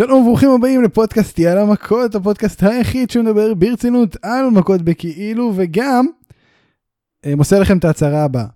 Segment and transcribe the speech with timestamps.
[0.00, 6.06] שלום וברוכים הבאים לפודקאסט יאללה מכות, הפודקאסט היחיד שמדבר ברצינות על מכות בכאילו וגם
[7.26, 8.46] אה, מוסר לכם את ההצהרה הבאה.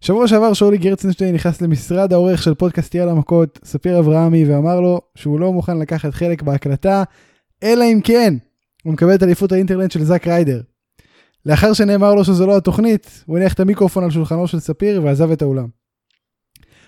[0.00, 5.00] שבוע שעבר שאולי גרצנשטיין נכנס למשרד העורך של פודקאסט יאללה מכות, ספיר אברהמי, ואמר לו
[5.14, 7.02] שהוא לא מוכן לקחת חלק בהקלטה,
[7.62, 8.34] אלא אם כן
[8.84, 10.60] הוא מקבל את אליפות האינטרנט של זאק ריידר.
[11.46, 15.30] לאחר שנאמר לו שזו לא התוכנית, הוא הניח את המיקרופון על שולחנו של ספיר ועזב
[15.30, 15.66] את האולם.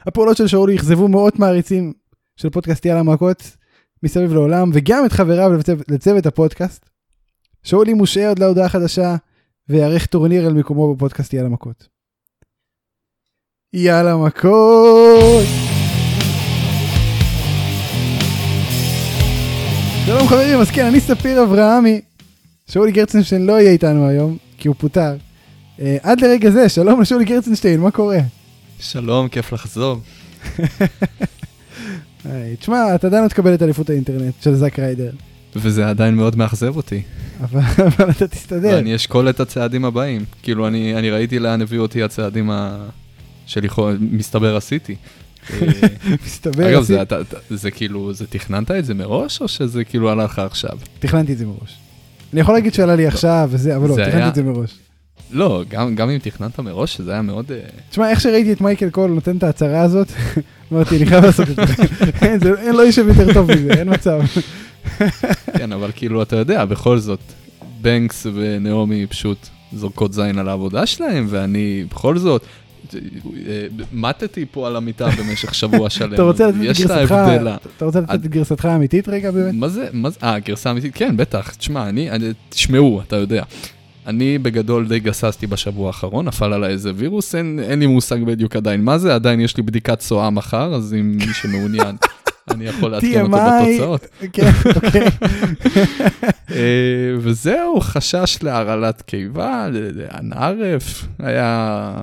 [0.06, 1.92] הפעולות של שאולי אכזבו מאות מעריצים
[2.36, 3.56] של פודקאסט יאללה מכות
[4.04, 6.90] מסביב לעולם, וגם את חבריו לצו, לצוות הפודקאסט.
[7.62, 9.16] שאולי מושעה עוד להודעה חדשה,
[9.68, 11.88] ויערך טורניר על מקומו בפודקאסט יאללה מכות.
[13.72, 15.44] יאללה מכות!
[20.06, 22.00] שלום חברים, אז כן, אני ספיר אברהמי.
[22.70, 25.16] שאולי גרצנשטיין לא יהיה איתנו היום, כי הוא פוטר.
[25.78, 28.18] Uh, עד לרגע זה, שלום לשאולי גרצנשטיין, מה קורה?
[28.78, 29.96] שלום, כיף לחזור.
[32.24, 35.10] היי, תשמע, אתה עדיין לא תקבל את אליפות האינטרנט של זאק ריידר,
[35.56, 37.02] וזה עדיין מאוד מאכזב אותי.
[37.40, 38.72] אבל, אבל אתה תסתדר.
[38.74, 40.24] ואני אשקול את הצעדים הבאים.
[40.42, 42.86] כאילו, אני, אני ראיתי לאן הביאו אותי הצעדים ה...
[43.46, 44.96] שלכאורה, מסתבר עשיתי.
[46.26, 47.18] מסתבר, אגב, זה, אתה,
[47.50, 50.78] זה כאילו, זה תכננת את זה מראש, או שזה כאילו עלה לך עכשיו?
[50.98, 51.78] תכננתי את זה מראש.
[52.32, 54.78] אני יכול להגיד שעלה לי עכשיו וזה, אבל לא, תכננתי את זה מראש.
[55.30, 57.52] לא, גם, גם אם תכננת מראש, זה היה מאוד...
[57.52, 57.58] אה,
[57.90, 60.08] תשמע, איך שראיתי את מייקל קול נותן את ההצהרה הזאת,
[60.72, 61.62] אמרתי, אני חייב לעשות את זה.
[62.22, 64.20] אין, זה אין, לא יישב יותר טוב מזה, אין מצב.
[65.58, 67.20] כן, אבל כאילו, אתה יודע, בכל זאת,
[67.80, 72.44] בנקס ונעמי פשוט זורקות זין על העבודה שלהם, ואני בכל זאת...
[72.94, 76.14] אה, מתתי פה על המיטה במשך שבוע שלם.
[76.14, 77.56] אתה רוצה לתת את יש לה גרסתך, הבדלה.
[77.76, 79.54] אתה רוצה לתת את גרסתך האמיתית רגע באמת?
[79.54, 80.92] מה זה, מה זה, אה, גרסה אמיתית?
[80.94, 81.54] כן, בטח.
[81.54, 82.10] תשמע, אני,
[82.48, 83.42] תשמעו, אתה יודע.
[84.06, 88.56] אני בגדול די גססתי בשבוע האחרון, נפל עליי איזה וירוס, אין, אין לי מושג בדיוק
[88.56, 91.96] עדיין מה זה, עדיין יש לי בדיקת צואה מחר, אז אם מי שמעוניין,
[92.50, 93.36] אני יכול לעדכן אותו.
[93.36, 94.06] בתוצאות.
[94.32, 95.06] כן, אוקיי.
[96.54, 99.68] אה, וזהו, חשש להרעלת קיבה,
[100.18, 102.02] ענערף, היה...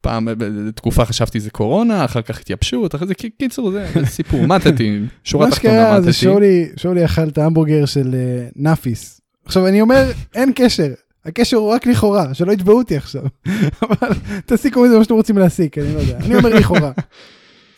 [0.00, 5.00] פעם, בתקופה חשבתי זה קורונה, אחר כך התייבשות, אחרי זה, קיצור, זה זה סיפור, מתתי,
[5.24, 6.04] שורה מה תחתונה שקרה מתתי.
[6.04, 9.20] זה שאולי שאולי אכל את ההמבורגר של אה, נאפיס.
[9.44, 10.88] עכשיו אני אומר, אין קשר.
[11.24, 13.22] הקשר הוא רק לכאורה, שלא יתבעו אותי עכשיו.
[13.82, 14.08] אבל
[14.46, 16.16] תסיקו מזה מה שאתם רוצים להסיק, אני לא יודע.
[16.16, 16.92] אני אומר לכאורה.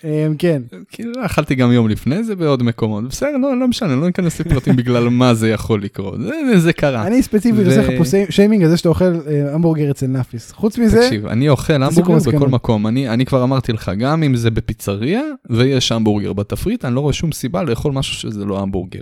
[0.04, 4.06] אמ, כן, כאילו אכלתי גם יום לפני זה בעוד מקומות, בסדר, לא, לא משנה, לא
[4.06, 7.06] ניכנס לפרטים בגלל מה זה יכול לקרות, זה, זה קרה.
[7.06, 10.52] אני ספציפית עושה לך פה שי- שיימינג על זה שאתה אוכל אה, המבורגר אצל נאפיס.
[10.52, 12.30] חוץ מזה, תקשיב, אני אוכל המבורגר.
[12.38, 16.94] בכל מקום, אני, אני כבר אמרתי לך, גם אם זה בפיצריה ויש המבורגר בתפריט, אני
[16.94, 19.00] לא רואה שום סיבה לאכול משהו שזה לא המבורגר.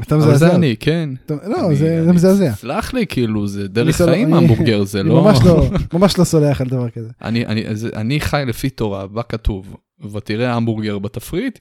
[0.00, 0.48] אתה אבל מזעזע.
[0.48, 1.10] זה אני, כן.
[1.28, 2.52] לא, זה מזעזע.
[2.52, 5.22] סלח לי, כאילו, זה דרך חיים המבורגר, זה לא...
[5.22, 5.68] ממש לא,
[5.98, 7.10] ממש לא סולח על דבר כזה.
[7.94, 9.76] אני, חי לפי תורה, בה כתוב,
[10.12, 11.58] ותראה המבורגר בתפריט,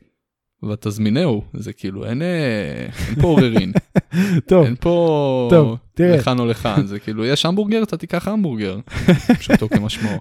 [0.69, 2.88] ותזמינהו, זה כאילו, אין, אה,
[3.21, 3.71] פה עוררין.
[4.50, 5.50] טוב, אין פה.
[6.00, 8.79] לכאן או לכאן, זה כאילו, יש המבורגר, אתה תיקח המבורגר.
[9.39, 10.17] פשוטו כמשמעו.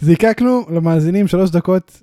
[0.00, 2.02] זיקקנו למאזינים שלוש דקות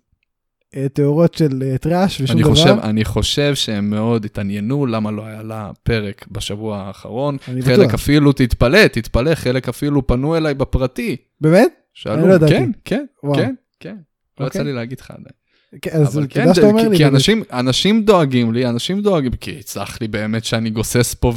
[0.76, 2.52] אה, טהורות של אה, טראש ושום אני דבר.
[2.52, 7.38] חושב, אני חושב שהם מאוד התעניינו למה לא היה לה פרק בשבוע האחרון.
[7.48, 7.94] אני חלק בטוח.
[7.94, 11.16] אפילו, תתפלא, תתפלא, חלק אפילו פנו אליי בפרטי.
[11.42, 11.72] באמת?
[11.94, 12.54] שאלו, אני לא ידעתי.
[12.54, 13.36] כן, כן, וואו.
[13.36, 13.96] כן, כן.
[14.40, 14.62] לא אוקיי.
[14.62, 15.43] יצא לי להגיד לך עדיין.
[15.82, 16.98] כן, אז אבל כן, תודה שאתה אומר לי.
[16.98, 17.06] כי.
[17.06, 21.34] אנשים, אנשים דואגים לי, אנשים דואגים, כי סלח לי באמת שאני גוסס פה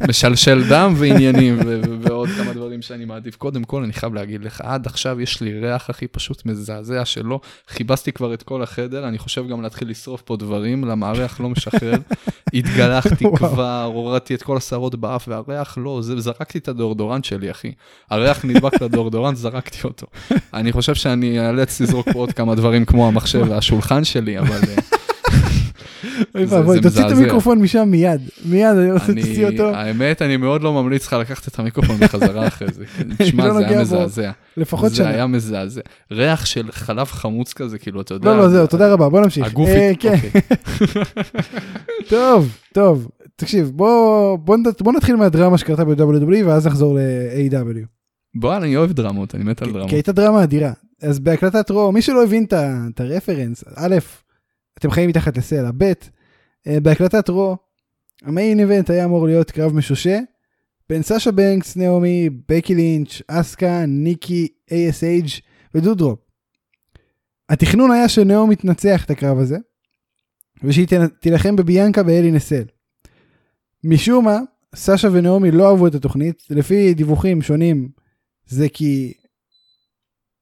[0.00, 1.58] ומשלשל דם ועניינים
[2.00, 3.36] ועוד כמה דברים שאני מעדיף.
[3.36, 7.40] קודם כל, אני חייב להגיד לך, עד עכשיו יש לי ריח הכי פשוט מזעזע שלא,
[7.74, 11.48] כיבסתי כבר את כל החדר, אני חושב גם להתחיל לשרוף פה דברים, למה הריח לא
[11.48, 11.94] משחרר.
[12.54, 13.24] התגלחתי.
[13.36, 17.72] כבר, הורדתי את כל השערות באף, והריח לא, זה, זרקתי את הדאורדורנט שלי, אחי.
[18.10, 20.06] הריח נדבק לדאורדורנט, זרקתי אותו.
[20.54, 24.74] אני חושב שאני אאלץ לזרוק פה עוד כמה דברים כמו המחשב והשולחן שלי, אבל אה,
[26.34, 27.10] אוי זה- ואבוי, זה תוציא את.
[27.12, 28.20] המיקרופון משם מיד.
[28.44, 29.68] מיד, אני רוצה שתוציא אותו.
[29.74, 32.84] האמת, אני מאוד לא ממליץ לך לקחת את המיקרופון בחזרה אחרי זה.
[33.18, 33.80] תשמע, לא זה היה.
[33.80, 34.30] מזעזע.
[34.56, 35.08] לפחות זה שנה.
[35.08, 35.80] היה מזעזע.
[36.10, 38.30] ריח של חלב חמוץ כזה, כאילו, אתה יודע.
[38.30, 39.46] לא, לא, זהו, תודה רבה, בוא נמשיך.
[39.46, 40.40] הגוף, אה, כן, אוקיי.
[42.10, 43.08] טוב, טוב.
[43.36, 47.86] תקשיב, בוא בוא נת- בוא נתחיל מהדרמה שקרתה ב-WWE ואז נחזור ל-AW.
[48.34, 49.90] בוא, אני אוהב דרמות, אני מת על כי דרמות.
[49.92, 50.72] הייתה דרמה אדירה.
[51.02, 52.46] אז בהקלטת רו, מי שלא הבין
[52.94, 53.96] את הרפרנס, א',
[54.78, 55.92] אתם חיים מתחת לסלע, ב',
[56.66, 57.56] אה, בהקלטת רו,
[58.22, 60.18] המיין איבנט היה אמור להיות קרב משושה,
[60.88, 65.40] בין סאשה בנקס, נעמי, בקי לינץ', אסקה, ניקי, ASH
[65.74, 66.18] ודודרופ.
[67.48, 69.56] התכנון היה שנעמי תנצח את הקרב הזה,
[70.64, 70.86] ושהיא
[71.20, 72.64] תילחם בביאנקה ואלי נסל.
[73.84, 74.38] משום מה,
[74.74, 77.88] סאשה ונעמי לא אהבו את התוכנית, לפי דיווחים שונים,
[78.46, 79.12] זה כי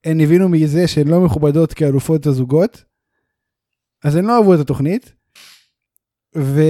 [0.04, 2.84] הן הבינו מזה שהן לא מכובדות כאלופות הזוגות,
[4.04, 5.12] אז הן לא אהבו את התוכנית,
[6.36, 6.62] ו,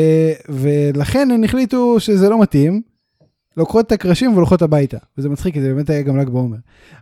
[0.49, 2.83] ולכן הם החליטו שזה לא מתאים.
[3.57, 4.99] לוקחות את הקרשים והולכות הביתה.
[5.19, 6.57] וזה מצחיק כי זה באמת היה גם ל"ג בעומר.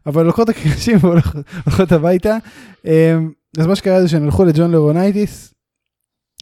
[0.07, 2.37] אבל לוקחות את הקרשים והולכות הביתה
[2.85, 5.55] אמ, אז מה שקרה זה שהם הלכו לג'ון לרונייטיס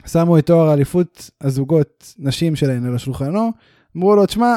[0.07, 3.53] שמו את תואר האליפות הזוגות נשים שלהן על השולחנו
[3.97, 4.57] אמרו לו תשמע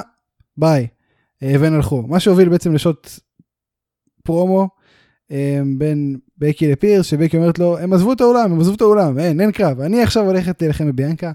[0.57, 0.87] ביי.
[1.43, 2.01] אה, והם הלכו.
[2.01, 3.09] מה שהוביל בעצם לשוט
[4.23, 4.69] פרומו
[5.77, 9.41] בין בקי לפירס שבקי אומרת לו הם עזבו את האולם הם עזבו את האולם אין
[9.41, 11.31] אין קרב אני עכשיו הולכת להילחם בביאנקה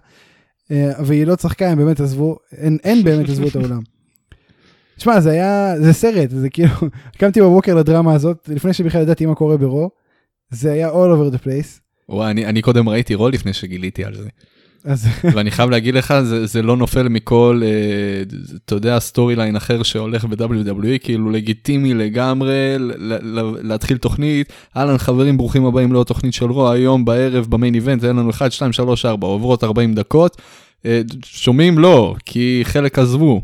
[0.70, 3.80] אה, והיא לא צחקה הם באמת עזבו אין, אין באמת עזבו את האולם.
[4.96, 6.74] תשמע זה היה זה סרט זה כאילו
[7.18, 9.90] קמתי בבוקר לדרמה הזאת לפני שבכלל ידעתי מה קורה ברו
[10.50, 11.80] זה היה all over the place.
[12.08, 14.28] וואי, אני, אני קודם ראיתי רול לפני שגיליתי על זה.
[15.34, 18.22] ואני חייב להגיד לך, זה, זה לא נופל מכל, אה,
[18.64, 22.92] אתה יודע, storyline אחר שהולך ב-WWE, כאילו לגיטימי לגמרי ל-
[23.38, 24.52] ל- להתחיל תוכנית.
[24.76, 28.30] אהלן חברים, ברוכים הבאים לעוד תוכנית של רו, היום בערב ב main event, אין לנו
[28.30, 30.36] 1, 2, 3, 4, עוברות 40 דקות.
[30.86, 31.78] אה, שומעים?
[31.78, 33.42] לא, כי חלק עזבו.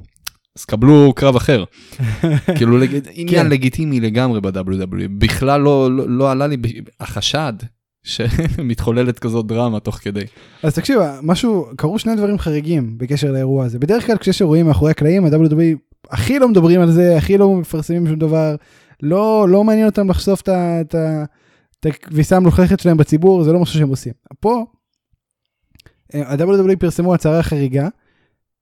[0.58, 1.64] אז קבלו קרב אחר.
[2.56, 3.00] כאילו לג...
[3.12, 6.56] עניין לגיטימי לגמרי ב-WWE, בכלל לא, לא, לא עלה לי
[7.00, 7.52] החשד
[8.02, 10.24] שמתחוללת כזאת דרמה תוך כדי.
[10.62, 14.90] אז תקשיב משהו קרו שני דברים חריגים בקשר לאירוע הזה בדרך כלל כשיש אירועים מאחורי
[14.90, 15.78] הקלעים ה-WWE
[16.10, 18.56] הכי לא מדברים על זה הכי לא מפרסמים שום דבר
[19.02, 24.12] לא לא מעניין אותם לחשוף את הכביסה המלוכלכת שלהם בציבור זה לא משהו שהם עושים.
[24.40, 24.64] פה
[26.14, 27.88] אה, ה-WWE פרסמו הצהרה חריגה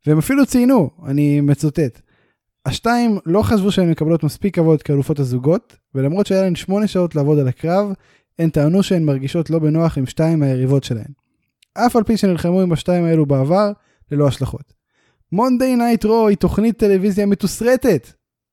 [0.06, 2.00] והם אפילו ציינו אני מצוטט.
[2.66, 7.38] השתיים לא חשבו שהן מקבלות מספיק כבוד כאלופות הזוגות ולמרות שהיה להן שמונה שעות לעבוד
[7.38, 7.92] על הקרב
[8.38, 11.12] הן טענו שהן מרגישות לא בנוח עם שתיים מהיריבות שלהן.
[11.74, 13.72] אף על פי שנלחמו עם השתיים האלו בעבר,
[14.10, 14.72] ללא השלכות.
[15.32, 18.08] מונדי נייט רו היא תוכנית טלוויזיה מתוסרטת,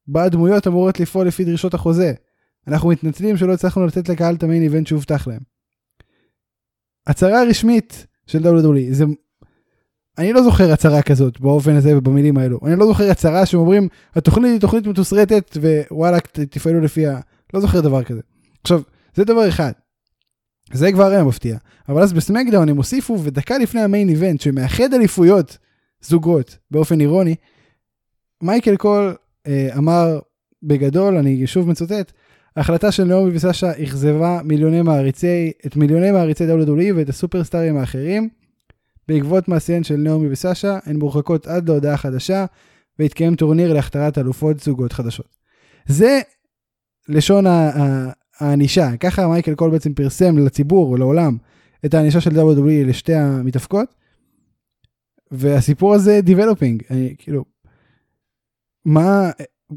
[0.07, 2.13] בה הדמויות אמורות לפעול לפי דרישות החוזה.
[2.67, 5.41] אנחנו מתנצלים שלא הצלחנו לתת לקהל את ה main event שהובטח להם.
[7.07, 9.05] הצהרה רשמית של WWE, זה...
[10.17, 12.59] אני לא זוכר הצהרה כזאת באופן הזה ובמילים האלו.
[12.65, 15.57] אני לא זוכר הצהרה שאומרים התוכנית היא תוכנית מתוסרטת
[15.89, 16.17] ווואלה
[16.49, 17.19] תפעלו לפיה.
[17.53, 18.21] לא זוכר דבר כזה.
[18.63, 18.81] עכשיו,
[19.15, 19.71] זה דבר אחד.
[20.73, 21.57] זה כבר היה מפתיע.
[21.89, 25.57] אבל אז בסמקדאון הם הוסיפו ודקה לפני המיין איבנט שמאחד אליפויות
[26.01, 27.35] זוגות באופן אירוני,
[28.43, 29.15] מייקל קול
[29.47, 30.19] אה, אמר
[30.63, 32.11] בגדול, אני שוב מצוטט,
[32.55, 38.29] ההחלטה של נעמי וסשה אכזבה מיליוני מעריצי, את מיליוני מעריצי WWE ואת הסופרסטארים האחרים.
[39.07, 42.45] בעקבות מעשיהן של נעמי וסשה, הן מורחקות עד להודעה חדשה,
[42.99, 45.37] והתקיים טורניר להכתרת אלופות זוגות חדשות.
[45.85, 46.19] זה
[47.09, 47.45] לשון
[48.39, 51.37] הענישה, ככה מייקל קול בעצם פרסם לציבור או לעולם
[51.85, 53.95] את הענישה של WWE לשתי המתאבקות.
[55.31, 57.45] והסיפור הזה developing, אני כאילו,
[58.85, 59.29] מה,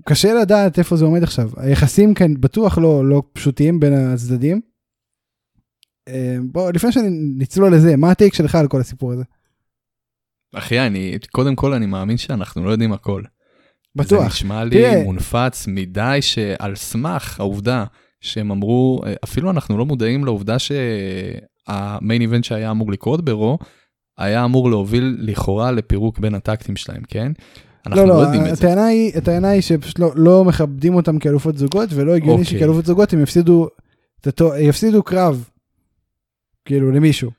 [0.05, 4.61] קשה לדעת איפה זה עומד עכשיו, היחסים כאן בטוח לא, לא פשוטים בין הצדדים.
[6.09, 9.23] אה, בוא, לפני שנצלול לזה, מה ה take שלך על כל הסיפור הזה?
[10.55, 13.23] אחי, אני, קודם כל אני מאמין שאנחנו לא יודעים הכל.
[13.23, 13.29] זה
[14.05, 14.27] בטוח.
[14.27, 17.85] נשמע לי תראה- מונפץ מדי שעל סמך העובדה
[18.21, 23.59] שהם אמרו, אפילו אנחנו לא מודעים לעובדה שהמיין איבנט שהיה אמור לקרות ברו,
[24.19, 27.33] היה אמור להוביל לכאורה לפירוק בין הטקטים שלהם, כן?
[27.87, 28.85] אנחנו לא, לא לא, יודעים את זה.
[28.85, 32.59] היא, הטענה היא שפשוט לא, לא מכבדים אותם כאלופות זוגות, ולא הגיוני אוקיי.
[32.59, 33.69] שכאלופות זוגות הם יפסידו,
[34.21, 35.49] את התו- יפסידו קרב,
[36.65, 37.31] כאילו, למישהו.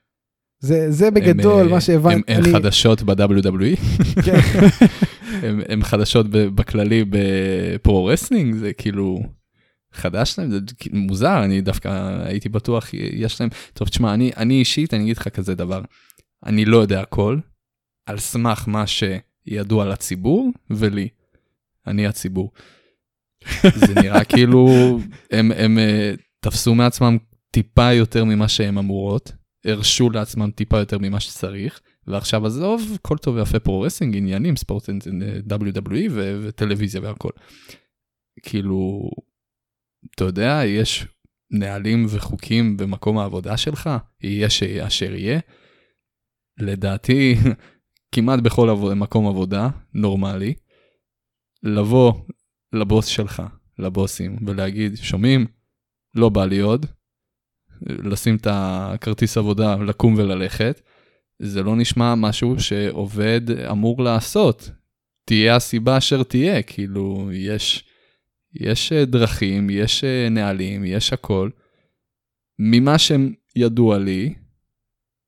[0.60, 2.34] זה, זה בגדול הם, מה אה, שהבנתי.
[2.34, 3.76] הם, הם אני- חדשות ב-WWE,
[4.26, 4.40] כן.
[5.44, 9.20] הם, הם חדשות בכללי ב pro wrestling, זה כאילו
[9.94, 14.60] חדש להם, זה כאילו מוזר, אני דווקא הייתי בטוח יש להם, טוב תשמע, אני, אני
[14.60, 15.82] אישית, אני אגיד לך כזה דבר,
[16.46, 17.40] אני לא יודע הכל,
[18.06, 21.08] על סמך מה שידוע לציבור ולי,
[21.88, 22.52] אני הציבור.
[23.88, 24.68] זה נראה כאילו
[25.32, 27.18] הם, הם אה, תפסו מעצמם
[27.52, 29.32] טיפה יותר ממה שהם אמורות,
[29.66, 34.90] הרשו לעצמם טיפה יותר ממה שצריך, ועכשיו עזוב, כל טוב ויפה pro wrestling, עניינים, ספורט
[34.90, 37.30] WWE ו- וטלוויזיה והכל.
[38.42, 39.10] כאילו,
[40.16, 41.08] אתה יודע, יש
[41.52, 43.90] נהלים וחוקים במקום העבודה שלך,
[44.22, 45.40] יהיה אשר יהיה.
[46.60, 47.36] לדעתי,
[48.16, 50.54] כמעט בכל עבוד, מקום עבודה נורמלי,
[51.64, 52.14] לבוא
[52.74, 53.44] לבוס שלך,
[53.80, 55.46] לבוסים, ולהגיד, שומעים?
[56.16, 56.86] לא בא לי עוד,
[57.82, 60.82] לשים את הכרטיס עבודה, לקום וללכת,
[61.42, 63.42] זה לא נשמע משהו שעובד
[63.72, 64.72] אמור לעשות.
[65.26, 67.89] תהיה הסיבה אשר תהיה, כאילו, יש,
[68.56, 71.50] יש אה, דרכים, יש אה, נהלים, יש הכל.
[72.60, 74.34] ממה שהם ידוע לי,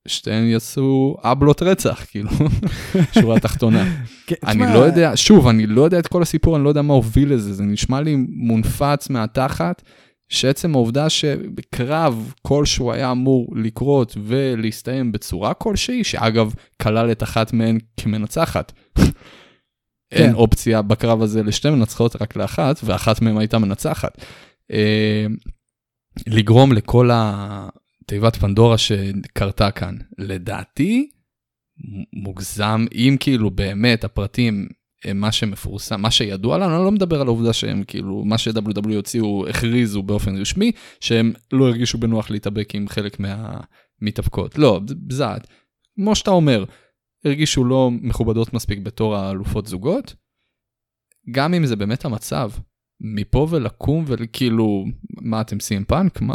[0.07, 2.29] שתיהן יצאו אבלות רצח, כאילו,
[3.21, 3.85] שורה תחתונה.
[4.27, 6.93] כן, אני לא יודע, שוב, אני לא יודע את כל הסיפור, אני לא יודע מה
[6.93, 9.81] הוביל לזה, זה נשמע לי מונפץ מהתחת,
[10.29, 17.77] שעצם העובדה שקרב כלשהו היה אמור לקרות ולהסתיים בצורה כלשהי, שאגב, כלל את אחת מהן
[17.97, 18.71] כמנצחת.
[20.11, 20.33] אין כן.
[20.33, 24.25] אופציה בקרב הזה לשתי מנצחות, רק לאחת, ואחת מהן הייתה מנצחת.
[24.71, 25.25] אה,
[26.27, 29.95] לגרום לכל התיבת פנדורה שקרתה כאן.
[30.17, 31.09] לדעתי,
[32.13, 34.67] מוגזם, אם כאילו באמת הפרטים
[35.05, 38.95] הם מה שמפורסם, מה שידוע לנו, אני לא מדבר על העובדה שהם כאילו, מה ש-WW
[38.95, 44.57] הוציאו, הכריזו באופן רשמי, שהם לא הרגישו בנוח להתאבק עם חלק מהמתאבקות.
[44.57, 45.47] לא, זה בזעת.
[45.95, 46.63] כמו שאתה אומר,
[47.25, 50.15] הרגישו לא מכובדות מספיק בתור האלופות זוגות.
[51.31, 52.49] גם אם זה באמת המצב,
[53.01, 54.85] מפה ולקום וכאילו,
[55.21, 56.21] מה אתם סים פאנק?
[56.21, 56.33] מה,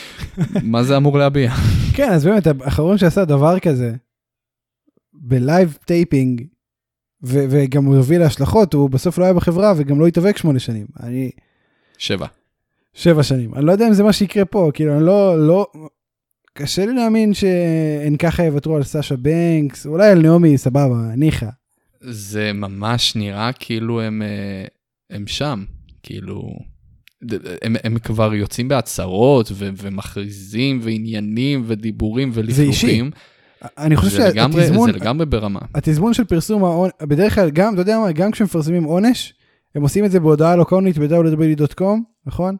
[0.72, 1.50] מה זה אמור להביע?
[1.96, 3.94] כן, אז באמת, האחרון שעשה דבר כזה,
[5.12, 6.46] ב live taping,
[7.22, 10.86] ו- וגם הוא הוביל להשלכות, הוא בסוף לא היה בחברה וגם לא התאבק שמונה שנים.
[11.00, 11.30] אני...
[11.98, 12.26] שבע.
[12.94, 13.54] שבע שנים.
[13.54, 15.66] אני לא יודע אם זה מה שיקרה פה, כאילו, אני לא, לא...
[16.58, 21.46] קשה לי להאמין שהן ככה יוותרו על סאשה בנקס, אולי על נעמי, סבבה, ניחא.
[22.00, 24.64] זה ממש נראה כאילו הם, אה,
[25.10, 25.64] הם שם,
[26.02, 26.42] כאילו,
[27.62, 33.10] הם, הם כבר יוצאים בהצהרות ו- ומכריזים ועניינים ודיבורים ולפלוחים.
[33.78, 35.60] אני חושב שהתזמון, זה לגמרי ברמה.
[35.74, 39.34] התזמון של פרסום העונש, בדרך כלל, גם, אתה יודע מה, גם כשמפרסמים עונש,
[39.74, 42.56] הם עושים את זה בהודעה לוקונית ב-www.com, נכון?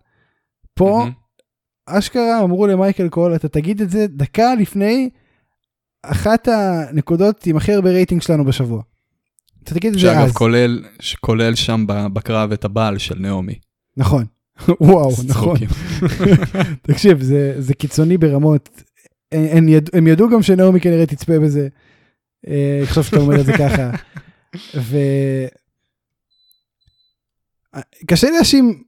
[0.74, 1.06] פה.
[1.88, 5.10] אשכרה אמרו למייקל קול, אתה תגיד את זה דקה לפני
[6.02, 8.82] אחת הנקודות עם הכי הרבה רייטינג שלנו בשבוע.
[9.64, 10.32] אתה תגיד את זה שאגב, אז.
[10.32, 10.84] כולל,
[11.20, 13.54] כולל שם בקרב את הבעל של נעמי.
[13.96, 14.24] נכון.
[14.80, 15.56] וואו, נכון.
[16.88, 18.68] תקשיב, זה, זה קיצוני ברמות.
[19.32, 21.68] הם, יד, הם ידעו גם שנעמי כנראה תצפה בזה.
[22.48, 23.90] אה, עכשיו שאתה אומר את זה ככה.
[24.88, 24.96] ו...
[28.06, 28.82] קשה להאשים,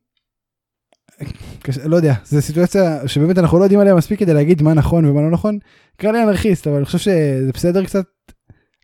[1.84, 5.22] לא יודע, זו סיטואציה שבאמת אנחנו לא יודעים עליה מספיק כדי להגיד מה נכון ומה
[5.22, 5.58] לא נכון.
[5.96, 8.04] קרא לי אנרכיסט, אבל אני חושב שזה בסדר קצת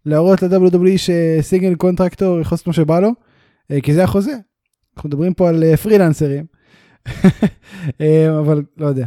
[0.07, 3.11] להראות ל-WWE שסיגנל קונטרקטור יכול לעשות מה שבא לו,
[3.71, 4.37] אה, כי זה החוזה.
[4.97, 6.47] אנחנו מדברים פה על אה, פרילנסרים.
[8.01, 9.07] אה, אבל לא יודע.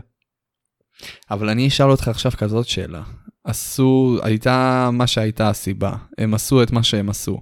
[1.31, 3.03] אבל אני אשאל אותך עכשיו כזאת שאלה.
[3.43, 5.93] עשו, הייתה מה שהייתה הסיבה.
[6.17, 7.41] הם עשו את מה שהם עשו.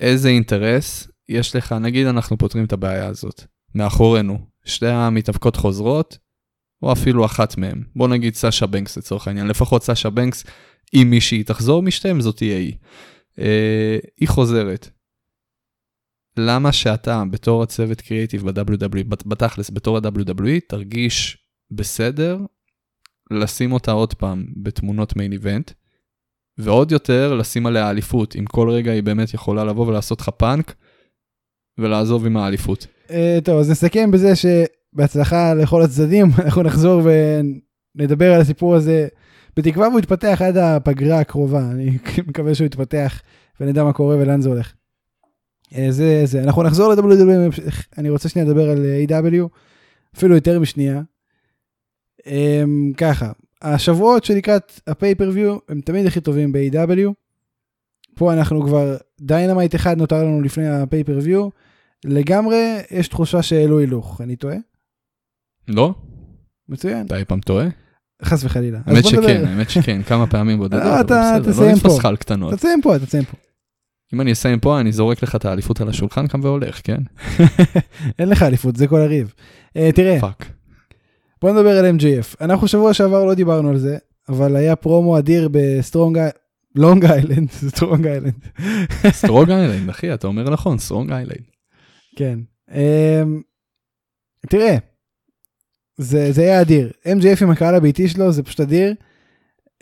[0.00, 3.44] איזה אינטרס יש לך, נגיד אנחנו פותרים את הבעיה הזאת,
[3.74, 6.18] מאחורינו, שתי המתאבקות חוזרות,
[6.82, 7.82] או אפילו אחת מהן.
[7.96, 10.44] בוא נגיד סאשה בנקס לצורך העניין, לפחות סאשה בנקס,
[10.94, 12.76] אם מישהי תחזור משתיהם, זאת תהיה היא.
[13.38, 14.88] אה, היא חוזרת.
[16.38, 21.38] למה שאתה, בתור הצוות קריאיטיב ב-WWE, בת- בתכלס, בתור ה-WWE, תרגיש
[21.70, 22.38] בסדר
[23.30, 25.70] לשים אותה עוד פעם בתמונות מיין איבנט,
[26.58, 30.74] ועוד יותר לשים עליה אליפות, אם כל רגע היא באמת יכולה לבוא ולעשות לך פאנק,
[31.78, 32.86] ולעזוב עם האליפות.
[33.10, 37.02] אה, טוב, אז נסכם בזה שבהצלחה לכל הצדדים, אנחנו נחזור
[37.96, 39.08] ונדבר על הסיפור הזה,
[39.56, 43.20] בתקווה והוא יתפתח עד הפגרה הקרובה, אני מקווה שהוא יתפתח
[43.60, 44.72] ונדע מה קורה ולאן זה הולך.
[45.74, 47.54] אה, זה זה, אנחנו נחזור ל-WWE,
[47.98, 49.48] אני רוצה שנייה לדבר על אה, AEW,
[50.16, 51.02] אפילו יותר משנייה.
[52.26, 53.32] אמ, ככה,
[53.62, 57.12] השבועות שלקראת ה pay-per-view הם תמיד הכי טובים ב-AEW.
[58.14, 61.48] פה אנחנו כבר, דיינמיט אחד נותר לנו לפני ה pay-per-view.
[62.04, 64.56] לגמרי יש תחושה שהעלו הילוך, אני טועה?
[65.68, 65.94] לא?
[66.68, 67.66] מצוין, אתה אי פעם טועה?
[68.22, 68.80] חס וחלילה.
[68.86, 72.54] האמת שכן, האמת שכן, כמה פעמים בודדות, לא, אבל בסדר, לא לך על קטנות.
[72.54, 73.36] תסיים פה, תסיים פה.
[74.14, 76.98] אם אני אסיים פה, אני זורק לך את האליפות על השולחן, קם והולך, כן?
[78.18, 79.34] אין לך אליפות, זה כל הריב.
[79.76, 80.46] אה, תראה, פאק.
[81.42, 82.36] בוא נדבר על MJF.
[82.40, 83.96] אנחנו שבוע שעבר לא דיברנו על זה,
[84.28, 86.18] אבל היה פרומו אדיר בסטרונג
[86.74, 88.34] לונג איילנד, סטרונג איילנד.
[89.08, 91.53] סטרוג איילנד, אחי, אתה אומר נכון, סטרוג איילנד.
[92.16, 92.38] כן.
[92.74, 93.42] אמ,
[94.48, 94.76] תראה,
[95.96, 96.92] זה, זה היה אדיר.
[97.04, 98.94] MJF עם הקהל הביתי שלו זה פשוט אדיר,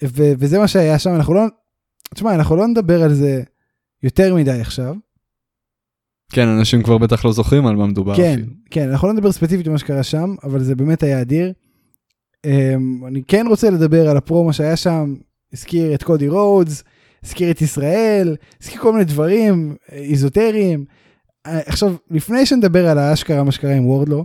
[0.04, 1.42] ו, וזה מה שהיה שם, אנחנו לא,
[2.14, 3.42] תשמע, אנחנו לא נדבר על זה
[4.02, 4.94] יותר מדי עכשיו.
[6.32, 8.16] כן, אנשים כבר בטח לא זוכרים על מה מדובר.
[8.16, 8.52] כן, אפילו.
[8.70, 11.52] כן, אנחנו לא נדבר ספציפית על מה שקרה שם, אבל זה באמת היה אדיר.
[12.46, 15.14] Um, אני כן רוצה לדבר על הפרומו שהיה שם,
[15.52, 16.84] הזכיר את קודי רודס,
[17.24, 20.84] הזכיר את ישראל, הזכיר כל מיני דברים אה, איזוטריים.
[21.46, 24.24] אה, עכשיו, לפני שנדבר על האשכרה, מה שקרה עם וורדלו,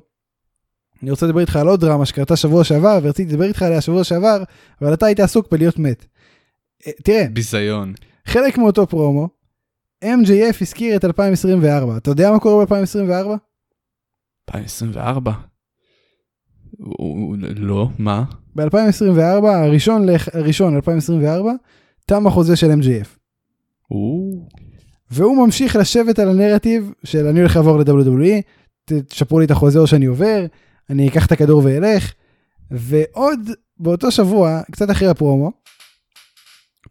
[1.02, 4.04] אני רוצה לדבר איתך על עוד דרמה שקרתה שבוע שעבר, ורציתי לדבר איתך עליה שבוע
[4.04, 4.44] שעבר,
[4.82, 6.06] אבל אתה היית עסוק בלהיות מת.
[6.88, 7.94] אה, תראה, ביזיון.
[8.26, 9.30] חלק מאותו פרומו,
[10.06, 11.98] MJF הזכיר את 2024.
[11.98, 13.38] אתה יודע מה קורה ב-2024?
[14.50, 15.32] 2024?
[17.56, 18.24] לא, מה?
[18.56, 21.52] ב-2024, הראשון, הראשון 2024,
[22.06, 23.08] תם החוזה של MJF.
[25.12, 28.42] והוא ממשיך לשבת על הנרטיב של אני הולך לעבור ל-WWE,
[28.86, 30.46] תשפרו לי את החוזה או שאני עובר,
[30.90, 32.14] אני אקח את הכדור ואלך.
[32.72, 33.50] ועוד
[33.80, 35.52] באותו שבוע, קצת אחרי הפרומו,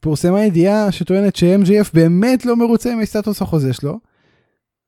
[0.00, 3.98] פורסמה ידיעה שטוענת ש-MGF באמת לא מרוצה מסטטוס החוזה שלו,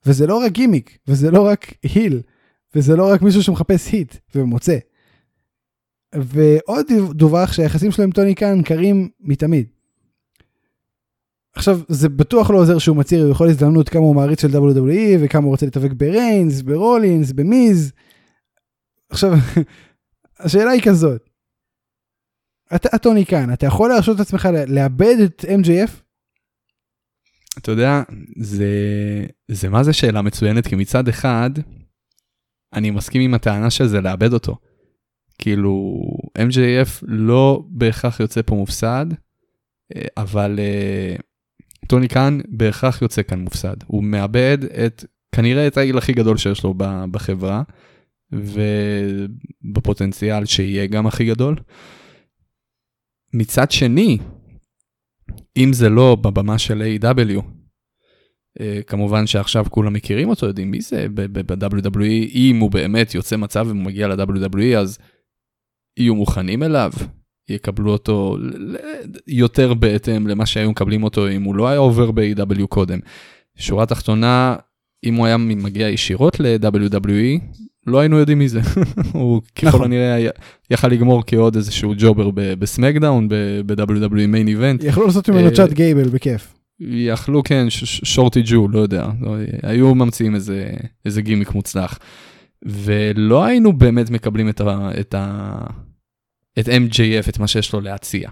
[0.06, 2.20] וזה לא רק גימיק, וזה לא רק היל,
[2.74, 4.78] וזה לא רק מישהו שמחפש היט ומוצא.
[6.14, 9.66] ועוד דווח שהיחסים שלו עם טוני קאן קרים מתמיד.
[11.58, 15.42] עכשיו זה בטוח לא עוזר שהוא מצהיר בכל הזדמנות כמה הוא מעריץ של WWE וכמה
[15.42, 17.92] הוא רוצה להתאבק ב Reigns, ב Rollins, ב Miz.
[19.10, 19.32] עכשיו
[20.44, 21.28] השאלה היא כזאת.
[22.74, 25.90] אתה טוני קאן אתה יכול להרשות את עצמך לאבד את MJF?
[27.58, 28.02] אתה יודע
[28.36, 28.66] זה
[29.48, 31.50] זה מה זה שאלה מצוינת כי מצד אחד
[32.72, 34.56] אני מסכים עם הטענה של זה לאבד אותו.
[35.38, 36.02] כאילו
[36.38, 39.06] MJF לא בהכרח יוצא פה מופסד
[39.96, 41.16] אה, אבל אה,
[41.88, 46.64] טוני קאן בהכרח יוצא כאן מופסד הוא מאבד את כנראה את העיל הכי גדול שיש
[46.64, 46.74] לו
[47.10, 47.62] בחברה
[49.62, 51.56] ובפוטנציאל שיהיה גם הכי גדול.
[53.34, 54.18] מצד שני
[55.56, 57.42] אם זה לא בבמה של A.W.
[58.60, 63.66] אה, כמובן שעכשיו כולם מכירים אותו יודעים מי זה ב-WWE אם הוא באמת יוצא מצב
[63.70, 64.98] ומגיע ל-WWE אז
[65.96, 66.92] יהיו מוכנים אליו
[67.48, 68.36] יקבלו אותו
[69.26, 72.98] יותר בהתאם למה שהיו מקבלים אותו אם הוא לא היה עובר ב-AW קודם.
[73.56, 74.56] שורה תחתונה,
[75.04, 77.40] אם הוא היה מגיע ישירות ל-WWE,
[77.86, 78.60] לא היינו יודעים מי זה.
[79.12, 79.84] הוא ככל נכון.
[79.84, 80.30] הנראה
[80.70, 83.28] יכל לגמור כעוד איזשהו ג'ובר בסמקדאון,
[83.66, 84.84] ב-WWE מיין איבנט.
[84.84, 86.54] יכלו לעשות ממנו צ'אט גייבל בכיף.
[86.80, 87.66] יכלו כן,
[88.04, 90.70] שורטי ג'ו, לא יודע, לא, היו ממציאים איזה,
[91.04, 91.98] איזה גימיק מוצלח.
[92.64, 95.58] ולא היינו באמת מקבלים את, ה, את, ה,
[96.60, 98.30] את MJF, את מה שיש לו להציע.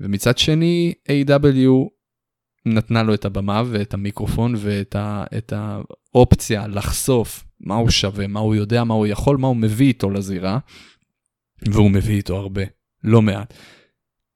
[0.00, 1.68] ומצד שני, A.W.
[2.66, 8.40] נתנה לו את הבמה ואת המיקרופון ואת ה, את האופציה לחשוף מה הוא שווה, מה
[8.40, 10.58] הוא יודע, מה הוא יכול, מה הוא מביא איתו לזירה,
[11.68, 12.62] והוא מביא איתו הרבה,
[13.04, 13.54] לא מעט.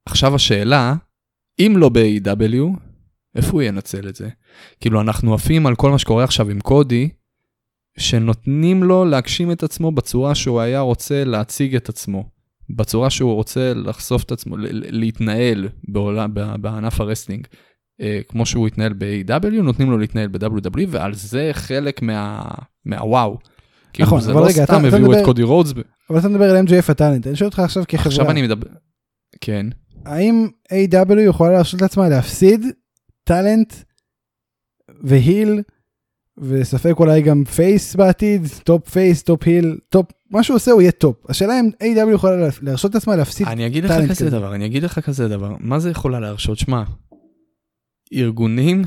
[0.05, 0.95] עכשיו השאלה,
[1.59, 2.79] אם לא ב-AW,
[3.35, 4.29] איפה הוא ינצל את זה?
[4.79, 7.09] כאילו אנחנו עפים על כל מה שקורה עכשיו עם קודי,
[7.97, 12.38] שנותנים לו להגשים את עצמו בצורה שהוא היה רוצה להציג את עצמו.
[12.69, 17.47] בצורה שהוא רוצה לחשוף את עצמו, להתנהל בעולם, בענף הרסלינג,
[18.01, 22.43] אה, כמו שהוא התנהל ב-AW, נותנים לו להתנהל ב-WW, ועל זה חלק מה...
[22.85, 23.37] מהוואו.
[23.93, 25.19] כאילו, נכון, זה אבל לא רגע, סתם הביאו מדבר...
[25.19, 25.73] את קודי רודס.
[26.09, 28.07] אבל אתה מדבר על MJF הטאלנט, אני שואל אותך עכשיו כחברה.
[28.07, 28.67] עכשיו אני מדבר,
[29.41, 29.65] כן.
[30.05, 32.65] האם AEW יכולה להרשות לעצמה להפסיד
[33.23, 33.73] טאלנט
[35.03, 35.61] ו heel
[36.39, 40.91] וספק אולי גם face בעתיד, top face, top heel, top, מה שהוא עושה הוא יהיה
[40.91, 41.15] top.
[41.29, 42.13] השאלה אם A.E.W.
[42.13, 43.59] יכולה להרשות את עצמה להפסיד טאלנט.
[43.59, 46.59] אני אגיד לך כזה כזה דבר, אני אגיד לך כזה דבר, מה זה יכולה להרשות?
[46.59, 46.83] שמע,
[48.13, 48.83] ארגונים,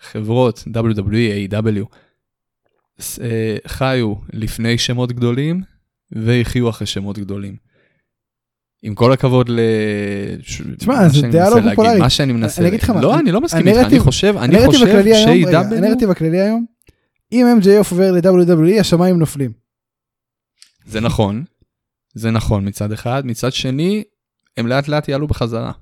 [0.00, 1.84] חברות, WWE, A.W.
[3.22, 5.62] אה, חיו לפני שמות גדולים
[6.12, 7.56] ויחיו אחרי שמות גדולים.
[8.82, 9.60] עם כל הכבוד ל...
[10.78, 12.00] תשמע, זה דעה לא פופולרית.
[12.00, 12.62] מה שאני מנסה...
[12.88, 13.00] מה.
[13.00, 15.56] לא, אני לא מסכים איתך, אני חושב, אני חושב ש-AW...
[15.56, 16.66] הנרטיב הכללי היום,
[17.32, 19.52] אם MJF עובר ל-WWE, השמיים נופלים.
[20.86, 21.44] זה נכון,
[22.14, 24.04] זה נכון מצד אחד, מצד שני,
[24.56, 25.72] הם לאט לאט יעלו בחזרה.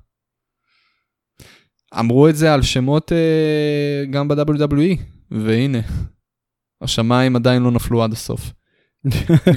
[1.99, 5.79] אמרו את זה על שמות uh, גם ב-WWE, והנה,
[6.81, 8.51] השמיים עדיין לא נפלו עד הסוף.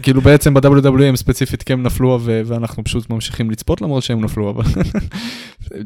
[0.02, 4.64] כאילו בעצם ב-WWE הם ספציפית כן נפלו ואנחנו פשוט ממשיכים לצפות למרות שהם נפלו אבל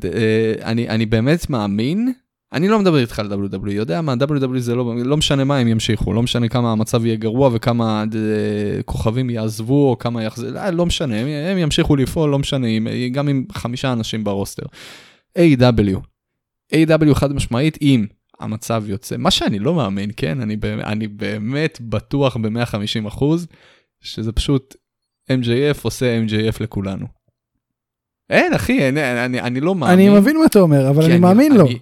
[0.05, 2.13] אה, אני אני באמת מאמין
[2.53, 5.69] אני לא מדבר איתך על WWE יודע מה WWE זה לא לא משנה מה הם
[5.69, 10.71] ימשיכו לא משנה כמה המצב יהיה גרוע וכמה uh, כוכבים יעזבו או כמה יחזרו לא,
[10.71, 12.67] לא משנה הם, הם ימשיכו לפעול לא משנה
[13.13, 14.67] גם עם חמישה אנשים ברוסטר.
[15.39, 15.99] A.W.
[16.75, 17.15] A.W.
[17.15, 18.07] חד משמעית אם
[18.41, 23.47] המצב יוצא, מה שאני לא מאמין, כן, אני, אני באמת בטוח ב-150 אחוז,
[24.01, 24.75] שזה פשוט
[25.31, 27.07] MJF עושה MJF לכולנו.
[28.31, 30.09] אין אחי, אני, אני, אני לא מאמין.
[30.09, 31.67] אני מבין מה אתה אומר, אבל אני, אני מאמין אני, לו.
[31.67, 31.77] אני,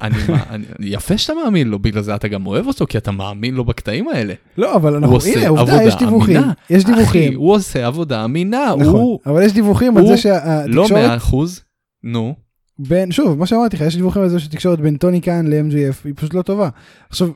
[0.00, 0.16] אני,
[0.50, 3.54] אני, אני, יפה שאתה מאמין לו, בגלל זה אתה גם אוהב אותו, כי אתה מאמין
[3.54, 4.34] לו בקטעים האלה.
[4.58, 6.36] לא, אבל אנחנו, הנה, עובדה, יש דיווחים.
[6.36, 6.52] אמינה.
[6.70, 7.28] יש דיווחים.
[7.28, 8.74] אחי, הוא עושה עבודה אמינה.
[8.78, 10.68] נכון, הוא, אבל יש דיווחים על זה שהתקשורת...
[10.68, 11.60] לא 100 אחוז,
[12.04, 12.45] נו.
[12.78, 16.12] בין, שוב, מה שאמרתי לך, יש דיווחים על זה שתקשורת בין טוני קאן ל-MGF היא
[16.16, 16.68] פשוט לא טובה.
[17.08, 17.28] עכשיו,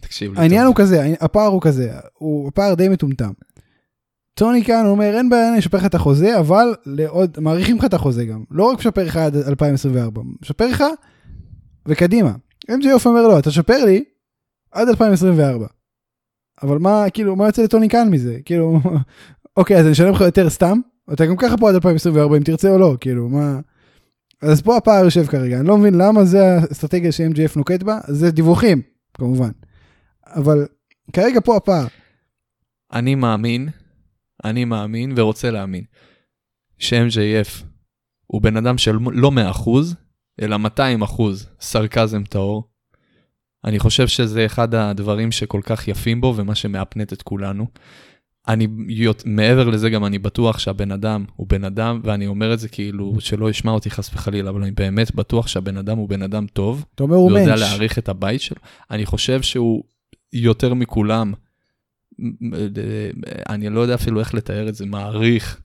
[0.00, 3.32] תקשיב העניין הוא כזה, הפער הוא כזה, הוא פער די מטומטם.
[4.34, 7.94] טוני קאן אומר אין בעיה אני אשפר לך את החוזה אבל לעוד מעריכים לך את
[7.94, 10.84] החוזה גם לא רק משפר לך עד 2024 משפר לך
[11.86, 12.32] וקדימה.
[12.70, 14.04] MJF אומר לו אתה שפר לי
[14.70, 15.66] עד 2024.
[16.62, 18.80] אבל מה כאילו מה יוצא לטוני קאן מזה כאילו
[19.56, 20.80] אוקיי אז אני אשלם לך יותר סתם
[21.12, 23.60] אתה גם ככה פה עד 2024 אם תרצה או לא כאילו מה.
[24.42, 28.30] אז פה הפער יושב כרגע, אני לא מבין למה זה האסטרטגיה ש-MGF נוקט בה, זה
[28.30, 28.82] דיווחים,
[29.14, 29.50] כמובן.
[30.26, 30.66] אבל
[31.12, 31.86] כרגע פה הפער.
[32.92, 33.68] אני מאמין
[34.44, 35.84] אני מאמין ורוצה להאמין
[36.78, 37.64] ש-MJF
[38.26, 39.68] הוא בן אדם של לא 100%,
[40.40, 41.22] אלא 200%
[41.60, 42.68] סרקזם טהור.
[43.64, 47.66] אני חושב שזה אחד הדברים שכל כך יפים בו ומה שמאפנט את כולנו.
[48.48, 48.66] אני,
[49.24, 53.16] מעבר לזה גם אני בטוח שהבן אדם הוא בן אדם, ואני אומר את זה כאילו
[53.20, 56.84] שלא ישמע אותי חס וחלילה, אבל אני באמת בטוח שהבן אדם הוא בן אדם טוב.
[56.94, 57.38] אתה אומר הוא מנש.
[57.38, 58.60] ויודע להעריך את הבית שלו.
[58.90, 59.84] אני חושב שהוא
[60.32, 61.32] יותר מכולם,
[63.48, 65.60] אני לא יודע אפילו איך לתאר את זה, מעריך,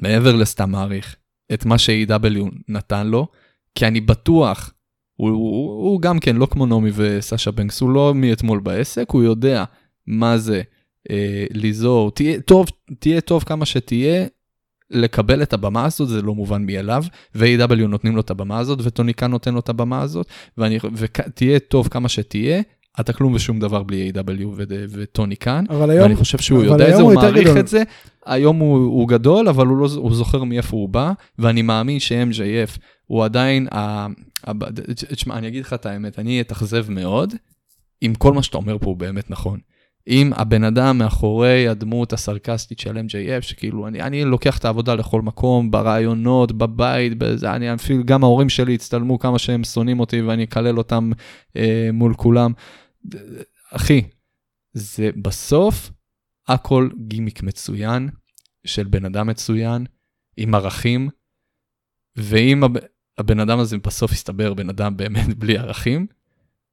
[0.00, 1.16] מעבר לסתם מעריך,
[1.52, 3.28] את מה ש-AW נתן לו,
[3.74, 4.72] כי אני בטוח,
[5.16, 9.22] הוא, הוא, הוא גם כן לא כמו נעמי וסשה בנקס, הוא לא מאתמול בעסק, הוא
[9.22, 9.64] יודע
[10.06, 10.62] מה זה
[11.10, 12.66] אה, ליזור, תהיה טוב,
[12.98, 14.26] תהיה טוב כמה שתהיה,
[14.90, 19.26] לקבל את הבמה הזאת זה לא מובן מאליו, ו-AW נותנים לו את הבמה הזאת, וטוניקה
[19.26, 20.26] נותן לו את הבמה הזאת,
[20.58, 22.62] ואני, ותהיה טוב כמה שתהיה,
[23.00, 24.46] אתה כלום ושום דבר בלי A.W.
[24.90, 27.60] וטוני קאן, ואני חושב שהוא יודע את זה, הוא מעריך גדול.
[27.60, 27.82] את זה,
[28.26, 32.78] היום הוא, הוא גדול, אבל הוא, לא, הוא זוכר מאיפה הוא בא, ואני מאמין ש-MJF
[33.06, 33.66] הוא עדיין,
[34.96, 37.34] תשמע, אני אגיד לך את האמת, אני אתאכזב מאוד,
[38.02, 39.60] אם כל מה שאתה אומר פה הוא באמת נכון.
[40.08, 45.22] אם הבן אדם מאחורי הדמות הסרקסטית של MJF, שכאילו אני, אני לוקח את העבודה לכל
[45.22, 50.44] מקום, ברעיונות, בבית, בזה, אני אפילו, גם ההורים שלי הצטלמו כמה שהם שונאים אותי ואני
[50.44, 51.10] אקלל אותם
[51.56, 52.52] אה, מול כולם.
[53.70, 54.02] אחי,
[54.72, 55.90] זה בסוף
[56.48, 58.08] הכל גימיק מצוין
[58.64, 59.86] של בן אדם מצוין,
[60.36, 61.08] עם ערכים,
[62.16, 62.62] ואם
[63.18, 66.06] הבן אדם הזה בסוף יסתבר בן אדם באמת בלי ערכים,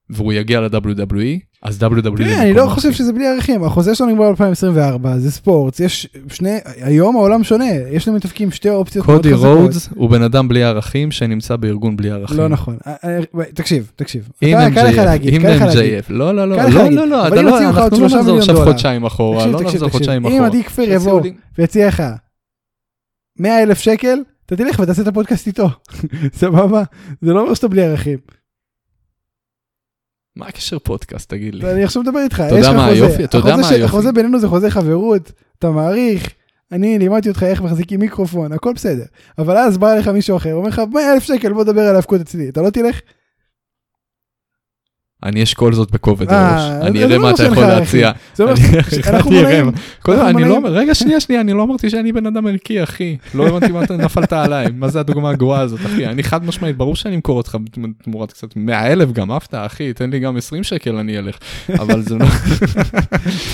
[0.10, 2.18] והוא יגיע ל-WWE, אז WWE...
[2.18, 6.58] תראה, אני לא חושב שזה בלי ערכים, החוזה שלנו נגמר ב-2024, זה ספורט, יש שני,
[6.82, 11.12] היום העולם שונה, יש לנו מתאפקים שתי אופציות קודי רודס הוא בן אדם בלי ערכים
[11.12, 12.38] שנמצא בארגון בלי ערכים.
[12.38, 13.20] לא נכון, אה, אה,
[13.54, 14.30] תקשיב, תקשיב.
[14.42, 14.58] עם
[15.46, 19.46] MJF, לא, לא, לא, לא, לא, לא, אתה לא, אנחנו לא נחזור עכשיו חודשיים אחורה,
[19.46, 20.40] לא נחזור חודשיים אחורה.
[20.40, 21.22] אם עדי כפיר יבוא
[21.58, 22.04] ויציע לך
[23.40, 25.70] 100 אלף שקל, אתה תלך ותעשה את הפודקאסט איתו,
[26.40, 26.84] סבבה?
[27.22, 28.37] זה לא אומר שאתה בלי ערכים.
[30.38, 31.72] מה הקשר פודקאסט, תגיד לי?
[31.72, 32.44] אני עכשיו מדבר איתך.
[32.48, 33.24] אתה יודע מה היופי?
[33.24, 33.84] אתה יודע מה היופי?
[33.84, 36.30] החוזה בינינו זה חוזה חברות, אתה מעריך,
[36.72, 39.06] אני לימדתי אותך איך מחזיקים מיקרופון, הכל בסדר.
[39.38, 42.22] אבל אז בא אליך מישהו אחר, אומר לך 100 אלף שקל, בוא נדבר על ההפקות
[42.22, 43.00] אצלי, אתה לא תלך?
[45.28, 48.12] אני אשקול זאת בכובד אה, ראש, אני אראה מה אתה יכול להציע.
[50.30, 53.48] אני לא אומר, רגע שנייה שנייה, אני לא אמרתי שאני בן אדם ערכי אחי, לא
[53.48, 56.96] הבנתי מה אתה נפלת עליי, מה זה הדוגמה הגרועה הזאת אחי, אני חד משמעית, ברור
[56.96, 57.58] שאני אמכור אותך
[58.04, 61.38] תמורת קצת 100 אלף גם אהבת אחי, תן לי גם 20 שקל אני אלך,
[61.80, 62.26] אבל זה לא...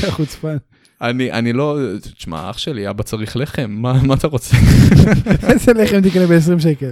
[0.10, 0.58] חוצפן.
[1.02, 1.78] אני, אני לא,
[2.18, 4.58] תשמע, אח שלי, אבא צריך לחם, מה, מה אתה רוצה?
[5.50, 6.92] איזה לחם תקנה ב-20 שקל?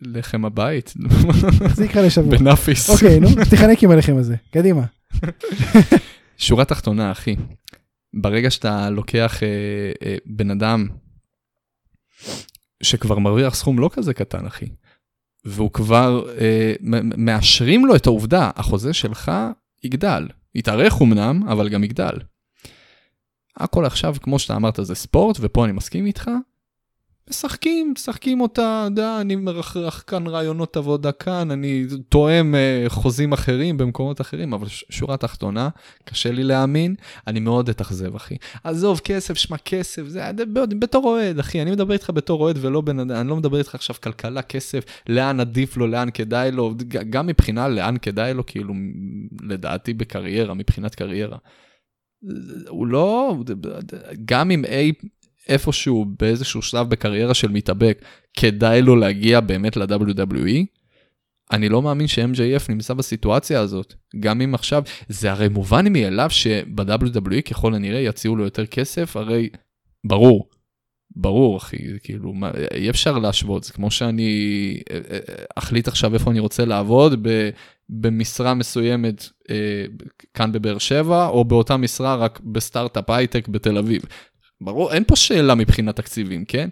[0.00, 0.94] לחם הבית.
[1.74, 2.38] זה יקרה לשבוע.
[2.38, 2.90] בנאפיס.
[2.90, 4.82] אוקיי, נו, תחנק עם הלחם הזה, קדימה.
[6.38, 7.36] שורה תחתונה, אחי.
[8.14, 9.48] ברגע שאתה לוקח אה,
[10.06, 10.86] אה, בן אדם
[12.82, 14.66] שכבר מרוויח סכום לא כזה קטן, אחי,
[15.44, 16.72] והוא כבר, אה,
[17.16, 19.32] מאשרים לו את העובדה, החוזה שלך
[19.84, 20.28] יגדל.
[20.54, 22.14] יתארך אמנם, אבל גם יגדל.
[23.56, 26.30] הכל עכשיו, כמו שאתה אמרת, זה ספורט, ופה אני מסכים איתך,
[27.30, 33.76] משחקים, משחקים אותה, יודע, אני מרחרח כאן רעיונות עבודה כאן, אני תואם uh, חוזים אחרים
[33.76, 35.68] במקומות אחרים, אבל שורה תחתונה,
[36.04, 36.94] קשה לי להאמין,
[37.26, 38.36] אני מאוד אתאכזב, אחי.
[38.64, 40.30] עזוב, כסף, שמע, כסף, זה
[40.78, 43.74] בתור אוהד, אחי, אני מדבר איתך בתור אוהד ולא בן אדם, אני לא מדבר איתך
[43.74, 46.74] עכשיו כלכלה, כסף, לאן עדיף לו, לאן כדאי לו,
[47.10, 48.74] גם מבחינה לאן כדאי לו, כאילו,
[49.42, 51.38] לדעתי בקריירה, מבחינת קריירה.
[52.68, 53.36] הוא לא,
[54.24, 54.92] גם אם אי
[55.48, 60.64] איפשהו באיזשהו שלב בקריירה של מתאבק, כדאי לו להגיע באמת ל-WWE,
[61.52, 63.94] אני לא מאמין ש-MJF נמצא בסיטואציה הזאת.
[64.20, 69.48] גם אם עכשיו, זה הרי מובן מאליו שב-WWE ככל הנראה יציעו לו יותר כסף, הרי
[70.04, 70.48] ברור,
[71.16, 72.34] ברור אחי, כאילו,
[72.74, 75.18] אי אפשר להשוות, זה כמו שאני אה, אה,
[75.56, 77.50] אחליט עכשיו איפה אני רוצה לעבוד ב,
[77.88, 79.84] במשרה מסוימת אה,
[80.34, 84.02] כאן בבאר שבע, או באותה משרה רק בסטארט-אפ הייטק בתל אביב.
[84.60, 86.68] ברור, אין פה שאלה מבחינת תקציבים, כן?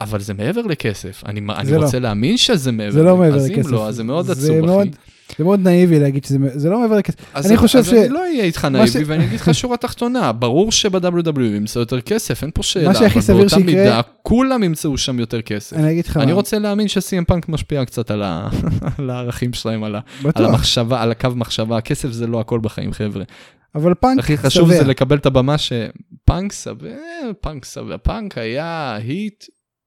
[0.00, 2.02] אבל זה מעבר לכסף, אני, אני רוצה לא.
[2.02, 2.90] להאמין שזה מעבר.
[2.90, 3.58] זה לא מעבר לכסף.
[3.58, 5.36] אז אם לא, אז זה מאוד עצוב, מאוד, אחי.
[5.38, 7.16] זה מאוד נאיבי להגיד שזה זה לא מעבר לכסף.
[7.34, 7.92] אז אני חושב אז ש...
[7.92, 8.96] אז אני לא אהיה איתך נאיבי, ש...
[9.06, 13.22] ואני אגיד לך שורה תחתונה, ברור שב-WWE ימצאו יותר כסף, אין פה שאלה, מה שהכי
[13.22, 13.64] סביר שיקרה...
[13.64, 15.76] באותה מידה, כולם ימצאו שם יותר כסף.
[15.76, 18.48] אני אגיד לך אני רוצה להאמין ש CM Punk משפיע קצת על, ה...
[18.98, 20.00] על הערכים שלהם, על, ה...
[20.34, 23.24] על המחשבה, על הקו מחשבה, הכסף זה לא הכל בחיים, חבר'ה.
[23.74, 26.88] אבל פאנק הכי חשוב זה לקבל את הבמה שפאנק סבבה,
[27.40, 29.44] פאנק סבבה, פאנק היה hit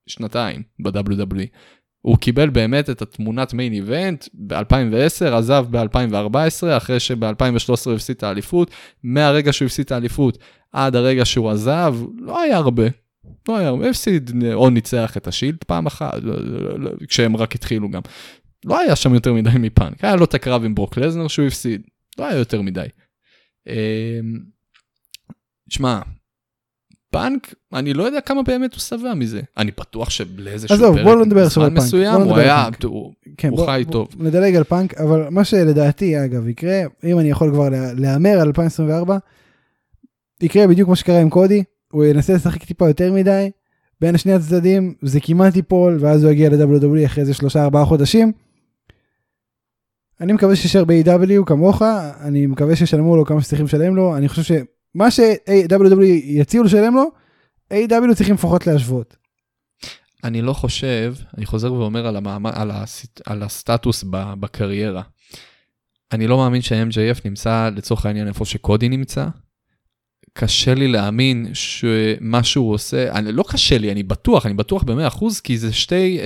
[0.07, 1.47] שנתיים ב-WWE.
[2.01, 8.23] הוא קיבל באמת את התמונת main event ב-2010, עזב ב-2014, אחרי שב-2013 הוא הפסיד את
[8.23, 8.71] האליפות.
[9.03, 10.37] מהרגע שהוא הפסיד את האליפות
[10.71, 12.83] עד הרגע שהוא עזב, לא היה הרבה.
[13.47, 17.55] לא היה הרבה, הפסיד או ניצח את השילד פעם אחת, לא, לא, לא, כשהם רק
[17.55, 18.01] התחילו גם.
[18.65, 21.81] לא היה שם יותר מדי מפאנק, היה לו את הקרב עם ברוק לזנר שהוא הפסיד,
[22.19, 22.87] לא היה יותר מדי.
[25.69, 25.99] שמע,
[27.11, 29.41] פאנק, אני לא יודע כמה באמת הוא שבע מזה.
[29.57, 31.77] אני בטוח שבלאיזשהו עזוב, בוא לא נדבר עכשיו על פאנק.
[31.77, 32.69] מסוים, הוא היה.
[32.83, 34.07] הוא כן, הוא בוא- חי בוא- טוב.
[34.19, 38.47] נדלג על פאנק, אבל מה שלדעתי אגב יקרה, אם אני יכול כבר לה- להמר על
[38.47, 39.17] 2024,
[40.41, 43.51] יקרה בדיוק מה שקרה עם קודי, הוא ינסה לשחק טיפה יותר מדי,
[44.01, 48.31] בין שני הצדדים זה כמעט ייפול, ואז הוא יגיע ל-WWE אחרי איזה שלושה ארבעה חודשים.
[50.23, 51.81] אני מקווה שישאר ב-AW כמוך,
[52.21, 57.11] אני מקווה שישלמו לו כמה שצריכים לשלם לו, אני חושב שמה ש-WWE יציעו לשלם לו,
[57.73, 58.15] A.W.
[58.15, 59.15] צריכים לפחות להשוות.
[60.23, 64.03] אני לא חושב, אני חוזר ואומר על, המעמד, על, הסיט, על הסטטוס
[64.39, 65.01] בקריירה.
[66.11, 69.27] אני לא מאמין שה-MJF נמצא לצורך העניין איפה שקודי נמצא.
[70.33, 75.25] קשה לי להאמין שמה שהוא עושה, אני, לא קשה לי, אני בטוח, אני בטוח ב-100%
[75.43, 76.25] כי זה שתי אה,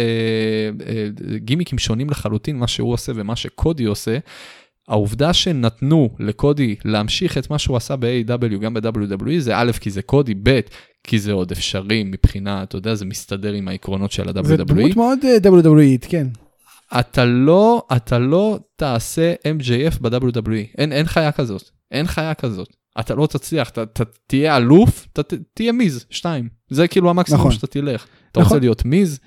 [0.88, 4.18] אה, גימיקים שונים לחלוטין, מה שהוא עושה ומה שקודי עושה.
[4.88, 10.02] העובדה שנתנו לקודי להמשיך את מה שהוא עשה ב-AW, גם ב-WWE, זה א', כי זה
[10.02, 10.60] קודי, ב',
[11.04, 14.64] כי זה עוד אפשרי מבחינה, אתה יודע, זה מסתדר עם העקרונות של זה ה-WWE.
[14.64, 16.28] דמות מאוד אה, WWE, כן.
[17.00, 22.77] אתה לא, אתה לא תעשה MJF ב-WWE, אין, אין חיה כזאת, אין חיה כזאת.
[23.00, 26.50] אתה לא תצליח, אתה, אתה תהיה אלוף, אתה ת- תהיה מיז, שתיים.
[26.70, 27.52] זה כאילו המקסימום נכון.
[27.52, 28.06] שאתה תלך.
[28.32, 28.54] אתה נכון.
[28.54, 29.20] רוצה להיות מיז?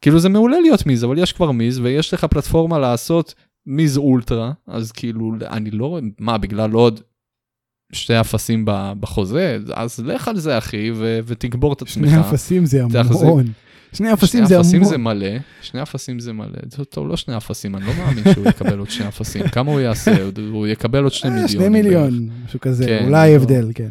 [0.00, 3.34] כאילו זה מעולה להיות מיז, אבל יש כבר מיז, ויש לך פלטפורמה לעשות
[3.66, 7.00] מיז אולטרה, אז כאילו, אני לא רואה, מה, בגלל עוד
[7.92, 8.64] שתי אפסים
[9.00, 9.58] בחוזה?
[9.74, 12.08] אז לך על זה, אחי, ו- ותגבור את עצמך.
[12.10, 13.46] שני אפסים זה המון.
[13.92, 14.98] שני אפסים זה אפסים זה.
[14.98, 15.26] מלא,
[15.62, 18.90] שני אפסים זה מלא, זה טוב, לא שני אפסים, אני לא מאמין שהוא יקבל עוד
[18.90, 20.14] שני אפסים, כמה הוא יעשה,
[20.50, 21.48] הוא- יקבל עוד שני אה, מיליון.
[21.48, 23.36] שני מיליון, משהו כזה, כן, אולי לא.
[23.36, 23.88] הבדל, כן.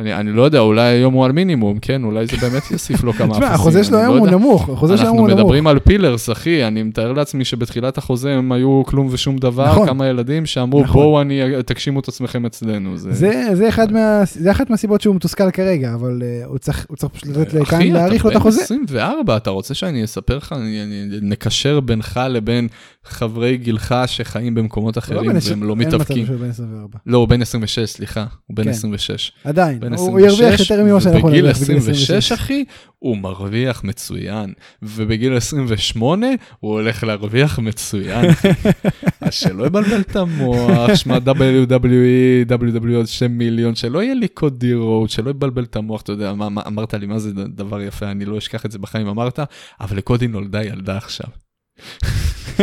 [0.00, 3.12] אני, אני לא יודע, אולי היום הוא על מינימום, כן, אולי זה באמת יוסיף לו
[3.12, 3.42] כמה אפסים.
[3.42, 4.28] תשמע, החוזה שלו אני היום לא הוא.
[4.30, 5.40] נמוך, החוזה שלו היום אנחנו הוא נמוך.
[5.40, 9.86] מדברים על פילרס, אחי, אני מתאר לעצמי שבתחילת החוזה הם היו כלום ושום דבר, נכון.
[9.86, 11.02] כמה ילדים שאמרו, נכון.
[11.02, 12.96] בואו אני, תגשימו את עצמכם אצלנו.
[12.96, 16.86] זה, זה זה אחד מה- זה אחת מהסיבות שהוא מתוסכל כרגע, אבל אה, הוא צריך
[16.88, 18.58] הוא צריך פשוט לתת לכאן אחי, להאריך לו את אתה החוזה.
[18.58, 22.68] בן 24, אתה רוצה שאני אספר לך, אני- אני- נקשר בינך לבין
[23.04, 26.26] חברי גילך שחיים במקומות הוא לא אחרים והם לא מתאפקים.
[26.26, 26.98] שהוא בן 24.
[27.06, 28.70] לא, הוא בן 26, סליחה, הוא בן כן.
[28.70, 29.32] 26.
[29.44, 32.64] עדיין, הוא הוא ירוויח יותר ממה שאנחנו נרוויח בגיל 26, אחי,
[32.98, 34.52] הוא מרוויח מצוין.
[34.82, 36.26] ובגיל 28,
[36.60, 38.30] הוא הולך להרוויח מצוין.
[39.20, 44.74] אז שלא יבלבל את המוח, שמע WWE, WWE עוד 2 מיליון, שלא יהיה לי קודי
[44.74, 48.10] רוד, שלא יבלבל את המוח, אתה יודע, מה, מה, אמרת לי, מה זה דבר יפה,
[48.10, 49.40] אני לא אשכח את זה בחיים, אמרת,
[49.80, 51.26] אבל לקודי נולדה ילדה עכשיו.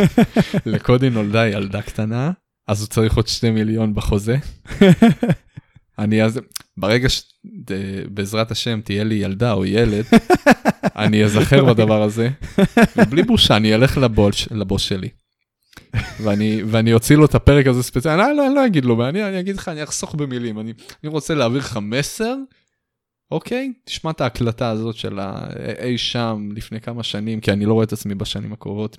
[0.66, 2.30] לקודי נולדה ילדה קטנה,
[2.68, 4.36] אז הוא צריך עוד 2 מיליון בחוזה.
[5.98, 6.40] אני אז,
[6.76, 10.04] ברגע שבעזרת השם תהיה לי ילדה או ילד,
[10.96, 12.28] אני אזכר בדבר הזה,
[12.96, 15.08] ובלי בושה אני אלך לבוש, לבוס שלי.
[16.22, 19.24] ואני, ואני אוציא לו את הפרק הזה ספציפי, אני לא, אני לא אגיד לו, אני,
[19.28, 20.72] אני אגיד לך, אני אחסוך במילים, אני,
[21.04, 22.34] אני רוצה להעביר לך מסר,
[23.30, 23.72] אוקיי?
[23.84, 25.46] תשמע את ההקלטה הזאת של ה-
[25.82, 28.96] אי שם לפני כמה שנים, כי אני לא רואה את עצמי בשנים הקרובות,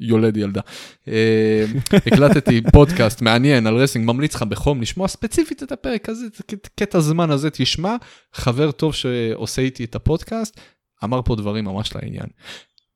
[0.00, 0.60] יולד ילדה.
[1.08, 1.64] אה,
[2.06, 7.00] הקלטתי פודקאסט מעניין על wrestling, ממליץ לך בחום לשמוע ספציפית את הפרק הזה, את קטע
[7.00, 7.96] זמן הזה תשמע,
[8.34, 10.60] חבר טוב שעושה איתי את הפודקאסט,
[11.04, 12.26] אמר פה דברים ממש לעניין.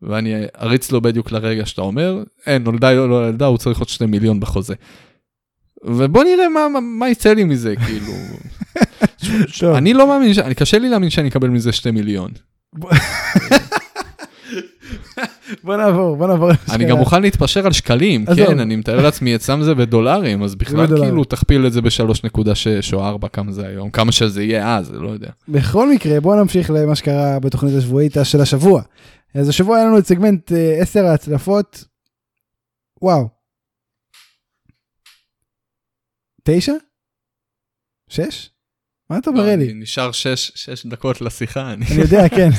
[0.03, 3.89] ואני אריץ לו בדיוק לרגע שאתה אומר, אין, נולדה לא לא ילדה, הוא צריך עוד
[3.89, 4.75] שני מיליון בחוזה.
[5.85, 8.13] ובוא נראה מה, מה, מה יצא לי מזה, כאילו.
[9.77, 12.31] אני לא מאמין, קשה לי להאמין שאני אקבל מזה שתי מיליון.
[15.63, 16.51] בוא נעבור, בוא נעבור.
[16.73, 16.85] אני.
[16.85, 18.25] גם מוכן להתפשר על שקלים.
[18.37, 20.87] כן, אני מתאר לעצמי אצלם זה בדולרים, אז בכלל.
[20.87, 25.09] כאילו תכפיל את זה ב-3.6 או 4, כמה זה היום, כמה שזה יהיה אז, לא
[25.09, 25.31] יודע.
[25.49, 28.83] בכל מקרה, בוא נמשיך למה שקרה בתוכנית השבועית של השבוע.
[29.35, 31.85] אז השבוע היה לנו את סגמנט 10 ההצלפות.
[33.03, 33.29] וואו.
[36.45, 36.73] תשע?
[38.09, 38.51] שש?
[39.11, 39.69] מה אתה מראה לי?
[39.69, 42.51] לא, נשאר 6 דקות לשיחה, אני אני יודע, כן.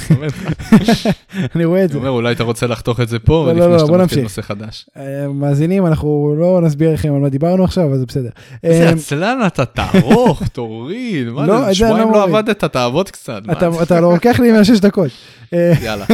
[1.56, 1.98] אני רואה את אני זה.
[1.98, 4.24] אומר, אולי אתה רוצה לחתוך את זה פה, לא, לא, לפני לא, שאתה מתחיל.
[4.24, 4.90] נושא חדש.
[4.98, 8.30] אה, מאזינים, אנחנו לא נסביר לכם על מה דיברנו עכשיו, אבל זה בסדר.
[8.64, 12.24] איזה אה, עצלן אתה, תערוך, תוריד, מה לא, זה, אני שבועיים לא לא.
[12.24, 13.42] עבדת, תעבוד קצת.
[13.84, 15.12] אתה לא לוקח לי מהשש דקות.
[15.54, 16.06] אה, יאללה.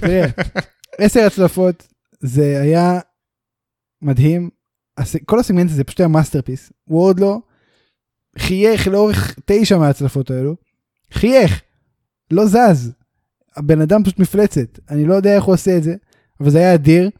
[0.00, 0.26] תראה,
[0.98, 1.86] עשר הצלפות,
[2.20, 3.00] זה היה
[4.02, 4.50] מדהים.
[5.24, 6.72] כל הסגמנט הזה פשוט היה masterpiece.
[6.88, 7.51] וורדלו
[8.38, 10.56] חייך לאורך תשע מההצלפות האלו.
[11.12, 11.62] חייך,
[12.30, 12.92] לא זז.
[13.56, 15.94] הבן אדם פשוט מפלצת, אני לא יודע איך הוא עושה את זה,
[16.40, 17.10] אבל זה היה אדיר.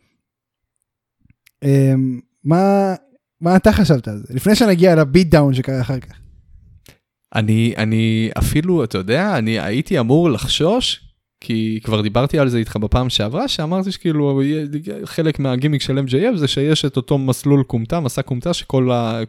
[1.64, 2.94] אמ, מה,
[3.40, 4.35] מה אתה חשבת על זה?
[4.35, 6.18] לפני שנגיע לביט דאון שקרה אחר כך.
[7.35, 11.12] אני, אני אפילו, אתה יודע, אני הייתי אמור לחשוש,
[11.44, 14.42] כי כבר דיברתי על זה איתך בפעם שעברה, שאמרתי שכאילו
[15.05, 19.20] חלק מהגימיק של MJF זה שיש את אותו מסלול כומתה, מסע כומתה, שכל ה,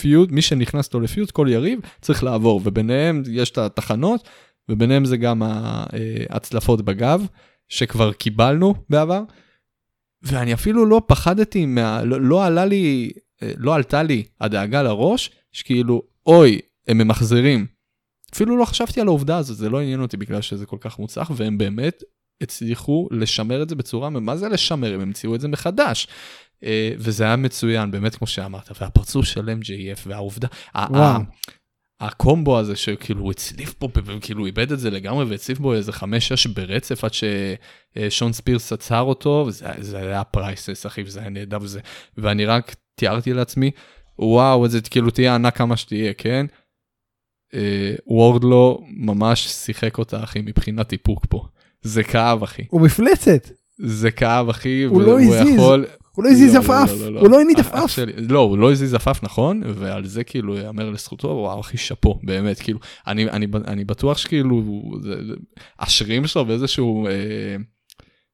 [0.00, 4.28] פיוד, מי שנכנס לו לפיוד, כל יריב, צריך לעבור, וביניהם יש את התחנות,
[4.68, 7.26] וביניהם זה גם ההצלפות בגב,
[7.68, 9.22] שכבר קיבלנו בעבר,
[10.22, 13.10] ואני אפילו לא פחדתי, מה, לא, לא עלה לי,
[13.42, 17.75] לא עלתה לי הדאגה לראש, שכאילו, אוי, הם ממחזרים.
[18.36, 21.30] אפילו לא חשבתי על העובדה הזאת, זה לא עניין אותי בגלל שזה כל כך מוצלח,
[21.36, 22.02] והם באמת
[22.40, 24.94] הצליחו לשמר את זה בצורה, מה זה לשמר?
[24.94, 26.08] הם המציאו את זה מחדש.
[26.64, 30.48] אה, וזה היה מצוין, באמת כמו שאמרת, והפרצוף של MJF והעובדה.
[32.00, 33.88] הקומבו הזה שכאילו הוא הצליף פה,
[34.20, 38.72] כאילו הוא איבד את זה לגמרי והצליף בו איזה חמש שש ברצף עד ששון ספירס
[38.72, 41.80] עצר אותו, וזה היה פרייסס אחי, וזה היה נהדר וזה,
[42.18, 43.70] ואני רק תיארתי לעצמי,
[44.18, 46.46] וואו, זה כאילו תהיה ענק כמה שתהיה, כן?
[47.54, 51.46] אה, וורדלו ממש שיחק אותה אחי מבחינת איפוק פה.
[51.82, 52.62] זה כאב אחי.
[52.68, 53.50] הוא מפלצת.
[53.78, 54.82] זה כאב אחי.
[54.82, 55.54] הוא לא הזיז.
[55.54, 55.86] יכול...
[56.16, 57.98] הוא לא הזיז לא, לא, עפעף, לא, הוא לא הניד עפעף.
[58.28, 62.60] לא, הוא לא הזיז עפעף נכון, ועל זה כאילו יאמר לזכותו, וואו אחי שאפו, באמת,
[62.60, 64.62] כאילו, אני, אני, אני בטוח שכאילו,
[65.78, 67.56] השרירים שלו באיזשהו, אה,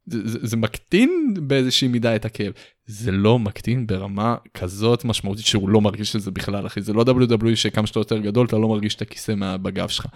[0.06, 2.52] זה, זה מקטין באיזושהי מידה את הכאב.
[2.86, 7.04] זה לא מקטין ברמה כזאת משמעותית שהוא לא מרגיש את זה בכלל אחי זה לא
[7.08, 10.06] WWE שכמה שאתה יותר גדול אתה לא מרגיש את הכיסא בגב שלך.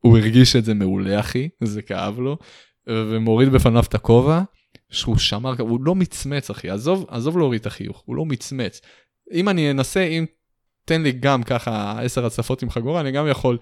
[0.00, 2.38] הוא הרגיש את זה מעולה אחי זה כאב לו
[2.86, 4.42] ומוריד בפניו את הכובע
[4.90, 8.80] שהוא שמר הוא לא מצמץ אחי עזוב עזוב להוריד את החיוך הוא לא מצמץ.
[9.32, 10.24] אם אני אנסה אם
[10.84, 13.58] תן לי גם ככה 10 הצפות עם חגורה אני גם יכול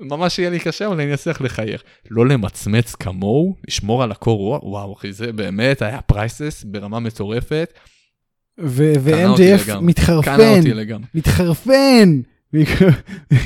[0.00, 1.82] ממש יהיה לי קשה אבל אני אצליח לחייך.
[2.10, 7.72] לא למצמץ כמוהו, לשמור על הקור רוח, וואו אחי זה באמת היה פרייסס ברמה מטורפת.
[8.58, 10.60] ו-MJF מתחרפן,
[11.14, 12.20] מתחרפן,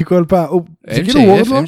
[0.05, 1.61] כל פעם, הוא, זה כאילו וורדלו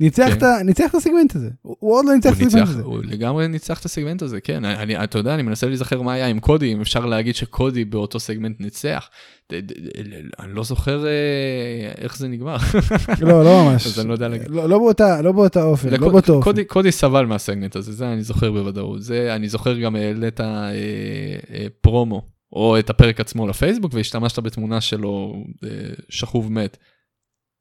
[0.00, 0.86] ניצח כן.
[0.86, 1.48] את הסגמנט הזה,
[1.82, 2.82] וורדלו ניצח את הסגמנט הזה.
[2.82, 6.26] הוא לגמרי ניצח את הסגמנט הזה, כן, אני, אתה יודע, אני מנסה להיזכר מה היה
[6.26, 9.08] עם קודי, אם אפשר להגיד שקודי באותו סגמנט ניצח.
[10.40, 12.56] אני לא זוכר אה, איך זה נגמר.
[13.20, 13.86] לא, לא ממש.
[13.86, 14.50] אז אני לא יודע להגיד.
[14.50, 16.44] לא, לא באותה, לא באותה אופן, לא באותו אופן.
[16.44, 19.02] קודי, קודי סבל מהסגמנט הזה, זה אני זוכר בוודאות.
[19.02, 20.70] זה, אני זוכר גם העלית אה,
[21.54, 25.68] אה, פרומו או את הפרק עצמו לפייסבוק והשתמשת בתמונה שלו אה,
[26.08, 26.76] שכוב מת.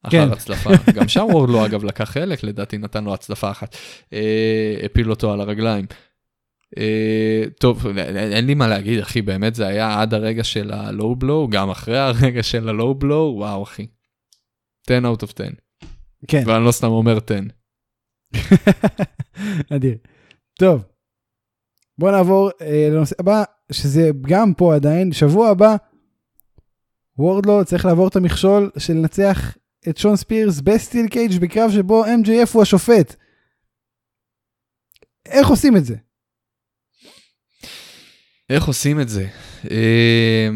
[0.03, 0.31] אחר כן.
[0.31, 3.75] הצלפה, גם שם וורדלו אגב לקח חלק, לדעתי נתן לו הצלפה אחת,
[4.13, 5.85] אה, הפיל אותו על הרגליים.
[6.77, 11.47] אה, טוב, אין לי מה להגיד אחי, באמת זה היה עד הרגע של הלואו בלואו,
[11.49, 13.87] גם אחרי הרגע של הלואו בלואו, וואו אחי.
[14.85, 15.43] 10 out of 10.
[16.27, 16.43] כן.
[16.45, 17.39] ואני לא סתם אומר 10.
[19.75, 19.97] אדיר.
[20.59, 20.83] טוב,
[21.97, 22.49] בוא נעבור
[22.91, 25.75] לנושא הבא, שזה גם פה עדיין, שבוע הבא,
[27.17, 29.57] וורדלו צריך לעבור את המכשול של לנצח
[29.89, 33.15] את שון ספירס בסטיל קייג' בקרב שבו MJF הוא השופט.
[35.25, 35.95] איך עושים את זה?
[38.49, 39.27] איך עושים את זה?
[39.71, 40.49] אה,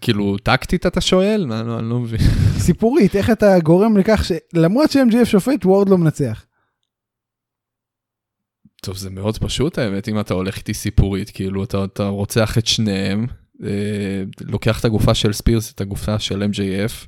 [0.00, 1.46] כאילו טקטית אתה שואל?
[1.48, 2.20] לא, אני לא מבין.
[2.58, 6.44] סיפורית, איך אתה גורם לכך שלמרות ש-MJF שופט וורד לא מנצח.
[8.84, 12.66] טוב זה מאוד פשוט האמת אם אתה הולך איתי סיפורית כאילו אתה, אתה רוצח את
[12.66, 13.26] שניהם
[13.64, 17.06] אה, לוקח את הגופה של ספירס את הגופה של MJF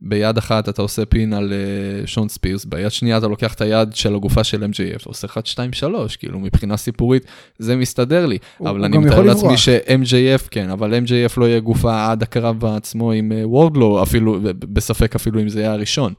[0.00, 3.94] ביד אחת אתה עושה פין על uh, שון ספירס, ביד שנייה אתה לוקח את היד
[3.94, 7.26] של הגופה של MJF, אתה עושה 1, 2, 3, כאילו מבחינה סיפורית
[7.58, 8.38] זה מסתדר לי.
[8.58, 12.64] הוא, אבל הוא אני מתאר לעצמי ש-MJF, כן, אבל MJF לא יהיה גופה עד הקרב
[12.64, 16.12] עצמו עם uh, וורדלו, אפילו, בספק אפילו אם זה יהיה הראשון.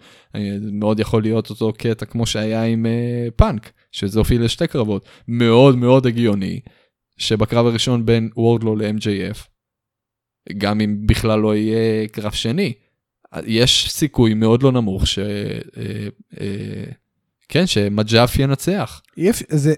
[0.71, 5.07] מאוד יכול להיות אותו קטע כמו שהיה עם uh, פאנק, שזה הופיע לשתי קרבות.
[5.27, 6.59] מאוד מאוד הגיוני,
[7.17, 9.37] שבקרב הראשון בין וורדלו ל-MJF,
[10.57, 12.73] גם אם בכלל לא יהיה קרב שני.
[13.45, 15.19] יש סיכוי מאוד לא נמוך ש...
[15.19, 16.07] אה,
[16.41, 16.83] אה,
[17.49, 19.01] כן, שמג'אף ינצח.
[19.17, 19.73] יש, זה,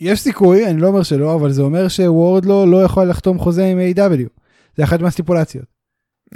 [0.00, 3.78] יש סיכוי, אני לא אומר שלא, אבל זה אומר שוורדלו לא יכול לחתום חוזה עם
[3.78, 4.28] A.W.
[4.76, 5.64] זה אחת מהסטיפולציות.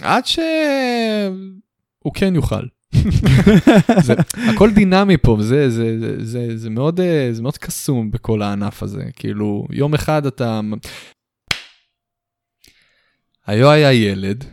[0.03, 0.45] עד שהוא
[2.15, 2.63] כן יוכל.
[4.07, 4.15] זה,
[4.55, 8.83] הכל דינמי פה, זה, זה, זה, זה, זה, מאוד, אה, זה מאוד קסום בכל הענף
[8.83, 9.05] הזה.
[9.17, 10.61] כאילו, יום אחד אתה...
[13.47, 14.45] היו היה ילד,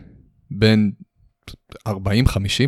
[0.50, 0.90] בן
[1.88, 1.90] 40-50,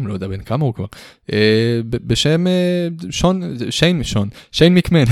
[0.05, 0.87] לא יודע בין כמה הוא כבר,
[1.33, 5.05] אה, בשם אה, שון, שיין, שון, שיין מקמן.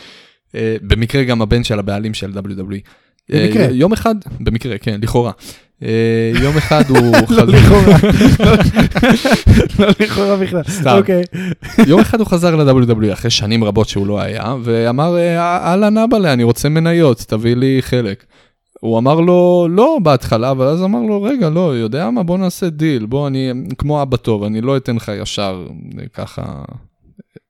[0.54, 2.80] אה, במקרה גם הבן של הבעלים של WWE.
[3.28, 3.66] במקרה.
[3.70, 5.32] יום אחד, במקרה, כן, לכאורה.
[6.34, 7.96] יום אחד הוא לא חזר, לכאורה.
[9.78, 10.62] לא לכאורה בכלל.
[10.68, 10.96] סתם.
[10.98, 11.22] אוקיי.
[11.86, 16.32] יום אחד הוא חזר ל-WWE אחרי שנים רבות שהוא לא היה, ואמר, אה, אהלן אבאלה,
[16.32, 18.24] אני רוצה מניות, תביא לי חלק.
[18.82, 22.70] הוא אמר לו, לא בהתחלה, אבל אז אמר לו, רגע, לא, יודע מה, בוא נעשה
[22.70, 25.66] דיל, בוא, אני כמו אבא טוב, אני לא אתן לך ישר
[25.98, 26.62] אה, ככה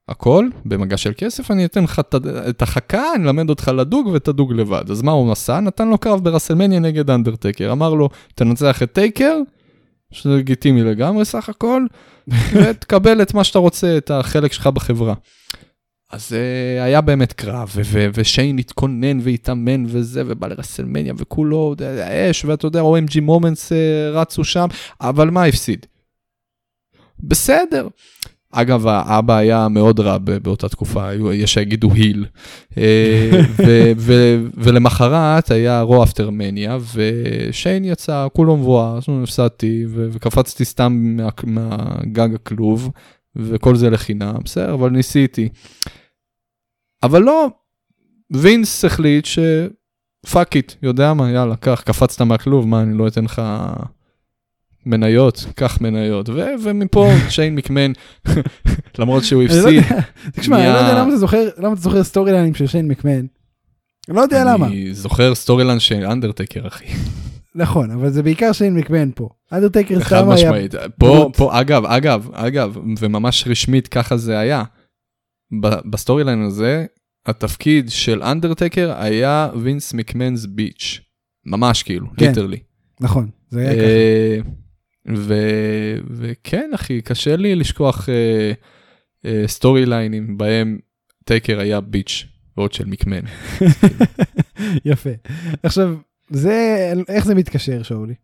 [0.09, 2.01] הכל, במגע של כסף, אני אתן לך
[2.49, 4.91] את החכה, אני אלמד אותך לדוג ותדוג לבד.
[4.91, 5.61] אז מה הוא עשה?
[5.61, 9.39] נתן לו קרב ברסלמניה נגד אנדרטקר, אמר לו, תנצח את טייקר,
[10.11, 11.87] שזה לגיטימי לגמרי סך הכל,
[12.55, 15.15] ותקבל את מה שאתה רוצה, את החלק שלך בחברה.
[16.13, 16.35] אז אה,
[16.83, 17.73] היה באמת קרב,
[18.15, 23.75] ושיין התכונן והתאמן וזה, ובא לרסלמניה, וכולו אה, אש, ואתה יודע, OMG moments אה,
[24.13, 24.67] רצו שם,
[25.01, 25.87] אבל מה הפסיד?
[27.21, 27.89] בסדר.
[28.55, 32.27] אגב, האבא היה מאוד רע באותה תקופה, יש שיגידו heel.
[32.79, 33.31] אה,
[34.57, 41.29] ולמחרת היה Raw after Mania, ושיין יצא, כולו מבואס, אז הפסדתי, ו- וקפצתי סתם מה-
[41.45, 42.91] מהגג הכלוב,
[43.37, 45.49] וכל זה לחינם, בסדר, אבל ניסיתי.
[47.03, 47.51] אבל לא,
[48.31, 49.39] וינס החליט ש...
[50.31, 53.43] fuck it, יודע מה, יאללה, קח, קפצת מהכלוב, מה, אני לא אתן לך
[54.87, 56.29] מניות, קח מניות.
[56.29, 57.93] ו- ומפה שיין מקמן,
[58.99, 59.83] למרות שהוא לא הפסיד,
[60.41, 63.27] תשמע, אני לא יודע למה אתה זוכר, למה אתה זוכר storyline ים של שיין מקמן.
[64.09, 64.67] אני לא יודע למה.
[64.67, 66.85] אני זוכר storyline של אנדרטקר, אחי.
[67.55, 69.29] נכון, אבל זה בעיקר שיין מקמן פה.
[69.53, 70.35] אנדרטקר חד סתם היה...
[70.35, 70.75] משמעית.
[70.99, 71.31] פה.
[71.37, 74.63] פה, אגב, אגב, אגב, וממש רשמית ככה זה היה.
[75.61, 76.87] ב storyline הזה,
[77.27, 81.01] התפקיד של אנדרטקר היה Vince McMahon's bitch.
[81.47, 82.27] ממש כאילו, כן.
[82.27, 82.59] literally.
[83.01, 83.83] נכון, זה היה ככה.
[83.83, 84.39] אה,
[85.17, 88.53] ו- וכן, אחי, קשה לי לשכוח אה,
[89.25, 90.79] אה, storyline ים בהם
[91.25, 92.27] טייקר היה bitch,
[92.57, 93.21] ועוד של מקמן.
[94.85, 95.11] יפה.
[95.63, 95.97] עכשיו,
[96.31, 98.15] זה, איך זה מתקשר, שאולי?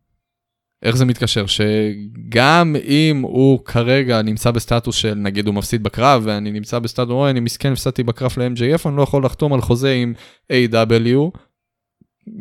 [0.83, 1.45] איך זה מתקשר?
[1.47, 7.31] שגם אם הוא כרגע נמצא בסטטוס של נגיד הוא מפסיד בקרב ואני נמצא בסטטוס, אוי
[7.31, 10.15] אני מסכן הפסדתי בקרב ל-MJF, אני לא יכול לחתום על חוזה עם
[10.53, 11.39] A.W.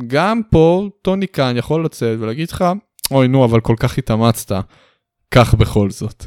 [0.08, 2.66] גם פה טוני קאן יכול לצאת ולהגיד לך,
[3.12, 4.56] אוי נו אבל כל כך התאמצת,
[5.32, 6.26] כך בכל זאת.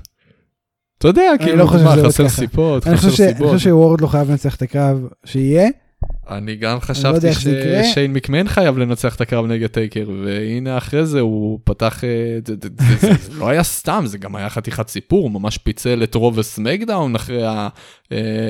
[0.99, 2.29] אתה יודע, כאילו, לא מה, שזה עובד חסר.
[2.29, 3.33] סיבות, אני חסר.
[3.39, 5.69] חושב שוורד לא חייב לנצח את הקרב שיהיה.
[6.31, 7.85] אני גם לא חשבתי יקרה.
[7.85, 12.09] ששיין מקמן חייב לנצח את הקרב נגד טייקר, והנה אחרי זה הוא פתח, אה,
[12.47, 12.69] זה- זה-
[13.01, 16.39] זה זה- לא היה סתם, זה גם היה חתיכת סיפור, הוא ממש פיצל את רוב
[16.39, 17.43] הסמקדאון אחרי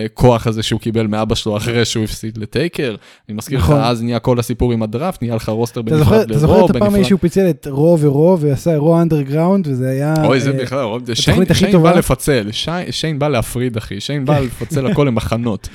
[0.05, 2.95] הכוח הזה שהוא קיבל מאבא שלו אחרי שהוא הפסיד לטייקר.
[3.29, 3.81] אני מזכיר לך, נכון.
[3.81, 7.05] אז נהיה כל הסיפור עם הדראפט, נהיה לך roster בנפרד אתה זוכר את הפעם.
[7.05, 10.15] שהוא פיצל את Raw ו Raw ועשה Raw Underground וזה היה...
[10.25, 11.83] אוי זה אה, בכלל, שיין שיין.
[11.83, 15.69] בא לפצל, שיין- שיין בא להפריד אחי, שיין בא לפצל הכל למחנות.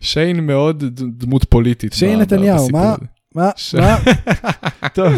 [0.00, 1.92] שיין מאוד ד- דמות פוליטית.
[1.92, 2.94] שיין נתניהו, מה?
[3.34, 3.50] מה?
[3.80, 3.96] מה?
[4.94, 5.12] טוב,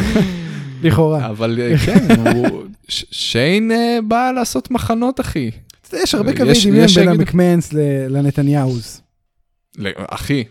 [0.82, 1.26] לכאורה.
[1.26, 5.50] אבל אה, כן, הוא- שיין אה, בא לעשות מחנות אחי.
[5.92, 7.72] יש הרבה יש- קווי דמיון בין המקמנס
[8.08, 9.00] לנתניהוז.
[9.96, 10.44] אחי,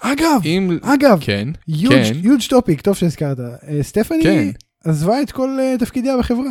[0.00, 0.40] אגב.
[0.82, 2.12] אגב, כן, יוג' כן.
[2.22, 3.40] יוג' טופיק, טוב שהזכרת.
[3.40, 4.48] אה, סטפני כן.
[4.84, 6.50] עזבה את כל אה, תפקידיה בחברה.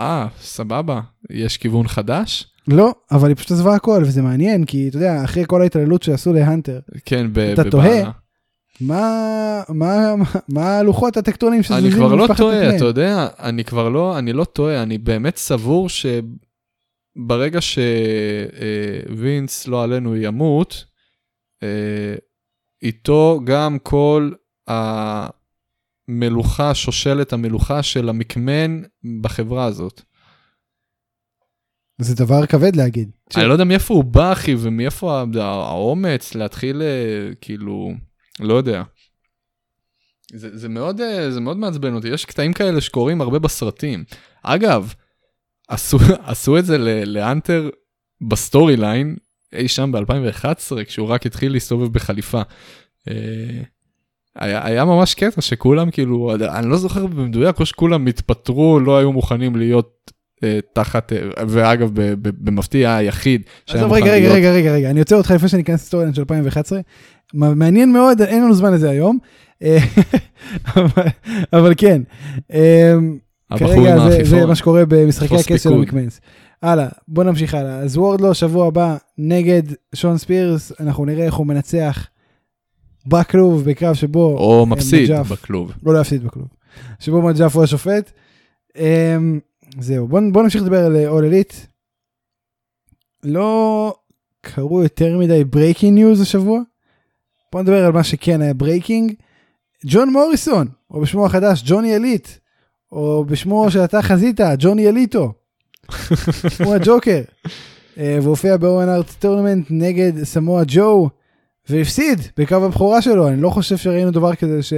[0.00, 1.00] אה, סבבה,
[1.30, 2.46] יש כיוון חדש?
[2.70, 6.32] לא, אבל היא פשוט עזבה הכל, וזה מעניין, כי אתה יודע, אחרי כל ההתעללות שעשו
[6.32, 7.70] להנטר, כן, ב- אתה בבעלה.
[7.70, 8.10] תוהה,
[8.80, 12.76] מה, מה, מה, מה הלוחות הטקטונים אני שזזים כבר לא טועה?
[12.76, 17.58] אתה יודע, אני כבר לא, אני לא טועה, אני באמת סבור שברגע
[19.08, 20.84] שווינס, לא עלינו, ימות,
[21.62, 22.14] אה,
[22.82, 24.30] איתו גם כל
[26.08, 28.82] המלוכה, שושלת המלוכה של המקמן
[29.20, 30.02] בחברה הזאת.
[32.00, 33.10] זה דבר כבד להגיד.
[33.36, 37.92] אני לא יודע מאיפה הוא בא, אחי, ומאיפה האומץ להתחיל, אה, כאילו,
[38.40, 38.82] לא יודע.
[40.32, 44.04] זה, זה, מאוד, אה, זה מאוד מעצבן אותי, יש קטעים כאלה שקורים הרבה בסרטים.
[44.42, 44.94] אגב,
[45.68, 47.70] עשו, עשו את זה להאנטר
[48.28, 49.16] ב storyline,
[49.52, 52.42] אי שם ב-2011, כשהוא רק התחיל להסתובב בחליפה.
[53.08, 53.62] אה,
[54.36, 59.12] היה, היה ממש קטע שכולם כאילו, אני לא זוכר במדויק, או שכולם התפטרו, לא היו
[59.12, 60.12] מוכנים להיות
[60.72, 61.18] תחת, אה,
[61.48, 61.90] ואגב,
[62.22, 66.14] במפתיע היחיד עזוב, רגע, רגע, רגע, רגע, רגע, אני עוצר אותך לפני שאני אכנס לסטוריאן
[66.14, 66.80] של 2011.
[67.34, 69.18] מ- מעניין מאוד, אין לנו זמן לזה היום.
[69.62, 69.78] אה,
[71.52, 72.02] אבל- כן,
[72.52, 72.94] אה,
[73.50, 74.24] הבחור כרגע זה-.
[74.24, 75.72] זה מה שקורה במשחקי הכס של.
[75.72, 76.20] המקמנס.
[76.62, 77.76] הלאה, בוא נמשיך הלאה.
[77.78, 79.62] אז וורדלו שבוע הבא נגד
[79.94, 82.06] שון ספירס, אנחנו נראה איך הוא מנצח
[83.06, 84.36] בכלוב בקרב שבו...
[84.38, 85.72] או אה, מפסיד מג'אף- בכלוב.
[85.86, 86.48] לא להפסיד בכלוב.
[86.98, 88.12] שבו מג'אף הוא השופט.
[89.78, 91.52] זהו, בוא, בוא נמשיך לדבר על All Elite.
[93.24, 93.94] לא
[94.40, 96.60] קרו יותר מדי breaking news השבוע.
[97.52, 99.12] בוא נדבר על מה שכן היה breaking.
[99.86, 102.28] ג'ון מוריסון או בשמו החדש ג'וני אליט,
[102.92, 105.32] או בשמו שאתה חזית, ג'וני אליטו.
[106.64, 107.22] הוא הג'וקר.
[107.98, 111.08] אה, והופיע Hart tournament נגד סמואה ג'ו,
[111.68, 114.72] והפסיד בקרב הבכורה שלו, אני לא חושב שראינו דבר כזה ש...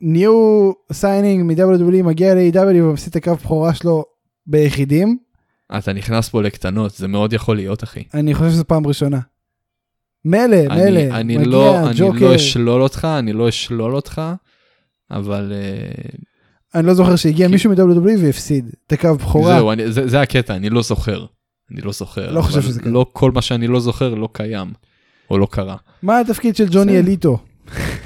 [0.00, 0.32] new
[0.92, 4.04] signing מ-WWE מגיע ל-AEW ומפסיד את הקרב בכורה שלו
[4.46, 5.18] ביחידים,
[5.78, 8.02] אתה נכנס פה לקטנות, זה מאוד יכול להיות, אחי.
[8.14, 9.20] אני חושב שזו פעם ראשונה.
[10.24, 14.22] מילא, אני, מילא, אני, מגיע לא, אני ג'וקר, לא אשלול אותך, אני לא אשלול אותך,
[15.10, 15.92] אבל אה,
[16.74, 19.54] אני לא זוכר שהגיע כי- מישהו מ-WWE והפסיד את הקרב בכורה.
[19.54, 21.26] זהו, אני, זה, זה הקטע, אני לא זוכר.
[21.72, 22.32] אני לא זוכר.
[22.32, 22.92] לא חושב שזה קרה.
[22.92, 24.72] לא כל מה שאני לא זוכר לא קיים,
[25.30, 25.76] או לא קרה.
[26.02, 26.98] מה התפקיד של ג'וני.
[26.98, 27.38] אליטו?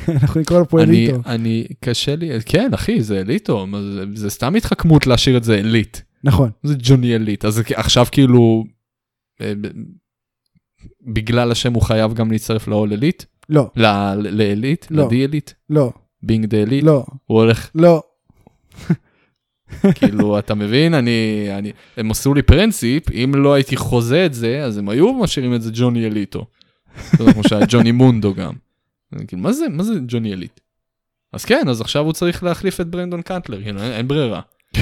[0.23, 1.17] אנחנו נקרא לו פה אליטו.
[1.27, 3.67] אני, קשה לי, כן, אחי, זה אליטו,
[4.15, 5.99] זה, סתם התחכמות להשאיר את זה אליט.
[6.25, 6.51] נכון.
[6.63, 8.65] זה ג'וני אליט, אז עכשיו כאילו,
[9.41, 9.53] אה,
[11.07, 13.23] בגלל השם הוא חייב גם להצטרף ל-All Elite?
[13.49, 13.71] לא,
[14.17, 14.87] לאליט?
[14.91, 15.07] לא.
[15.07, 15.51] ל The Elite?
[15.71, 15.93] לא,
[16.23, 16.85] Being The Elite?
[16.85, 18.03] לא, הוא הולך, לא.
[19.95, 20.95] כאילו, אתה מבין?
[20.95, 25.13] אני, אני, הם עשו לי פרינציפ, אם לא הייתי חוזה את זה, אז הם היו
[25.13, 26.47] משאירים את זה ג'וני אליטו.
[27.33, 28.53] כמו שהיה ג'וני מונדו גם.
[29.27, 30.61] כאילו, מה זה, מה זה ג'וני אליט?
[31.33, 34.41] אז כן, אז עכשיו הוא צריך להחליף את ברנדון קאטלר, כאילו, אין, אין ברירה.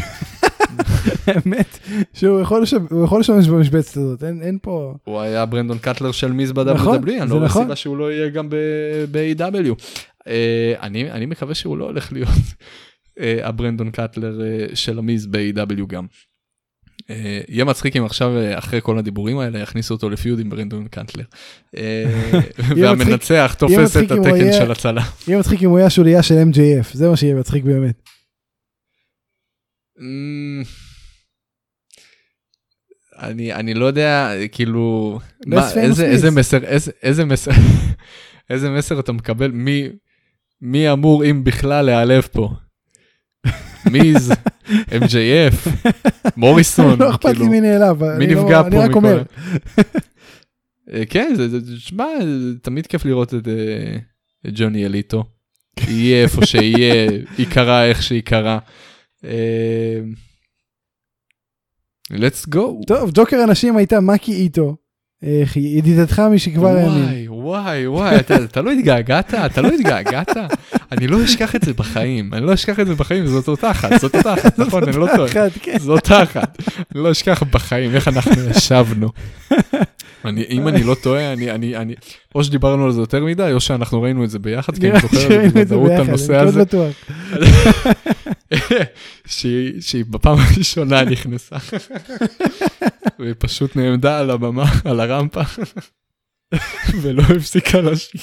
[1.26, 1.78] האמת
[2.12, 4.94] שהוא יכול לשמש במשבצת הזאת, אין אין פה...
[5.04, 7.62] הוא היה ברנדון קאטלר של מיז ב-WWE, נכון, אני לא רואה נכון.
[7.62, 8.48] סיבה שהוא לא יהיה גם
[9.10, 9.74] ב-AEW.
[10.80, 12.28] אני אני מקווה שהוא לא הולך להיות
[13.20, 16.06] אה, הברנדון קאטלר אה, של המיז ב-AEW גם.
[17.11, 20.50] אה, יהיה מצחיק אם עכשיו אה, אחרי כל הדיבורים האלה יכניסו אותו ל feud עם
[20.50, 21.24] ברנדון קאטלר.
[21.76, 22.05] אה,
[22.76, 25.03] והמנצח תופס את התקן של הצלה.
[25.28, 28.03] יהיה מצחיק אם הוא יהיה השוליה של MJF, זה מה שיהיה מצחיק באמת.
[30.00, 30.62] אמ,
[33.18, 36.07] אני אני לא יודע כאילו Best מה, איזה.
[36.07, 37.50] איזה מסר איזה איזה מסר
[38.50, 39.88] איזה מסר אתה מקבל מי
[40.61, 42.48] מי אמור אם בכלל להיעלב פה.
[43.90, 44.32] מיז
[44.70, 45.68] MJF
[46.36, 48.98] מוריסון לא אכפת לי כאילו, מי נעלב, מי אני לא- נפגע אני פה רק מכל
[48.98, 49.22] אומר.
[49.78, 49.82] ה-
[50.92, 52.04] אה, כן זה זה- שמע
[52.62, 53.96] תמיד כיף לראות את אה,
[54.46, 55.24] את ג'וני אליטו.
[55.88, 57.06] יהיה איפה שיהיה
[57.38, 58.58] ייקרא איך שייקרא.
[59.24, 59.98] אה,
[62.12, 62.60] let's go.
[62.86, 64.76] טוב, ג'וקר הנשים הייתה מקי איטו,
[65.56, 67.04] ידידתך משכבר הימים.
[67.04, 69.34] וואי וואי וואי אתה, אתה לא התגעגעת?
[69.34, 70.28] אתה לא התגעגעת?
[70.93, 74.01] אני לא אשכח את זה בחיים אני לא אשכח את זה בחיים זאת אותה אחת
[74.01, 74.82] זאת אותה אחת נכון?
[74.82, 75.28] אני לא טועה.
[75.28, 75.78] כן.
[75.78, 76.62] זו אותה אחת.
[76.95, 79.09] אני לא אשכח בחיים איך אנחנו ישבנו.
[80.24, 81.95] אני, אם אני לא טועה אני אני אני
[82.34, 85.16] או שדיברנו על זה יותר מדי או שאנחנו ראינו את זה ביחד כי אני זוכר
[85.18, 86.59] את זה בוודאות את ביחד, הנושא אני הזה.
[86.59, 86.95] מאוד בטוח.
[89.26, 91.57] שהיא, שהיא בפעם הראשונה נכנסה.
[93.18, 95.40] והיא פשוט נעמדה על הבמה על הרמפה
[97.03, 98.20] ולא הפסיקה לשיר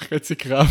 [0.00, 0.66] חצי קרב.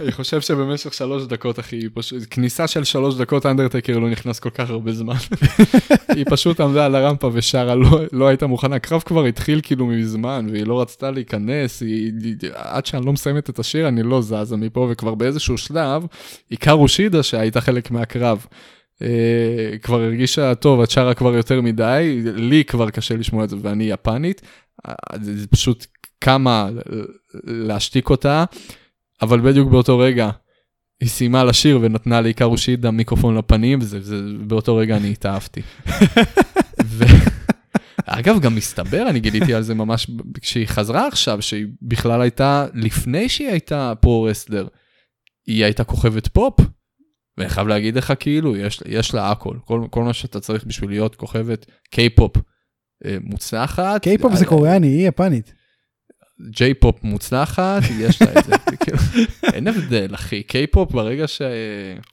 [0.00, 4.40] אני חושב שבמשך שלוש דקות אחי היא פשוט כניסה של שלוש דקות אנדרטקר לא נכנס
[4.40, 5.14] כל כך הרבה זמן.
[6.16, 10.46] היא פשוט עמדה על הרמפה ושרה לא, לא הייתה מוכנה הקרב כבר התחיל כאילו מזמן
[10.50, 14.56] והיא לא רצתה להיכנס היא, היא, עד שאני לא מסיימת את השיר אני לא זזה
[14.56, 16.06] מפה וכבר באיזשהו שלב
[16.50, 18.46] עיקר שידה שהייתה חלק מהקרב.
[19.02, 23.56] Uh, כבר הרגישה טוב את שרה כבר יותר מדי לי כבר קשה לשמוע את זה
[23.60, 24.42] ואני יפנית
[24.88, 25.86] אה, זה, זה פשוט
[26.20, 26.68] כמה
[27.44, 28.44] להשתיק אותה
[29.22, 30.30] אבל בדיוק באותו רגע
[31.00, 35.60] היא סיימה לשיר ונתנה להיקארו שידה מיקרופון לפנים וזה, זה, באותו רגע אני התאהבתי.
[36.84, 37.04] ו...
[38.06, 40.06] אגב גם מסתבר אני גיליתי על זה ממש
[40.40, 44.66] כשהיא חזרה עכשיו שהיא בכלל הייתה לפני שהיא הייתה pro-wrestler
[45.46, 46.60] היא הייתה כוכבת פופ.
[47.42, 50.90] ואני חייב להגיד לך כאילו יש, יש לה הכל כל, כל מה שאתה צריך בשביל
[50.90, 52.36] להיות כוכבת קיי-פופ
[53.04, 54.02] אה, מוצלחת.
[54.02, 55.52] קיי-פופ זה אה, קוריאני, היא יפנית.
[56.50, 58.52] ג'יי-פופ מוצלחת יש לה את זה.
[58.84, 58.98] כאילו,
[59.52, 61.42] אין הבדל אחי קיי-פופ ברגע ש...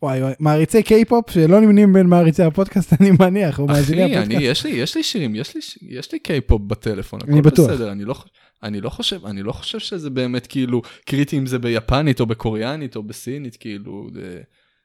[0.04, 4.24] וואי וואי, מעריצי קיי-פופ שלא נמנים בין מעריצי הפודקאסט, אני מניח, או מאזיני אחי, אני,
[4.24, 4.44] הפודקאסט.
[4.44, 7.70] יש לי, יש לי שירים, יש לי, יש לי קיי-פופ בטלפון, אני הכל בטוח.
[7.70, 8.16] בסדר, אני לא,
[8.64, 12.96] אני לא חושב, אני לא חושב שזה באמת כאילו קריטי אם זה ביפנית או בקוריאנית
[12.96, 14.42] או בסינית, כאילו, זה,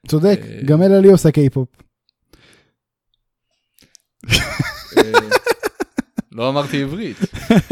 [0.07, 1.67] צודק, אה, גם אלה לי עושה קיי-פופ.
[4.97, 5.01] אה,
[6.31, 7.17] לא אמרתי עברית,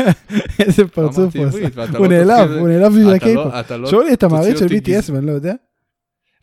[0.59, 1.97] איזה לא פרצוף הוא עשה.
[1.97, 3.53] הוא לא נעלב, הוא נעלב בשביל הקיי-פופ.
[3.53, 5.53] לא, אתה לא, שאולי אתה מעריץ של BTS ואני לא יודע.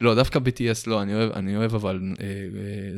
[0.01, 1.03] לא, דווקא BTS לא,
[1.35, 2.27] אני אוהב, אבל אה,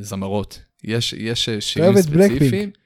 [0.01, 1.13] זמרות, יש,
[1.59, 1.97] שירים.
[1.97, 2.82] ספציפיים.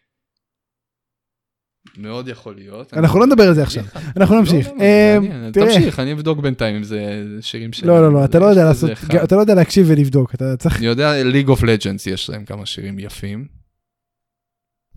[1.97, 2.93] מאוד יכול להיות.
[2.93, 3.83] אנחנו לא נדבר על זה עכשיו,
[4.17, 4.67] אנחנו נמשיך.
[4.67, 5.17] לא, לא, אה.
[5.53, 7.87] תמשיך, אני אבדוק בינתיים אם זה שירים של...
[7.87, 8.91] לא, לא, לא, אתה לא יודע לעשות.
[9.23, 10.77] אתה לא יודע להקשיב ולבדוק, אתה צריך...
[10.77, 13.45] אני יודע, League of Legends יש להם כמה שירים יפים.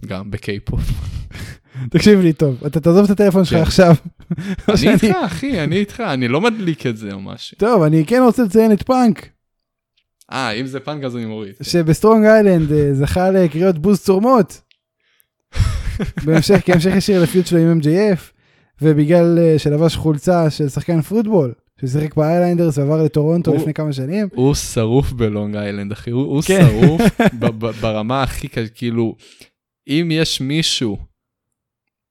[0.06, 0.80] גם בקיי-פופ.
[1.90, 3.62] תקשיב לי טוב, אתה תעזוב את הטלפון שלך כן.
[3.62, 3.94] עכשיו
[4.68, 7.58] אני איתך, אחי, אני איתך, אני לא מדליק את זה או משהו.
[7.58, 9.28] טוב, אני כן רוצה לציין את פאנק,
[10.32, 11.54] אה, אם זה פאנק אז אני מוריד.
[11.62, 14.60] שבלונג איילנד אה, זכה לקריאות בוז צורמות.
[16.24, 18.20] בהמשך, כהמשך ישיר ל feud שלו עם MJF,
[18.82, 24.28] ובגלל אה, שלבש חולצה של שחקן פוטבול, ששיחק באיילנדרס ועבר לטורונטו לפני כמה שנים.
[24.34, 26.66] הוא שרוף בלונג איילנד, אחי, הוא כן.
[26.66, 27.02] שרוף
[27.80, 29.16] ברמה הכי, כאילו,
[29.88, 30.98] אם יש מישהו,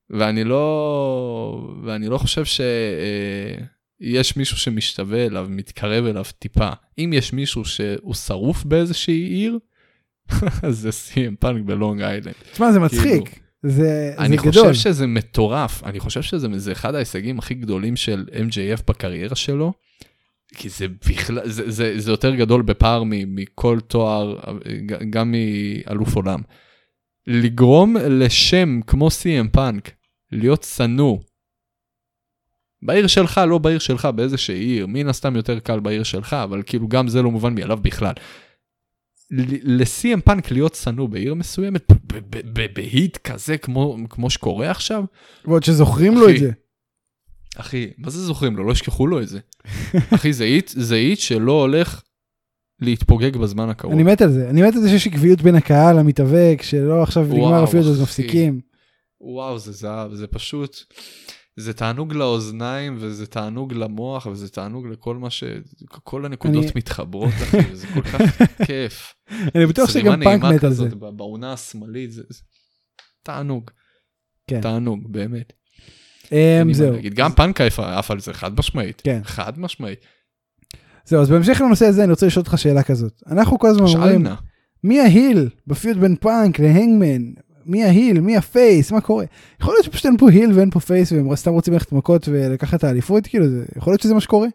[0.10, 7.66] ואני לא, ואני לא חושב שיש מישהו שמשתווה אליו, מתקרב אליו טיפה, אם יש מישהו
[7.66, 9.60] שהוא שרוף באיזושהי עיר,
[10.70, 12.34] זה סי.אם פאנק בלונג איילנד.
[12.52, 13.40] תשמע, זה מצחיק.
[13.64, 14.52] זה, זה אני גדול.
[14.52, 19.74] חושב שזה מטורף, אני חושב שזה זה אחד ההישגים הכי גדולים של MJF בקריירה שלו,
[20.56, 24.40] כי זה בכלל, זה, זה, זה יותר גדול בפער מ- מכל תואר,
[25.10, 26.40] גם מאלוף עולם.
[27.28, 29.92] לגרום לשם כמו CM פאנק
[30.32, 31.18] להיות שנוא.
[32.82, 36.88] בעיר שלך, לא בעיר שלך, באיזושהי עיר, מן הסתם יותר קל בעיר שלך, אבל כאילו
[36.88, 38.14] גם זה לא מובן מאליו בכלל.
[39.32, 41.92] ל-CM פאנק להיות שנוא בעיר מסוימת,
[42.74, 45.04] בהיט כזה כמו, כמו שקורה עכשיו,
[45.46, 46.52] ועוד שזוכרים לו את אחי, זה.
[47.58, 48.64] אחי, מה זה זוכרים לו?
[48.64, 49.40] לא ישכחו לו את זה.
[50.16, 52.02] אחי, זה היט, זה היט שלא הולך
[52.82, 53.94] להתפוגג בזמן הקרוב.
[53.94, 54.50] אני מת על זה.
[54.50, 58.04] אני מת על זה שיש עקביות בין הקהל למתאבק, שלא עכשיו נגמר הפיוט אז אחי.
[58.04, 58.62] מפסיקים.
[59.22, 60.84] וואו, זה זהב, זה פשוט,
[61.60, 65.44] זה תענוג לאוזניים, וזה תענוג למוח, וזה תענוג לכל מה ש...
[65.90, 68.22] כל הנקודות אני- מתחברות, אחי, וזה כל כך
[68.68, 69.14] כיף.
[69.56, 70.90] אני בטוח שגם פאנק מת על זה.
[70.96, 72.24] בעונה השמאלית, זה...
[73.24, 73.72] תענוג.
[74.48, 74.62] כן.
[74.62, 75.54] תענוג, באמת.
[76.32, 76.96] אמ, זהו.
[77.14, 79.02] גם פאנק עף על זה, חד משמעית.
[79.02, 79.22] כן.
[79.24, 80.00] חד משמעית.
[81.06, 83.24] זהו, אז בהמשך לנושא הזה אני רוצה לשאול אותך שאלה כזאת.
[83.28, 84.26] אנחנו כל הזמן אומרים.
[84.84, 87.34] מי ה heel ב feud בין פאנק להנגמן?
[87.70, 88.20] מי ה heel?
[88.22, 88.92] מי ה face?
[88.92, 89.26] מה קורה?
[89.62, 92.80] יכול להיות שפשוט אין פה heel ואין פה face והם סתם רוצים ללכת מכות ולקחת
[92.80, 93.28] את האליפות?
[93.28, 94.48] כאילו, זה- יכול להיות שזה מה שקורה?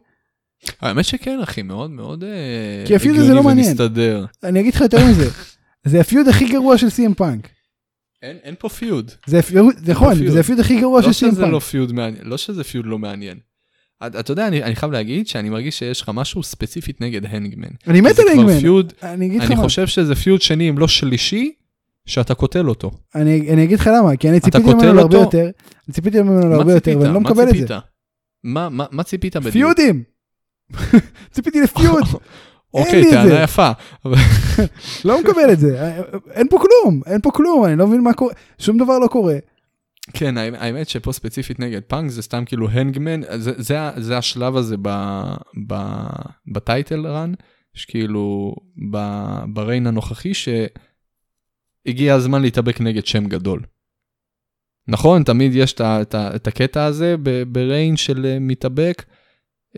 [0.81, 3.67] האמת שכן, אחי, מאוד מאוד אה, כי ה feud הזה לא מעניין.
[3.69, 4.25] ומסתדר.
[4.45, 5.31] אני אגיד לך יותר מזה.
[5.85, 7.49] זה ה feud הכי גרוע של סי.אם פאנק.
[8.23, 9.11] אין אין פה feud.
[9.27, 9.41] זה
[9.87, 10.33] נכון, feud.
[10.33, 11.63] זה ה feud הכי גרוע של לא סי.אם לא פאנק.
[11.63, 13.39] feud מעניין, לא שזה feud לא מעניין.
[14.07, 17.69] אתה יודע, אני אני חייב להגיד שאני מרגיש שיש לך משהו ספציפית נגד הנגמן.
[17.87, 18.53] אני מת על הנגמן.
[19.03, 19.57] אני אגיד לך אני.
[19.57, 21.53] חושב שזה feud שני אם לא שלישי,
[22.07, 22.91] שאתה קוטל אותו.
[23.15, 25.17] אני אני אגיד לך למה, כי אני ציפיתי ממנו אותו?
[25.17, 25.51] יותר.
[25.89, 27.03] אני ציפיתי ממנו מה להרבה יותר, ציפית?
[27.03, 27.53] ואני לא מקבל את זה.
[27.53, 27.71] ציפית?
[28.45, 29.53] מה- מה מה ציפית בדיוק?
[29.53, 30.03] פיודים!
[31.35, 32.03] ציפיתי לפיוד,
[32.75, 33.43] אוקיי, טענה.
[33.43, 33.71] יפה.
[35.05, 35.99] לא מקבל את זה.
[36.31, 38.33] אין פה כלום, אין פה כלום, אני לא מבין מה קורה.
[38.59, 39.37] שום דבר לא קורה.
[40.13, 44.77] כן, האמת- שפה ספציפית נגד פאנק זה סתם כאילו הנגמן, זה, זה, זה השלב הזה
[44.83, 44.89] ב,
[45.69, 45.75] ב,
[46.53, 47.33] בטייטל רן,
[47.75, 48.55] שכאילו
[48.93, 48.99] ב,
[49.55, 50.33] בריין הנוכחי
[51.87, 53.61] שהגיע הזמן להתאבק נגד שם גדול.
[54.89, 57.17] נכון, תמיד יש את, הקטע הזה
[57.53, 59.05] בריין של אה, מתאבק,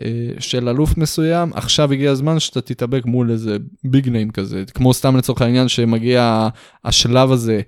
[0.01, 0.05] אה,
[0.39, 5.17] של אלוף מסוים, עכשיו הגיע הזמן שאתה תתאבק מול איזה ביג ניים כזה, כמו סתם
[5.17, 6.47] לצורך העניין שמגיע
[6.85, 7.61] השלב הזה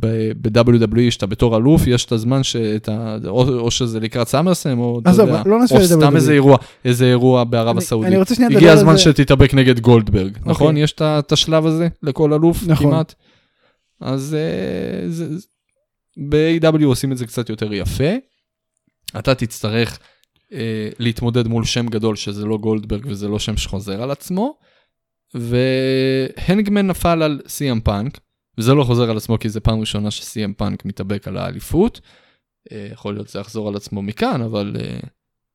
[0.00, 5.10] ב-WWE שאתה בתור אלוף, יש את הזמן שאתה, או, או שזה לקראת סאמרסם, או אתה
[5.10, 6.16] יודע, לא או סתם ל-WWE.
[6.16, 8.08] איזה אירוע, איזה אירוע בערב אני- הסעודית.
[8.08, 8.98] אני רוצה שנייה לדבר הגיע על הזמן זה.
[8.98, 10.66] שתתאבק נגד גולדברג, נכון?
[10.68, 10.82] אוקיי.
[10.82, 12.86] יש את השלב הזה לכל אלוף נכון.
[12.90, 13.14] כמעט.
[14.00, 15.06] אז אה,
[16.28, 18.14] ב-AW עושים את זה קצת יותר יפה.
[19.18, 19.98] אתה תצטרך
[20.52, 24.58] אה, להתמודד מול שם גדול שזה לא גולדברג וזה לא שם שחוזר על עצמו.
[25.34, 28.20] והנגמן נפל על סי.אם פאנק,
[28.58, 32.00] וזה לא חוזר על עצמו כי זה פעם ראשונה שסי.אם פאנק מתאבק על האליפות.
[32.72, 34.98] אה, יכול להיות זה יחזור על עצמו מכאן, אבל אה,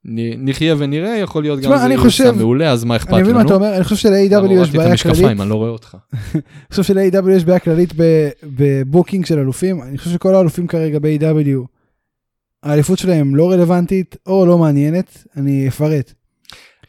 [0.06, 3.18] נחיה ונראה, יכול להיות גם זה יהיה מעולה, אז מה אכפת לנו?
[3.18, 5.42] אני מבין מה אתה אומר, אני חושב של-AW יש את בעיה כללית.
[5.42, 5.98] אני לא רואה אותך.
[6.36, 7.94] אני חושב של-AEW יש בעיה כללית
[8.44, 9.82] ב booking של אלופים.
[9.82, 11.68] אני חושב שכל האלופים כרגע ב-AEW,
[12.64, 15.28] האליפות שלהם לא רלוונטית או לא מעניינת.
[15.38, 16.14] אני אפרט.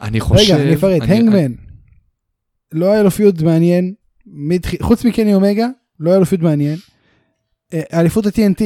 [0.00, 0.54] אני חושב...
[0.54, 1.02] רגע, אני אפרט.
[1.02, 1.52] הנגמן,
[2.72, 3.94] לא היה לו feud מעניין,
[4.82, 5.68] חוץ מקני אומגה,
[6.00, 6.78] לא היה לו feud מעניין.
[7.74, 8.62] אה, האליפות ה-TNT,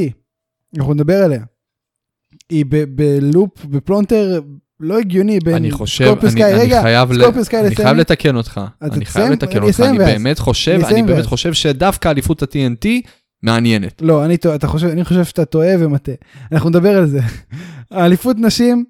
[0.76, 1.40] אנחנו נדבר עליה.
[2.50, 2.64] היא
[2.96, 4.40] בלופ, בפלונטר
[4.80, 7.14] לא הגיוני בין אני חושב, סקורפיוס אני, קאי, אני רגע, חייב.
[7.14, 8.00] סקורפיוס קאי אני חייב לסמי.
[8.00, 9.98] לתקן אותך, אני חייב לתקן אותך, אני.
[9.98, 11.26] באמת חושב, אני באמת.
[11.26, 12.86] חושב שדווקא אליפות ה-TNT
[13.42, 14.02] מעניינת.
[14.02, 16.14] לא, אני, אתה חושב, אני חושב שאתה טועה ומטעה.
[16.52, 17.20] אנחנו נדבר על זה.
[17.90, 18.84] האליפות נשים,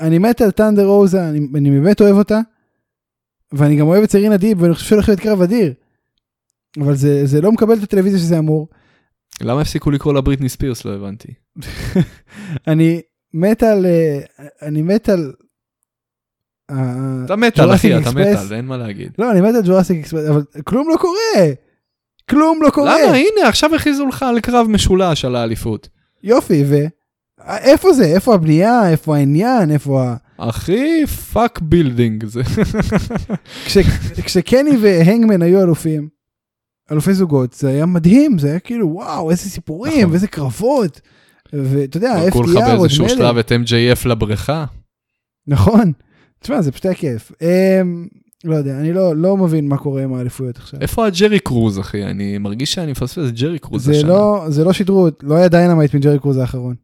[0.00, 2.40] אני מת על טנדר רוזה, אני, אני באמת אוהב אותה.
[3.52, 5.72] ואני גם אוהב את סרינה דיב, ואני חושב שהולך להיות קרב אדיר.
[6.80, 8.68] אבל זה, זה לא מקבל את הטלוויזיה שזה אמור.
[9.40, 10.84] למה הפסיקו לקרוא לה בריטני ספירס?
[10.84, 11.43] לא הבנתי.
[12.68, 13.02] אני
[13.34, 14.20] מת על, אה,
[14.62, 15.32] אני מת על...
[16.70, 18.36] אה, אתה מת על אחי, אתה מת.
[18.36, 19.12] על, אין מה להגיד.
[19.18, 21.52] לא, אני מת על Jurassic Express, אבל כלום לא קורה.
[22.30, 22.98] כלום לא קורה.
[23.02, 23.16] למה?
[23.16, 25.88] הנה, עכשיו הכריזו לך על קרב משולש על האליפות.
[26.22, 26.74] יופי, ו...
[27.48, 28.04] איפה זה?
[28.04, 28.90] איפה הבנייה?
[28.90, 29.70] איפה העניין?
[29.70, 30.16] איפה ה...
[30.36, 32.24] אחי, fuck building.
[32.24, 32.42] זה...
[33.66, 33.78] כש,
[34.24, 36.08] כשקני והנגמן היו אלופים,
[36.92, 40.10] אלופי זוגות, זה היה מדהים, זה היה כאילו וואו, איזה סיפורים, נכון.
[40.10, 41.00] ואיזה קרבות.
[41.54, 43.08] ואתה יודע, זרקו לך FTR עוד באיזשהו.
[43.08, 44.64] שלב את MJF לבריכה.
[45.46, 45.92] נכון.
[46.38, 47.32] תשמע, זה פשוט היה כיף.
[47.42, 48.08] אמ,
[48.44, 50.80] לא יודע, אני לא, לא מבין מה קורה עם האליפויות עכשיו.
[50.80, 52.04] איפה ה Jericho Cruise, אחי?
[52.04, 54.08] אני מרגיש שאני מפספס את Jericho Cruise זה השנה.
[54.08, 56.74] לא, זה לא שידרו, לא היה דיינמייט מ Jericho Cruise האחרון.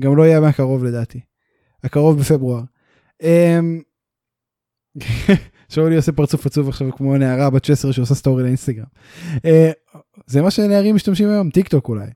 [0.00, 1.20] גם לא יהיה מהקרוב לדעתי.
[1.84, 2.62] הקרוב בפברואר.
[3.22, 3.80] אמ,
[5.68, 8.86] שאולי עושה פרצוף עצוב עכשיו כמו נערה בת 16 שעושה סטורי לאינסטגרם.
[9.44, 9.70] אה,
[10.26, 12.06] זה מה שנערים משתמשים היום, טיק טוק אולי.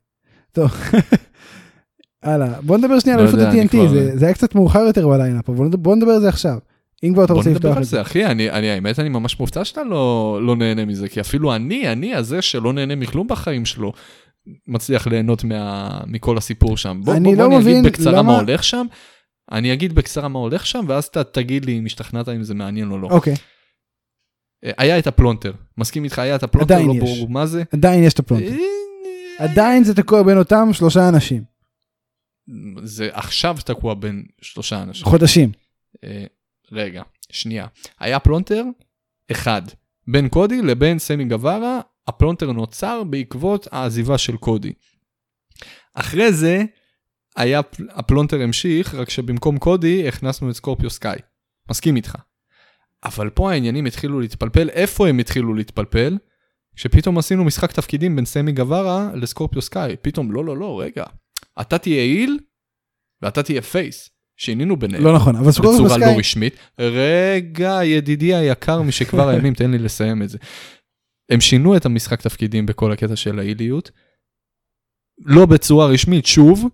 [0.52, 0.70] טוב.
[2.22, 3.88] הלאה, בוא נדבר שנייה על לא אליפות אני ה-TNT, כבר-
[4.18, 6.58] זה- היה קצת מאוחר יותר ב lineup, אבל בוא נדבר על זה עכשיו.
[7.04, 7.96] אם כבר אתה בוא רוצה נדבר לפתוח על את זה.
[7.96, 11.54] זה, אחי, אני, אני, האמת, אני ממש מופתע שאתה לא, לא נהנה מזה, כי אפילו
[11.54, 13.92] אני, אני הזה שלא נהנה מכלום בחיים שלו,
[14.66, 17.00] מצליח ליהנות מה, מכל הסיפור שם.
[17.04, 18.86] בוא, אני בוא, לא בוא אני מבין אגיד בקצרה למה- מה הולך שם,
[19.52, 22.90] אני אגיד בקצרה מה הולך שם, ואז אתה תגיד לי אם השתכנעת אם זה מעניין
[22.90, 23.08] או לא.
[23.10, 23.34] אוקיי,
[24.64, 26.94] אה, היה את הפלונטר, מסכים איתך, היה את הפלונטר, לא.
[26.98, 27.62] ברור מה זה.
[27.72, 28.46] עדיין יש את הפלונטר.
[29.38, 31.44] עדיין זה תקוע בין אותם שלושה אנשים.
[32.82, 35.04] זה עכשיו תקוע בין שלושה אנשים.
[35.04, 35.52] חודשים.
[36.04, 36.24] אה,
[36.72, 37.66] רגע, שנייה.
[38.00, 38.64] היה פלונטר
[39.30, 39.62] אחד.
[40.08, 44.72] בין קודי לבין סמי גווארה, הפלונטר נוצר בעקבות העזיבה של קודי.
[45.94, 46.62] אחרי זה,
[47.36, 47.60] היה,
[47.90, 51.18] הפלונטר המשיך, רק שבמקום קודי הכנסנו את סקורפיו סקאי.
[51.70, 52.16] מסכים איתך.
[53.04, 56.18] אבל פה העניינים התחילו להתפלפל, איפה הם התחילו להתפלפל?
[56.76, 59.96] כשפתאום עשינו משחק תפקידים בין סמי גווארה לסקורפיו סקאי.
[60.02, 61.04] פתאום, לא, לא, לא, רגע.
[61.60, 62.38] אתה תהיה heel
[63.22, 64.08] ואתה תהיה face.
[64.36, 65.04] שינינו ביניהם.
[65.04, 66.56] לא נכון, אבל סקורפיו בצורה לא סקאי, רשמית.
[66.78, 70.38] רגע, ידידי היקר משכבר הימים, תן לי לסיים את זה.
[71.30, 73.90] הם שינו את המשחק תפקידים בכל הקטע של ההיליות,
[75.24, 76.68] לא בצורה רשמית, שוב,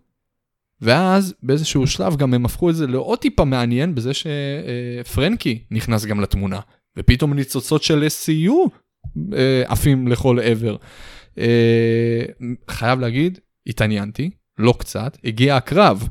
[0.80, 6.20] ואז באיזשהו שלב גם הם הפכו את זה לעוד טיפה מעניין בזה שפרנקי נכנס גם
[6.20, 6.60] לתמונה,
[6.98, 8.70] ופתאום ניצוצות של SCU
[9.66, 10.76] עפים לכל עבר.
[11.38, 12.24] אה,
[12.70, 16.08] חייב להגיד, התעניינתי, לא קצת, הגיע הקרב,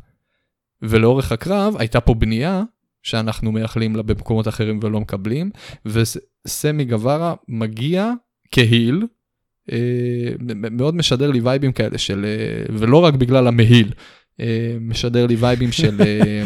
[0.81, 2.63] ולאורך הקרב הייתה פה בנייה
[3.03, 5.49] שאנחנו מייחלים לה במקומות אחרים ולא מקבלים,
[5.85, 8.11] וסמי גווארה מגיע
[8.51, 9.05] כהיל,
[9.71, 9.77] אה,
[10.71, 13.91] מאוד משדר לי וייבים כאלה של, אה, ולא רק בגלל המהיל,
[14.39, 16.43] אה, משדר לי וייבים של, אה,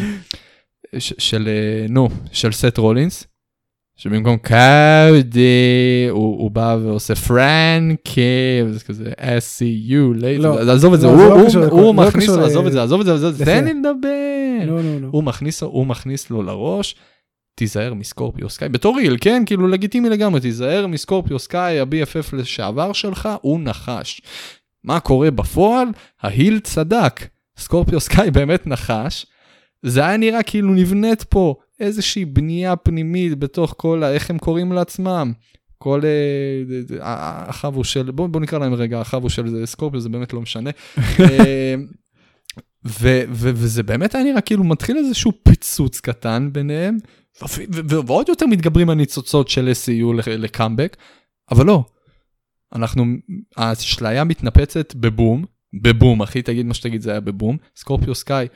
[0.99, 3.28] של, אה, נו, של סט רולינס,
[3.97, 8.21] שבמקום קאודי הוא, הוא בא ועושה פרנקי,
[8.65, 12.29] וזה כזה SCU, לא, לא, עזוב את זה, לא, הוא, לא הוא, הוא לא מכניס
[12.29, 13.45] לו, ל- עזוב את זה, עזוב את זה.
[13.45, 14.65] תן לי לדבר.
[14.65, 15.07] לא, לא, לא.
[15.11, 16.95] הוא מכניס, הוא מכניס לו לראש,
[17.55, 23.29] תיזהר מסקורפיו סקאי, בתור איל, כן, כאילו לגיטימי לגמרי, תיזהר מסקורפיו סקאי, ה-BFF לשעבר שלך,
[23.41, 24.21] הוא נחש.
[24.83, 25.87] מה קורה בפועל?
[26.21, 27.27] ההיל צדק,
[27.57, 29.25] סקורפיו סקאי באמת נחש.
[29.83, 34.03] זה היה נראה כאילו נבנית פה איזושהי בנייה פנימית בתוך כל.
[34.03, 35.34] איך הם קוראים לעצמם?
[35.77, 40.34] כל אה, אה, החבו של, בוא, בוא נקרא להם רגע, החבו של סקורפיו, זה באמת
[40.34, 40.69] לא משנה.
[41.19, 41.75] אה,
[42.86, 46.97] ו- ו- וזה באמת היה נראה כאילו מתחיל איזשהו פיצוץ קטן ביניהם,
[47.89, 49.71] ועוד יותר מתגברים הניצוצות של
[50.15, 50.97] לק- לקאמבק,
[51.51, 51.84] אבל לא.
[52.75, 53.05] אנחנו,
[53.57, 55.45] האשליה מתנפצת בבום,
[55.82, 57.57] בבום, אחי, תגיד מה שתגיד, זה היה בבום.
[57.75, 58.47] סקורפיו סקאי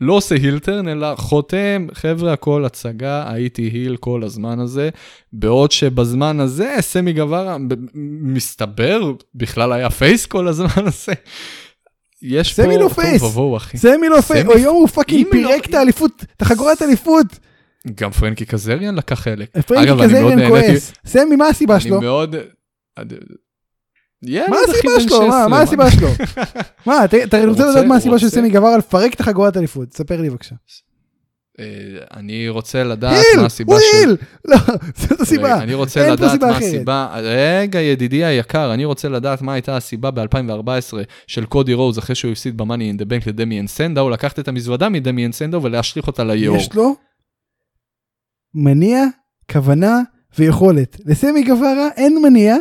[0.00, 4.90] לא עושה heel turn, אלא חותם, חבר'ה, הכל הצגה, הייתי heel כל הזמן הזה,
[5.32, 7.56] בעוד שבזמן הזה סמי גווארה,
[8.22, 11.12] מסתבר, בכלל היה face כל הזמן הזה.
[12.22, 12.62] יש פה...
[12.62, 13.22] סמי לא face.
[13.22, 13.78] ובוהו, אחי.
[13.78, 17.26] סמי לא face, סמי- היום הוא fucking לא- פירק את האליפות, את החגורת אליפות.
[17.94, 19.58] גם פרנקי קזריאן לקח חלק.
[19.66, 20.92] פרנקי אני קזריאן כועס.
[21.06, 22.00] סמי, מה הסיבה אני שלו?
[22.00, 22.36] מאוד...
[24.22, 25.08] מה הסיבה שלו?
[25.10, 26.08] 16, מה- הסיבה שלו?
[26.86, 29.92] מה, אתה רוצה לדעת מה הסיבה של סמי גבר לפרק את החגורת אליפות?
[29.92, 30.54] ספר לי בבקשה.
[31.60, 31.64] אה,
[32.16, 33.24] אני רוצה לדעת!
[33.36, 33.96] מה הסיבה של...
[33.96, 34.16] היל!
[34.44, 34.56] לא,
[35.08, 35.62] זאת הסיבה.
[35.62, 36.56] אני רוצה אין לדעת מה.
[36.56, 40.94] הסיבה, רגע ידידי היקר, אני רוצה לדעת מה הייתה הסיבה ב-2014
[41.26, 42.66] של קודי רוז אחרי שהוא הפסיד ב-Money
[42.96, 46.56] in the Bank לדמיאן סנדאו, לקחת את המזוודה מדמיאן סנדאו ולהשליך אותה ליאור.
[46.56, 46.96] יש לו
[48.54, 49.04] מניע,
[49.52, 50.00] כוונה
[50.38, 50.96] ויכולת.
[51.06, 52.56] לסמי גברה אין מניע,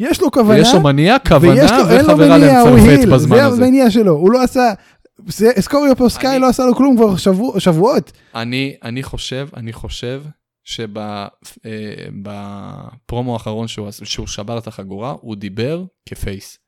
[0.00, 3.64] יש לו כוונה, ויש לו מניע, כוונה לו, וחברה למצרפת בזמן זה הזה.
[3.64, 4.72] המניע שלו, הוא לא עשה,
[5.26, 8.12] זה- סקוריו פוסקאי לא עשה לו כלום כבר שבוע- שבועות.
[8.34, 10.22] אני, אני חושב, אני חושב
[12.10, 16.58] שבפרומו האחרון שהוא, שהוא שבר את החגורה, הוא דיבר כפייס.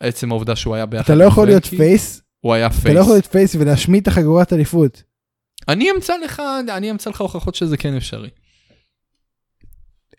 [0.00, 2.94] עצם העובדה שהוא היה ביחד אתה לא עם יכול להיות face, הוא היה אתה face.
[2.94, 5.02] לא יכול להיות face ולהשמיד את החגורת אליפות.
[5.68, 6.42] אני אמצא לך,
[6.76, 8.28] אני אמצא לך הוכחות שזה כן אפשרי.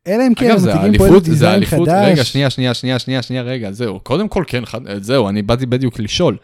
[0.07, 1.79] אלא אם כן אגב, הם זה מציגים פה איזה זה design חדש.
[2.11, 3.99] רגע, שנייה, שנייה, שנייה, שנייה, שנייה, רגע, זהו.
[3.99, 6.37] קודם כל, כן, חד- זהו, אני באתי בדיוק לשאול.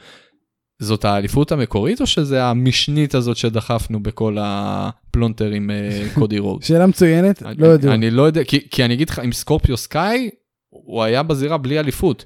[0.82, 6.64] זאת האליפות המקורית או שזה המשנית הזאת שדחפנו בכל הפלונטר עם אה, קודי רודס?
[6.64, 7.93] שאלה מצוינת, אני- לא יודע.
[7.93, 10.30] אני לא יודע, כי, כי אני אגיד לך, עם סקורפיו סקאי,
[10.70, 12.26] הוא היה בזירה בלי אליפות.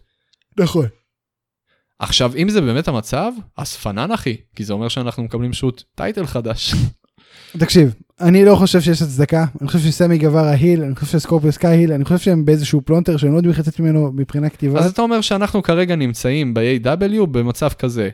[0.60, 0.86] נכון.
[2.00, 6.26] עכשיו, אם זה באמת המצב, אז פנן אחי, כי זה אומר שאנחנו מקבלים שוב title
[6.26, 6.74] חדש.
[7.58, 11.78] תקשיב, אני לא חושב שיש הצדקה, אני חושב שסמי גווארה heel, אני חושב שסקורפיו סקאי
[11.78, 14.80] heel, אני חושב שהם באיזשהו פלונטר שהם לא יודעים לצאת ממנו מבחינה כתיבה.
[14.80, 18.10] אז אתה אומר שאנחנו כרגע נמצאים ב-AEW במצב כזה.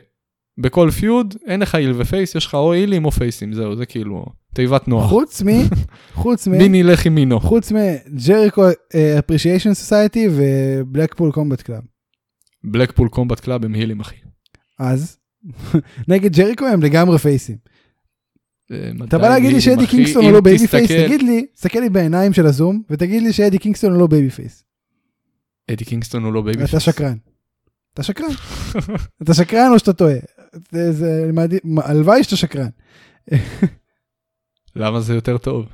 [0.58, 3.86] בכל feud אין לך heel ו face, יש לך או הילים או פייסים, זהו, זה
[3.86, 5.08] כאילו תיבת נוח.
[5.08, 5.48] חוץ מ...
[6.22, 6.58] חוץ מ...
[6.58, 7.40] מי נלך עם מינו?
[7.40, 8.62] חוץ מ Jericho
[9.18, 11.82] Appreciation Society ו Blackpool Combat Club.
[12.64, 14.16] Blackpool Combat Club הם הילים אחי.
[14.78, 15.16] אז
[16.08, 17.56] נגד ג'ריקו הם לגמרי פייסים.
[18.72, 22.32] אה, אתה בא להגיד לי שאדי קינגסטון הוא לא babyface, תגיד לי, תסתכל לי בעיניים
[22.32, 24.64] של הזום ותגיד לי שאדי קינגסטון הוא לא babyface.
[25.70, 26.82] אדי קינגסטון הוא לא baby אתה face.
[26.82, 27.16] שקרן.
[27.94, 28.28] אתה שקרן.
[29.22, 30.16] אתה שקרן או שאתה טועה.
[31.76, 32.68] הלוואי שאתה שקרן.
[34.76, 35.66] למה זה יותר טוב?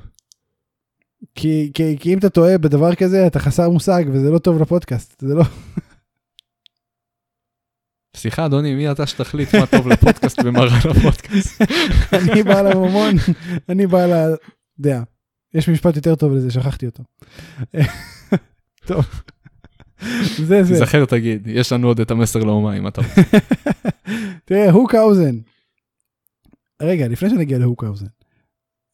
[1.35, 5.21] כי, כי, כי אם אתה טועה בדבר כזה אתה חסר מושג וזה לא טוב לפודקאסט
[5.21, 5.43] זה לא
[8.17, 11.61] סליחה אדוני, מי אתה שתחליט מה טוב לפודקאסט ומה רע לפודקאסט?
[12.13, 13.15] אני בעל הממון
[13.69, 14.11] אני בעל
[14.79, 15.03] הדעה.
[15.53, 17.03] יש משפט יותר טוב לזה שכחתי אותו.
[18.87, 19.05] טוב.
[20.37, 20.73] זה זה.
[20.73, 23.21] תיזכר תגיד, יש לנו עוד את המסר לאומה אם אתה רוצה.
[24.45, 25.37] תראה הוקהאוזן.
[26.81, 28.05] רגע לפני שנגיע להוקהאוזן.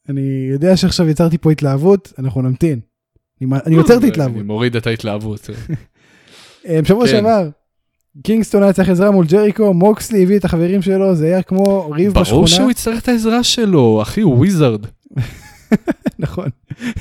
[0.08, 2.80] אני יודע שעכשיו יצרתי פה התלהבות אנחנו נמתין.
[3.40, 4.36] אני אני יוצר את ההתלהבות.
[4.36, 5.50] אני מוריד את ההתלהבות.
[6.66, 7.10] אה, בשבוע כן.
[7.10, 7.48] שעבר
[8.22, 12.12] קינגסטון היה צריך עזרה מול ג'ריקו מוקסלי הביא את החברים שלו זה היה כמו ריב
[12.12, 12.46] ברור בשכונה.
[12.46, 14.86] שהוא יצטרך את העזרה שלו, אחי, הוא וויזרד.
[16.18, 16.48] נכון.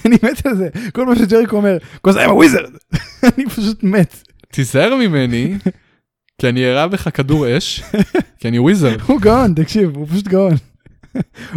[0.06, 4.24] אני מת על זה כל מה שג'ריקו אומר cause I'm a wizard אני פשוט מת
[4.52, 5.58] תיזהר ממני,
[6.42, 7.84] כי אני אראה בך כדור אש,
[8.40, 9.02] כי אני wizard.
[9.08, 10.54] הוא גאון תקשיב הוא פשוט גאון.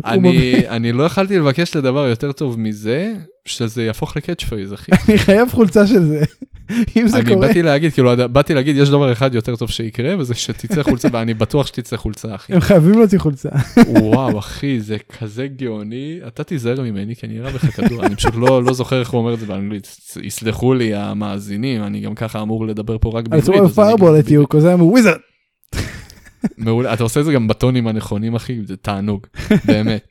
[0.04, 0.34] אני,
[0.68, 3.12] אני לא יכלתי לבקש לדבר יותר טוב מזה,
[3.44, 4.92] שזה יהפוך ל catchphrase, אחי.
[5.08, 6.24] אני חייב חולצה של זה.
[6.96, 7.46] אם זה אני קורה.
[7.46, 11.34] באתי להגיד, כאילו, באתי להגיד, יש דבר אחד יותר טוב שיקרה, וזה שתצא חולצה, ואני
[11.34, 12.52] בטוח שתצא חולצה, אחי.
[12.52, 13.48] הם חייבים להוציא חולצה.
[13.88, 18.34] וואו, אחי, זה כזה גאוני, אתה תיזהר ממני, כי אני אראה בך כדור, אני פשוט
[18.36, 22.42] לא, לא זוכר איך הוא אומר את זה באנגלית, יסלחו לי המאזינים, אני גם ככה
[22.42, 23.60] אמור לדבר פה רק בעברית.
[23.60, 25.20] אז אני- fireball at you cause I'm a wizard.
[26.58, 29.26] מעולה, אתה עושה את זה גם בטונים הנכונים, אחי, זה תענוג,
[29.64, 30.06] באמת.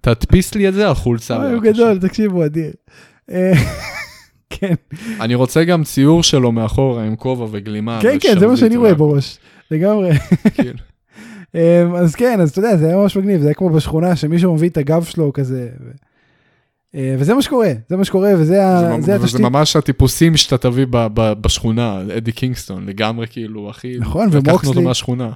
[0.00, 1.50] תדפיס לי את זה על חולצה.
[1.52, 1.60] הוא.
[1.62, 2.70] גדול תקשיב הוא אדיר.
[3.30, 3.52] אה,
[4.50, 4.74] כן
[5.20, 7.98] אני רוצה גם ציור שלו מאחורה עם כובע וגלימה.
[8.02, 9.38] כן כן זה מה שאני רואה בראש.
[9.70, 10.10] לגמרי.
[10.54, 10.78] כאילו.
[11.54, 11.60] אמ,
[11.94, 14.68] אז כן אז אתה יודע זה היה ממש מגניב זה היה כמו בשכונה שמישהו מביא
[14.68, 15.68] את הגב שלו כזה.
[16.94, 19.40] אה, וזה מה שקורה זה מה שקורה וזה זה ה- ממ- זה התשתית.
[19.40, 24.84] ממש הטיפוסים שאתה תביא בשכונה, אדי קינגסטון, לגמרי כאילו, אחי, נכון, לקחנו אותו ומוקסלי.
[24.84, 25.30] מהשכונה.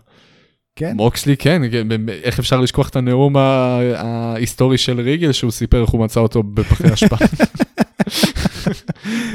[0.77, 1.87] כן מוקסלי כן, כן,
[2.23, 6.95] איך אפשר לשכוח את הנאום ההיסטורי של ריגל שהוא סיפר איך הוא מצא אותו בפחי
[6.95, 7.17] אשפה.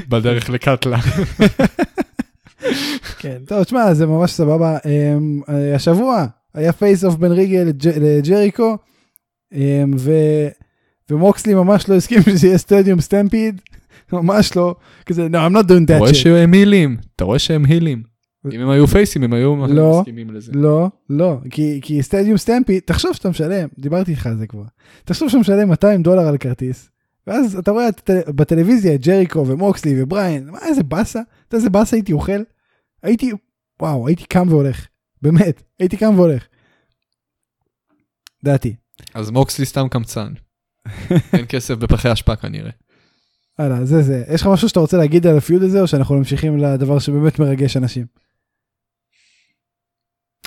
[0.09, 0.99] בדרך לקטלה.
[3.19, 8.77] כן טוב תשמע זה ממש סבבה אמ, אה, השבוע היה face-off בין ריגל לג'- לג'ריקו
[9.53, 9.59] אמ,
[9.99, 10.47] ו-
[11.09, 13.61] ומוקסלי ממש לא הסכים שזה יהיה סטדיום סטמפיד
[14.13, 14.75] ממש לא
[15.05, 16.13] כזה no I'm not doing אתה that רואה shit.
[16.13, 18.03] שהם הילים, אתה רואה שהם הילים.
[18.53, 19.99] אם הם היו פייסים הם היו לא.
[19.99, 20.51] מסכימים לזה.
[20.55, 24.63] לא, לא, כי, כי סטדיום סטמפי, תחשוב שאתה משלם, דיברתי איתך על זה כבר,
[25.05, 26.89] תחשוב שאתה משלם 200 דולר על כרטיס,
[27.27, 27.87] ואז אתה רואה
[28.27, 32.41] בטלוויזיה את ג'ריקו ומוקסלי ובריין, מה איזה באסה, אתה איזה באסה הייתי אוכל?
[33.03, 33.31] הייתי,
[33.81, 34.87] וואו, הייתי קם והולך,
[35.21, 36.47] באמת, הייתי קם והולך.
[38.43, 38.75] דעתי.
[39.13, 40.33] אז מוקסלי סתם קמצן.
[41.33, 42.71] אין כסף בפחי אשפה כנראה.
[43.57, 44.23] הלאה, זה זה.
[44.33, 47.39] יש לך משהו שאתה רוצה להגיד על ה feud הזה, או שאנחנו ממשיכים לדבר שבאמת
[47.39, 48.05] מרגש אנשים?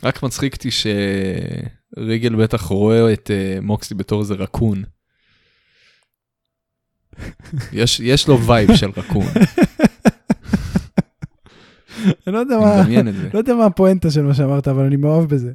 [0.05, 4.83] רק מצחיק אותי שריגל בטח רואה את אה, מוקסלי בתור איזה רקון.
[7.73, 9.27] יש, יש לו vibe של רקון,
[12.27, 12.83] אני לא יודע מה.
[13.35, 15.53] לא יודע מה הפואנטה של מה שאמרת, אבל אני מאוהב בזה.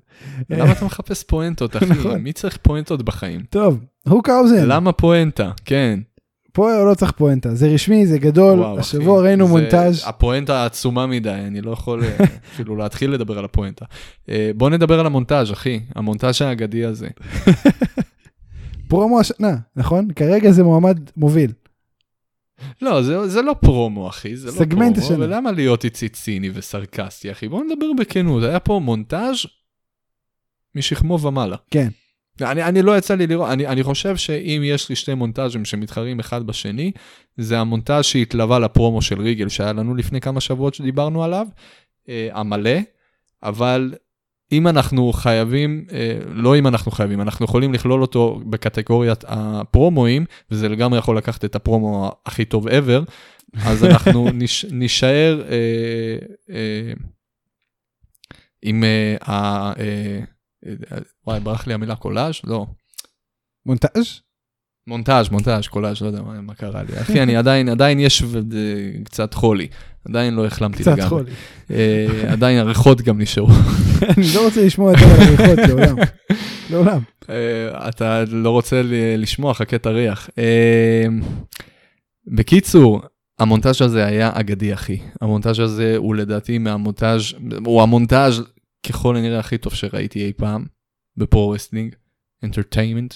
[0.49, 1.85] למה אתה מחפש פואנטות, אחי?
[1.85, 2.17] נכון.
[2.17, 3.41] מי צריך פואנטות בחיים?
[3.49, 4.65] טוב, הוקהאוזן.
[4.67, 5.51] למה פואנטה?
[5.65, 5.99] כן.
[6.59, 8.79] פה לא צריך פואנטה, זה רשמי, זה גדול, וואו, אחי.
[8.79, 12.17] השבוע ראינו זה- מונטאז' הפואנטה עצומה מדי, אני לא יכול אה,
[12.53, 13.85] אפילו להתחיל לדבר על הפואנטה.
[14.29, 15.79] אה, בוא נדבר על המונטאז', אחי.
[15.95, 17.07] המונטאז' האגדי הזה.
[18.89, 20.07] פרומו השנה, נכון?
[20.13, 21.51] כרגע זה מועמד מוביל.
[22.81, 25.25] לא, זה, זה לא פרומו, אחי, זה לא פרומו, השנה.
[25.25, 27.47] ולמה להיות איצי ציני וסרקסטי, אחי?
[27.47, 29.37] בוא נדבר בכנות, היה פה מונטאז'
[30.75, 31.57] משכמו ומעלה.
[31.71, 31.89] כן.
[32.41, 36.19] אני, אני לא יצא לי לראות, אני, אני חושב שאם יש לי שני מונטאז'ים שמתחרים
[36.19, 36.91] אחד בשני,
[37.37, 41.47] זה המונטאז' שהתלווה לפרומו של ריגל שהיה לנו לפני כמה שבועות שדיברנו עליו,
[42.09, 42.79] אה, המלא,
[43.43, 43.93] אבל
[44.51, 50.69] אם אנחנו חייבים, אה, לא אם אנחנו חייבים, אנחנו יכולים לכלול אותו בקטגוריית הפרומואים, וזה
[50.69, 53.11] לגמרי יכול לקחת את הפרומו הכי טוב ever,
[53.65, 55.55] אז אנחנו נש, נישאר אה,
[56.49, 56.93] אה,
[58.61, 59.73] עם אה, ה...
[59.79, 60.19] אה,
[61.27, 62.35] וואי, ברח לי המילה קולאז'?
[62.43, 62.65] לא.
[63.65, 64.21] מונטאז'?
[64.87, 67.01] מונטאז', מונטאז', קולאז', לא יודע מה, מה קרה לי.
[67.01, 68.29] אחי, אני עדיין, עדיין יש אה,
[69.03, 69.67] קצת חולי.
[70.05, 71.09] עדיין לא החלמתי קצת לגמרי.
[71.09, 71.31] חולי.
[71.71, 73.47] אה, עדיין הריחות גם נשארו.
[74.17, 75.95] אני לא רוצה לשמוע יותר על הריחות לעולם.
[76.71, 76.99] לעולם.
[77.29, 78.81] אה, אתה לא רוצה
[79.17, 80.29] לשמוע, חכה תריח.
[80.37, 81.05] אה,
[82.27, 83.01] בקיצור,
[83.39, 84.97] המונטאז' הזה היה אגדי, אחי.
[85.21, 87.33] המונטאז' הזה הוא לדעתי מהמונטאז',
[87.65, 88.43] הוא המונטאז'
[88.87, 90.65] ככל הנראה הכי טוב שראיתי אי פעם
[91.17, 91.95] ב pro wrestling,
[92.43, 93.13] entertainment.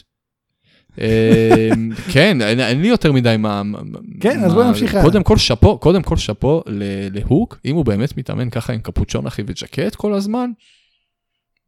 [2.13, 3.61] כן, אין, לי יותר מדי מה...
[4.19, 4.97] כן, אז בוא נמשיך.
[5.01, 6.63] קודם כל שאפו, קודם כל שאפו
[7.11, 10.51] להוק, אם הוא באמת מתאמן ככה עם קפוצ'ון אחי וג'קט כל הזמן,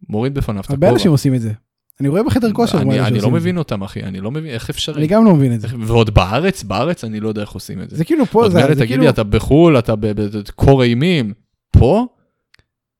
[0.10, 1.00] מוריד בפניו את הרבה הכובע.
[1.00, 1.52] אנשים עושים את זה.
[2.00, 2.82] אני רואה בחדר כושר.
[2.82, 4.70] אני, אני לא מבין אותם אחי, אני לא מבין איך.
[4.70, 4.96] אפשרי.
[4.96, 5.68] אני גם לא מבין את זה.
[5.80, 7.98] ועוד בארץ, בארץ אני לא יודע איך עושים את זה.
[7.98, 9.04] זה כאילו פה, עוד זה מילא זה תגיד כאילו...
[9.04, 11.34] לי, אתה בחו"ל, אתה בקור אימים,
[11.72, 12.08] פה?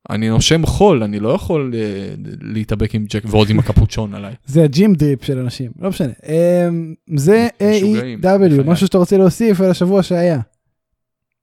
[0.10, 4.36] אני נושם חול, אני לא יכול אה, להתאבק עם ג'ק ועוד עם הקפוצ'ון עליי.
[4.46, 6.14] זה הג'ים דריפ של אנשים, לא משנה.
[6.26, 8.64] אמ, זה A.E.W.
[8.66, 10.40] משהו שאתה רוצה להוסיף על השבוע שהיה.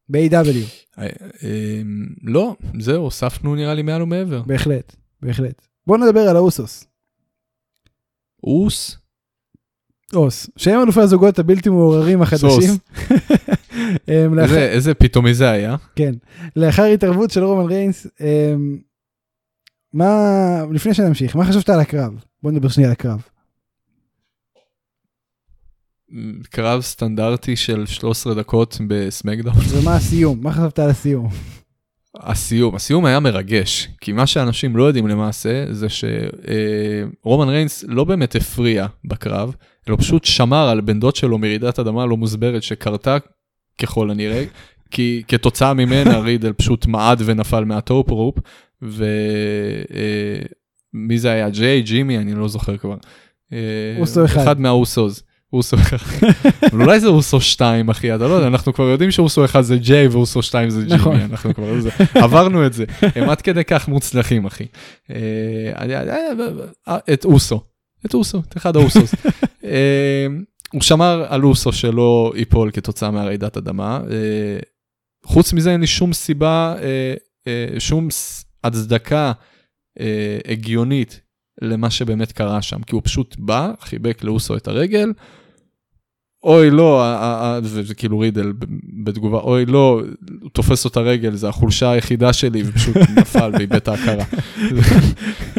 [0.09, 0.57] ב-A.W,
[0.99, 1.07] אה,
[1.43, 1.83] אה,
[2.23, 4.43] לא, זהו, הוספנו נראה לי מעל ומעבר.
[4.47, 5.67] בהחלט, בהחלט.
[5.87, 6.85] בוא נדבר על האוסוס.
[8.45, 9.02] אוס?
[10.15, 12.71] אוס, שהם אלופי הזוגות הבלתי מעורערים החדשים.
[14.09, 15.77] לאחר- איזה- איזה פתאומי זה היה?
[15.97, 16.15] כן.
[16.57, 18.79] לאחר התערבות של רומן ריינס, אמ,
[19.93, 20.17] מה,
[20.73, 22.13] לפני שנמשיך, מה חשבת על הקרב?
[22.43, 23.23] בוא נדבר שנייה על הקרב.
[26.51, 29.55] קרב סטנדרטי של 13 דקות בסמאקדאון.
[29.73, 30.39] ומה הסיום?
[30.43, 31.29] מה חשבת על הסיום?
[32.17, 38.37] הסיום, הסיום היה מרגש, כי מה שאנשים לא יודעים למעשה זה שרומן ריינס לא באמת
[38.37, 39.55] הפריע בקרב,
[39.89, 43.17] אלא פשוט שמר על בן דוד שלו מרעידת אדמה לא מוסברת שקרתה
[43.79, 44.45] ככל הנראה,
[44.91, 48.39] כי כתוצאה ממנה רידל פשוט מעד ונפל מה top rope,
[48.83, 48.99] ומי
[51.19, 51.51] זה היה?
[51.51, 52.97] ג'יי, ג'ימי, אני לא זוכר כבר.
[53.53, 54.41] אה, אוסו אחד.
[54.41, 55.23] אחד מהאוסוס.
[55.53, 55.97] אוסו אחד.
[56.73, 59.77] אבל אולי זה אוסו 2 אחי אתה לא יודע אנחנו כבר יודעים שאוסו 1 זה
[59.77, 61.21] ג'יי ואוסו 2 זה ג'ימי נכון.
[61.21, 64.65] אנחנו כבר זה, עברנו את זה הם עד כדי כך מוצלחים אחי.
[65.11, 65.17] אה,
[66.89, 67.61] אה, את אוסו
[68.07, 69.15] את אוסו את אחד האוסוס.
[69.65, 70.27] אה,
[70.73, 74.01] הוא שמר על אוסו שלא ייפול כתוצאה מהרעידת אדמה.
[74.11, 74.59] אה,
[75.25, 77.15] חוץ מזה אין לי שום סיבה אה,
[77.47, 78.09] אה, שום
[78.65, 79.33] הצדקה
[80.49, 81.21] הגיונית
[81.63, 85.13] למה שבאמת קרה שם כי הוא פשוט בא חיבק לאוסו את הרגל.
[86.45, 88.53] אוי לא, ה- ה- ה- וזה כאילו רידל
[89.05, 90.03] בתגובה, אוי לא,
[90.41, 94.25] הוא תופס אותה רגל, זה החולשה היחידה שלי, ופשוט נפל ואיבד את ההכרה.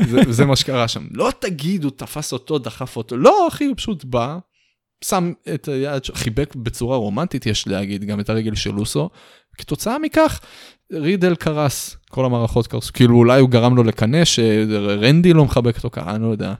[0.07, 1.03] זה, זה מה שקרה שם.
[1.11, 4.37] לא תגיד, הוא תפס אותו, דחף אותו, לא אחי, הוא פשוט בא,
[5.03, 9.09] שם את היד, חיבק בצורה רומנטית, יש להגיד, גם את הרגל של אוסו.
[9.57, 10.39] כתוצאה מכך,
[10.93, 15.89] רידל קרס, כל המערכות קרסו, כאילו אולי הוא גרם לו לקנא שרנדי לא מחבק אותו
[15.89, 16.53] ככה, אני לא יודע.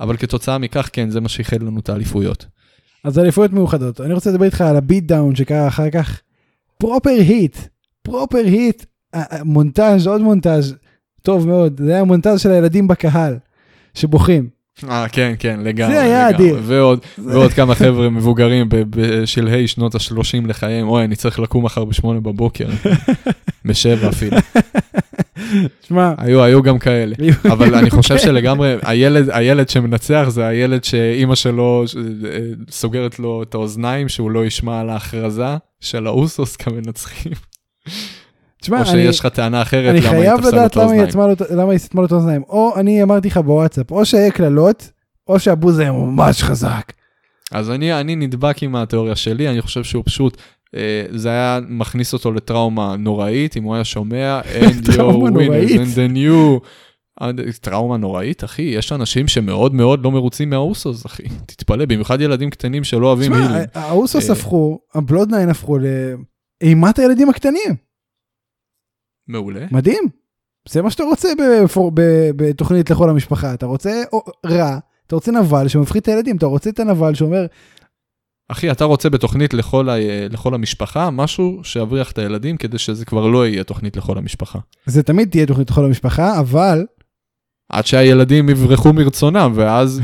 [0.00, 2.46] אבל כתוצאה מכך, כן, זה מה שאיחד לנו את האליפויות.
[3.04, 4.00] אז אליפויות מאוחדות.
[4.00, 6.20] אני רוצה לדבר איתך על ה beat down שקרה אחר כך.
[6.78, 7.56] proper heat,
[8.02, 8.84] proper heat,
[9.44, 10.74] מונטאז' עוד מונטאז',
[11.22, 13.38] טוב מאוד, זה היה מונטאז' של הילדים בקהל,
[13.94, 14.57] שבוכים.
[14.90, 15.94] אה, כן, כן, לגמרי.
[15.94, 16.46] זה היה לגמרי.
[16.46, 16.60] אדיר.
[16.62, 22.20] ועוד, ועוד כמה חבר'ה מבוגרים בשלהי שנות ה-30 לחייהם, אוי, אני צריך לקום מחר בשמונה
[22.20, 22.68] בבוקר.
[23.64, 24.36] בשבע אפילו.
[25.88, 27.14] שמע, היו, היו גם כאלה.
[27.44, 31.84] אבל אני חושב שלגמרי, הילד, הילד שמנצח זה הילד שאימא שלו
[32.24, 32.38] אה,
[32.70, 37.32] סוגרת לו את האוזניים, שהוא לא ישמע על ההכרזה של האוסוס כמנצחים.
[38.60, 40.76] תשמע, או אני, שיש לך טענה אחרת, אני למה היא חייב תפסה לו לדעת את
[40.76, 41.08] למה היא האוזניים.
[41.08, 42.42] עצמה לו- למה היא סתמה לו את האוזניים.
[42.48, 44.90] או אני אמרתי לך בוואטסאפ, או שהיה קללות,
[45.28, 46.92] או שהבוז היה ממש חזק.
[47.52, 50.36] אז אני, אני נדבק עם התיאוריה שלי, אני חושב שהוא פשוט,
[50.76, 56.16] אה, זה היה מכניס אותו לטראומה נוראית, אם הוא היה שומע, and your winners and
[56.16, 56.60] you.
[57.22, 57.30] אה,
[57.60, 61.22] טראומה נוראית, אחי, יש אנשים שמאוד מאוד לא מרוצים מהאוסוס, אחי.
[61.46, 63.68] תתפלא, במיוחד ילדים קטנים שלא אוהבים תשמע, הילים.
[63.74, 64.34] האוסוס אה.
[64.34, 65.76] הפכו, הבלודניין הפכו
[66.62, 67.87] לאימת הילדים הקטנים.
[69.28, 69.66] מעולה.
[69.70, 70.02] מדהים.
[70.68, 71.28] זה מה שאתה רוצה
[71.64, 73.54] בפור- ב- בתוכנית לכל המשפחה.
[73.54, 74.02] אתה רוצה
[74.46, 77.46] רע, אתה רוצה נבל שמפחיד את הילדים, אתה רוצה את הנבל שאומר,
[78.48, 79.94] אחי, אתה רוצה בתוכנית לכל, ה...
[80.30, 84.58] לכל המשפחה, משהו שיבריח את הילדים כדי שזה כבר לא יהיה תוכנית לכל המשפחה.
[84.86, 86.86] זה תמיד תהיה תוכנית לכל המשפחה, אבל
[87.68, 90.00] עד שהילדים יברחו מרצונם, ואז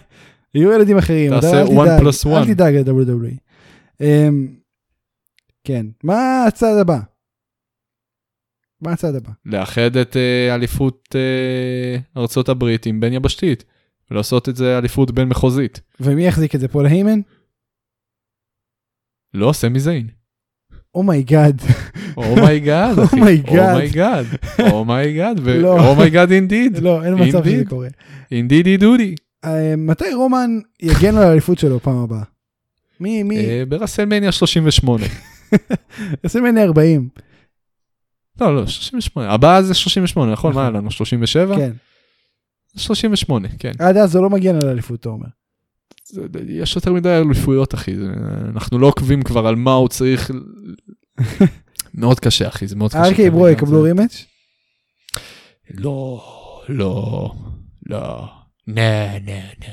[0.54, 1.32] יהיו ילדים אחרים.
[1.32, 2.36] אתה תעשה one תדאג, plus one.
[2.36, 3.34] אל תדאג ל-WWE.
[4.00, 4.48] אמ,
[5.64, 6.98] כן, מה הצעד הבא?
[8.80, 9.30] מה הצעד הבא?
[9.46, 13.64] לאחד את אה, אליפות אה, ארצות הברית עם בין יבשתית,
[14.10, 15.80] ולעשות את זה אליפות בין מחוזית.
[16.00, 16.68] ומי יחזיק את זה?
[16.68, 17.20] פול היימן?
[19.34, 20.08] לא, סמי זיין.
[20.94, 21.62] אומייגאד.
[22.16, 23.16] אומייגאד, אחי.
[23.16, 23.74] אומייגאד.
[23.74, 24.26] אומייגאד.
[24.70, 25.38] אומייגאד.
[25.64, 26.78] אומייגאד אינדיד.
[26.78, 27.64] לא, אין מצב שזה.
[27.68, 27.88] קורה.
[28.30, 29.14] indeedy doody.
[29.44, 30.50] אה, מתי רומן
[30.82, 32.22] יגן על האליפות שלו פעם הבאה?
[33.00, 33.38] מי, מי?
[33.38, 35.04] אה, ברסלמניה 38.
[36.24, 37.08] רסלמניה 40.
[38.40, 39.32] לא, לא, 38.
[39.32, 40.54] הבאה זה 38, נכון?
[40.54, 40.90] מה היה לנו?
[40.90, 41.56] 37?
[41.56, 41.72] כן.
[42.76, 43.72] 38, כן.
[43.78, 45.26] עד אז הוא לא מגן על האליפות, אתה אומר.
[46.04, 47.96] זה- יש יותר מדי אליפויות, אחי.
[47.96, 48.06] זה-
[48.54, 50.30] אנחנו לא עוקבים כבר על מה הוא צריך...
[51.94, 53.04] מאוד קשה, אחי, זה מאוד קשה.
[53.04, 54.24] ארקי ברו יקבלו רימץ'?
[55.74, 56.22] לא,
[56.68, 57.30] לא,
[57.86, 58.28] לא.
[58.66, 59.66] נה, נה, נה,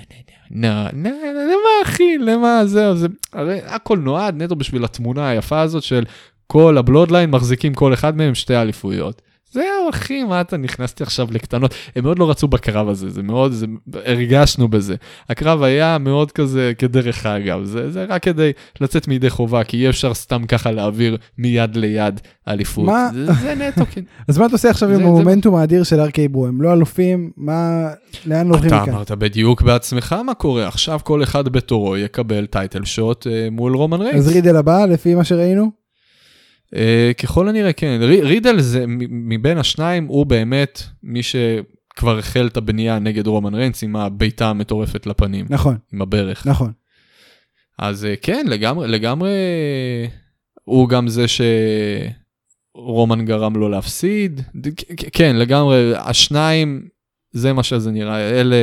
[0.52, 5.62] נה, נה, נה, למה אחי, למה, זהו, זה, הרי הכל נועד נטו בשביל התמונה היפה
[5.62, 6.04] הזאת של
[6.48, 9.22] כל הבלודליין מחזיקים כל אחד מהם שתי אליפויות.
[9.52, 11.74] זהו אחי, מה אתה נכנסתי עכשיו לקטנות?
[11.96, 13.66] הם מאוד לא רצו בקרב הזה, זה מאוד, זה,
[14.06, 14.96] הרגשנו בזה.
[15.30, 19.90] הקרב היה מאוד כזה כדרך אגב, זה, זה רק כדי לצאת מידי חובה, כי אי
[19.90, 22.86] אפשר סתם ככה להעביר מיד ליד אליפות.
[22.86, 23.10] מה?
[23.14, 24.02] זה, זה נטו, כן.
[24.28, 26.48] אז מה אתה עושה עכשיו זה- עם זה- המומנטום האדיר של ארקי ברו?
[26.48, 27.32] הם לא אלופים?
[27.38, 27.88] מה...
[28.26, 28.94] לאן הולכים אתה מכאן?
[28.94, 34.02] אמרת בדיוק בעצמך מה קורה, עכשיו כל אחד בתורו יקבל טייטל שוט אה, מול רומן
[34.02, 34.16] ריינס.
[34.28, 35.85] אז רידל הבא, לפי מה שראינו?
[36.76, 42.58] אה, ככל הנראה כן, רי- רידל זה מבין השניים הוא באמת מי שכבר החל את
[42.58, 46.48] הבנייה נגד רומן ריינס עם הבעיטה המטורפת לפנים, נכון, עם הברך.
[46.48, 46.72] נכון.
[47.80, 49.32] אז אה, כן, לגמרי, לגמרי
[50.64, 51.26] הוא גם זה
[52.76, 54.42] שרומן גרם לו להפסיד.
[55.14, 56.88] כן, לגמרי, השניים,
[57.32, 58.56] זה מה שזה נראה, אלה,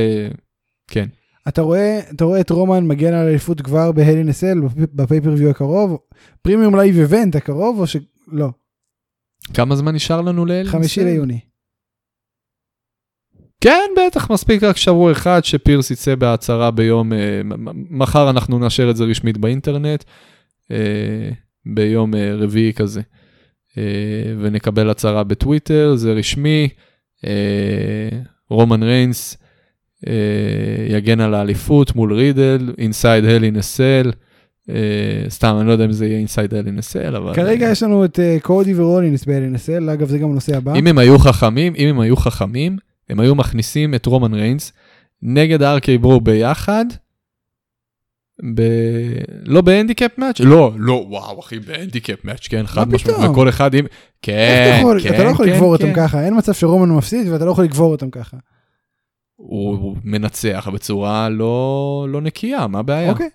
[0.88, 1.08] כן.
[1.48, 5.98] אתה רואה, אתה רואה את רומן מגן על אליפות כבר בהלי נסל בפייפריוויו הקרוב?
[6.42, 8.48] premium live event הקרוב או שלא?
[9.54, 10.66] כמה זמן נשאר לנו ל Hell?
[10.68, 11.40] חמישי ליוני.
[13.60, 17.40] כן, בטח, מספיק רק שבוע אחד שפירס יצא בהצהרה ביום, אה,
[17.90, 20.04] מחר אנחנו נאשר את זה רשמית באינטרנט,
[20.70, 21.30] אה,
[21.66, 23.00] ביום אה, רביעי כזה,
[23.78, 26.68] אה, ונקבל הצהרה בטוויטר, זה רשמי,
[27.26, 28.08] אה,
[28.50, 29.36] רומן ריינס
[30.88, 34.12] יגן על האליפות מול רידל, inside Hell in a Cell,
[35.28, 37.34] סתם, אני לא יודע אם זה יהיה inside Hell in a Cell, אבל...
[37.34, 40.30] כרגע יש לנו את אה, קודי ורולינס ב Hell in a Cell, אגב זה גם
[40.30, 40.74] הנושא הבא.
[40.74, 42.76] אם הם היו חכמים, אם הם היו חכמים,
[43.10, 44.72] הם היו מכניסים את רומן ריינס
[45.22, 46.84] נגד RK-Bro ביחד,
[48.54, 48.62] ב...
[49.44, 50.40] לא ב handicap match?
[50.40, 53.30] לא, לא, וואו אחי, ב handicap match, כן, חד משמעית, פתאום?
[53.30, 53.84] וכל אחד עם...
[54.22, 55.84] כן, יכול- כן, אתה לא יכול כן, לגבור כן.
[55.84, 58.36] אותם ככה, אין מצב שרומן מפסיד ואתה לא יכול לגבור אותם ככה.
[59.36, 63.10] הוא מנצח בצורה לא, לא נקייה, מה הבעיה?
[63.10, 63.28] אוקיי.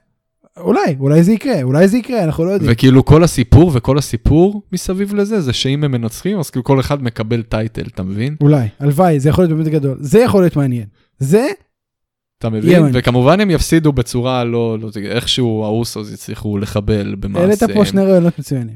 [0.58, 2.72] אולי, אולי זה יקרה, אולי זה יקרה, אנחנו לא יודעים.
[2.72, 7.04] וכאילו כל הסיפור וכל הסיפור מסביב לזה, זה שאם הם מנצחים, אז כאילו כל אחד
[7.04, 8.36] מקבל title, אתה מבין?
[8.42, 9.98] אולי, הלוואי, זה יכול להיות באמת גדול.
[10.00, 10.86] זה יכול להיות מעניין.
[11.20, 11.48] זה,
[12.40, 12.82] אתה מבין?
[12.82, 12.96] מעניין.
[13.00, 17.50] וכמובן הם יפסידו בצורה לא, לא איכשהו האוסוס יצליחו לחבל במעשיהם.
[17.50, 18.76] העלית פה שני רעיונות מצוינים.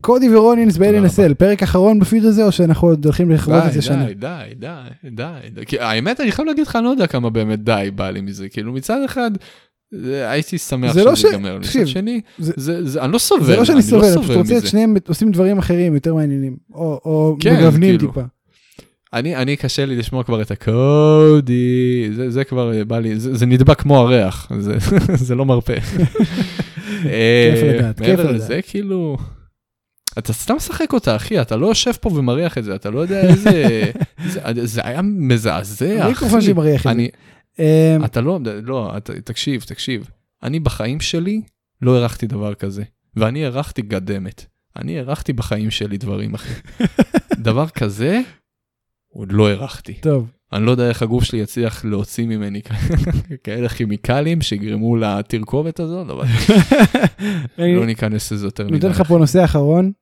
[0.00, 3.72] קודי ורולינס in a Cell, פרק אחרון בפיד הזה או שאנחנו עוד הולכים לכאוב את
[3.72, 4.06] זה שנה?
[4.06, 5.66] די, די, די, די, די.
[5.66, 8.48] כי האמת, אני חייב להגיד לך, אני לא יודע כמה באמת די בא לי מזה.
[8.48, 9.30] כאילו, מצד אחד,
[10.02, 11.58] הייתי שמח לא שזה ייגמר.
[11.58, 12.20] מצד שני,
[13.00, 14.66] אני לא סובל, זה לא שאני אני סובל, לא אני פשוט רוצה את.
[14.66, 18.12] שניהם עושים דברים אחרים יותר מעניינים, או כן, מגוונים כאילו.
[18.12, 18.22] טיפה.
[19.12, 23.34] אני, אני קשה לי לשמוע כבר את הקודי, זה, זה כבר אה, בא לי, זה,
[23.34, 24.74] זה נדבק כמו הריח, זה,
[25.26, 25.72] זה לא מרפה.
[27.06, 28.34] אה, כיף לדעת, כיף מעבר לדעת.
[28.34, 29.16] לזה, כאילו,
[30.18, 33.20] אתה סתם משחק אותה, אחי, אתה לא יושב פה ומריח את זה, אתה לא יודע
[33.20, 33.82] איזה,
[34.26, 36.40] זה, זה היה מזעזע, אחי.
[36.40, 37.06] שלי מריח את זה.
[37.58, 40.10] אמ, אתה לא, לא, אתה, תקשיב, תקשיב.
[40.42, 41.42] אני בחיים שלי
[41.82, 42.82] לא הרחתי דבר כזה,
[43.16, 44.46] ואני הרחתי גדמת.
[44.76, 46.52] אני הרחתי בחיים שלי דברים, אחי.
[47.48, 48.20] דבר כזה,
[49.08, 49.94] עוד לא הרחתי.
[49.94, 52.60] טוב, אני לא יודע איך הגוף שלי יצליח להוציא ממני
[53.44, 56.26] כאלה כימיקלים שיגרמו לתרכובת הזאת, אבל
[57.58, 58.74] אני לא ניכנס לזה יותר מדי.
[58.74, 59.92] נותן לך פה נושא אחרון,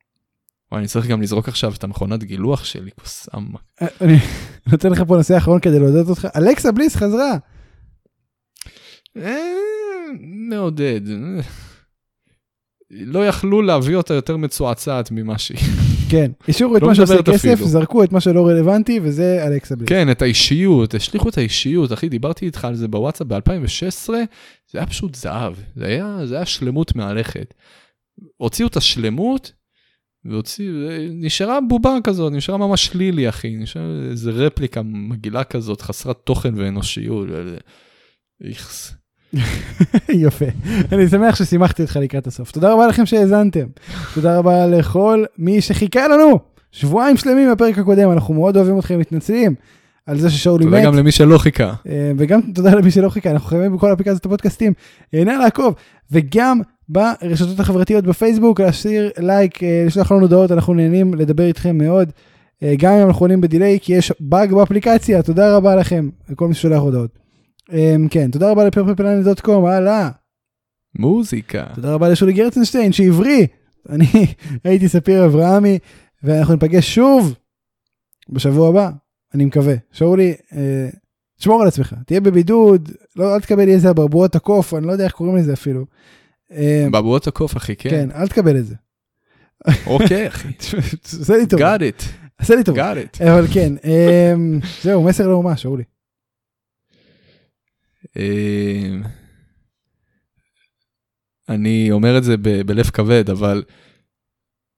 [0.72, 3.58] וואי, אני צריך גם לזרוק עכשיו את המכונת גילוח שלי, קוסאמה.
[3.82, 4.16] אה, אני
[4.72, 7.36] נותן לך פה נושא אחרון כדי לעודד אותך, אלכסה בליס חזרה.
[9.16, 9.36] אה,
[10.48, 11.00] מעודד.
[12.90, 15.58] לא יכלו להביא אותה יותר מצועצעת ממה שהיא.
[16.10, 17.54] כן, השאירו את לא מה שעושה כסף.
[17.62, 19.88] זרקו את מה שלא רלוונטי וזה אלכסה בליס.
[19.88, 24.08] כן, את האישיות, השליכו את האישיות, אחי, דיברתי איתך על זה בוואטסאפ ב-2016,
[24.72, 27.54] זה היה פשוט זהב, זה היה, זה היה שלמות מהלכת.
[28.36, 29.52] הוציאו את השלמות,
[30.30, 30.72] והוציאו,
[31.10, 37.28] נשארה בובה כזאת, נשארה ממש לילי, אחי, נשארה איזה רפליקה מגעילה כזאת, חסרת תוכן ואנושיות.
[38.44, 38.94] איכס.
[40.26, 40.44] יפה.
[40.92, 42.50] אני שמח ששימחתי אותך לקראת הסוף.
[42.50, 43.66] תודה רבה לכם שהאזנתם.
[44.14, 46.38] תודה רבה לכל מי שחיכה לנו
[46.72, 49.54] שבועיים שלמים מהפרק הקודם, אנחנו מאוד אוהבים אתכם, מתנצלים
[50.06, 50.70] על זה ששאולי מת.
[50.70, 51.74] תודה גם למי שלא חיכה.
[51.88, 54.72] אה, וגם תודה למי שלא חיכה, אנחנו חייבים בכל אפליקציות הפודקאסטים,
[55.14, 55.74] אה, נא לעקוב,
[56.10, 62.10] וגם ברשתות החברתיות בפייסבוק, להשאיר לייק, אה, לשלוח לנו הודעות, אנחנו נהנים לדבר איתכם מאוד,
[62.62, 66.54] אה, גם אם אנחנו עולים בדיליי, כי יש באג באפליקציה, תודה רבה לכם, לכל מי
[66.54, 67.18] ששולח הודעות.
[67.72, 70.10] אה, כן, תודה רבה לפרפלפלנט.קום, הלאה.
[70.98, 71.64] מוזיקה.
[71.74, 73.46] תודה רבה לשולי גרצנשטיין שהבריא.
[73.88, 74.06] אני
[74.64, 75.78] הייתי ספיר אברהמי,
[76.22, 77.34] ואנחנו ניפגש שוב
[78.30, 78.90] בשבוע הבא,
[79.34, 79.74] אני מקווה.
[79.92, 80.88] שאולי, אה,
[81.38, 85.12] תשמור על עצמך, תהיה בבידוד, לא, אל תקבל איזה אברבועות הקוף, אני לא יודע איך
[85.12, 85.84] קוראים לזה אפילו.
[86.52, 87.90] אה, בבועות הקוף, אחי, כן.
[87.90, 88.74] כן, אל תקבל את זה.
[89.86, 90.48] אוקיי, אחי.
[91.20, 92.04] עשה לי טוב, got it,
[92.38, 92.76] עשה לי טוב.
[92.76, 92.80] got
[93.20, 93.24] it.
[93.30, 94.32] אבל כן, אה,
[94.82, 95.84] זהו, מסר לאומה, שאולי.
[98.16, 98.88] אה,
[101.48, 103.64] אני אומר את זה ב- בלב כבד, אבל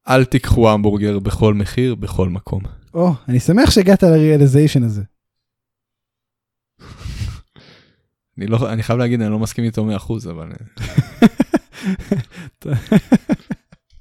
[0.08, 2.62] אל תיקחו המבורגר בכל מחיר, בכל מקום.
[2.94, 5.02] או, אני שמח שהגעת לריאליזיישן הזה.
[8.38, 10.48] אני לא, אני חייב להגיד, אני לא מסכים איתו 100%, אבל...
[12.58, 12.74] 对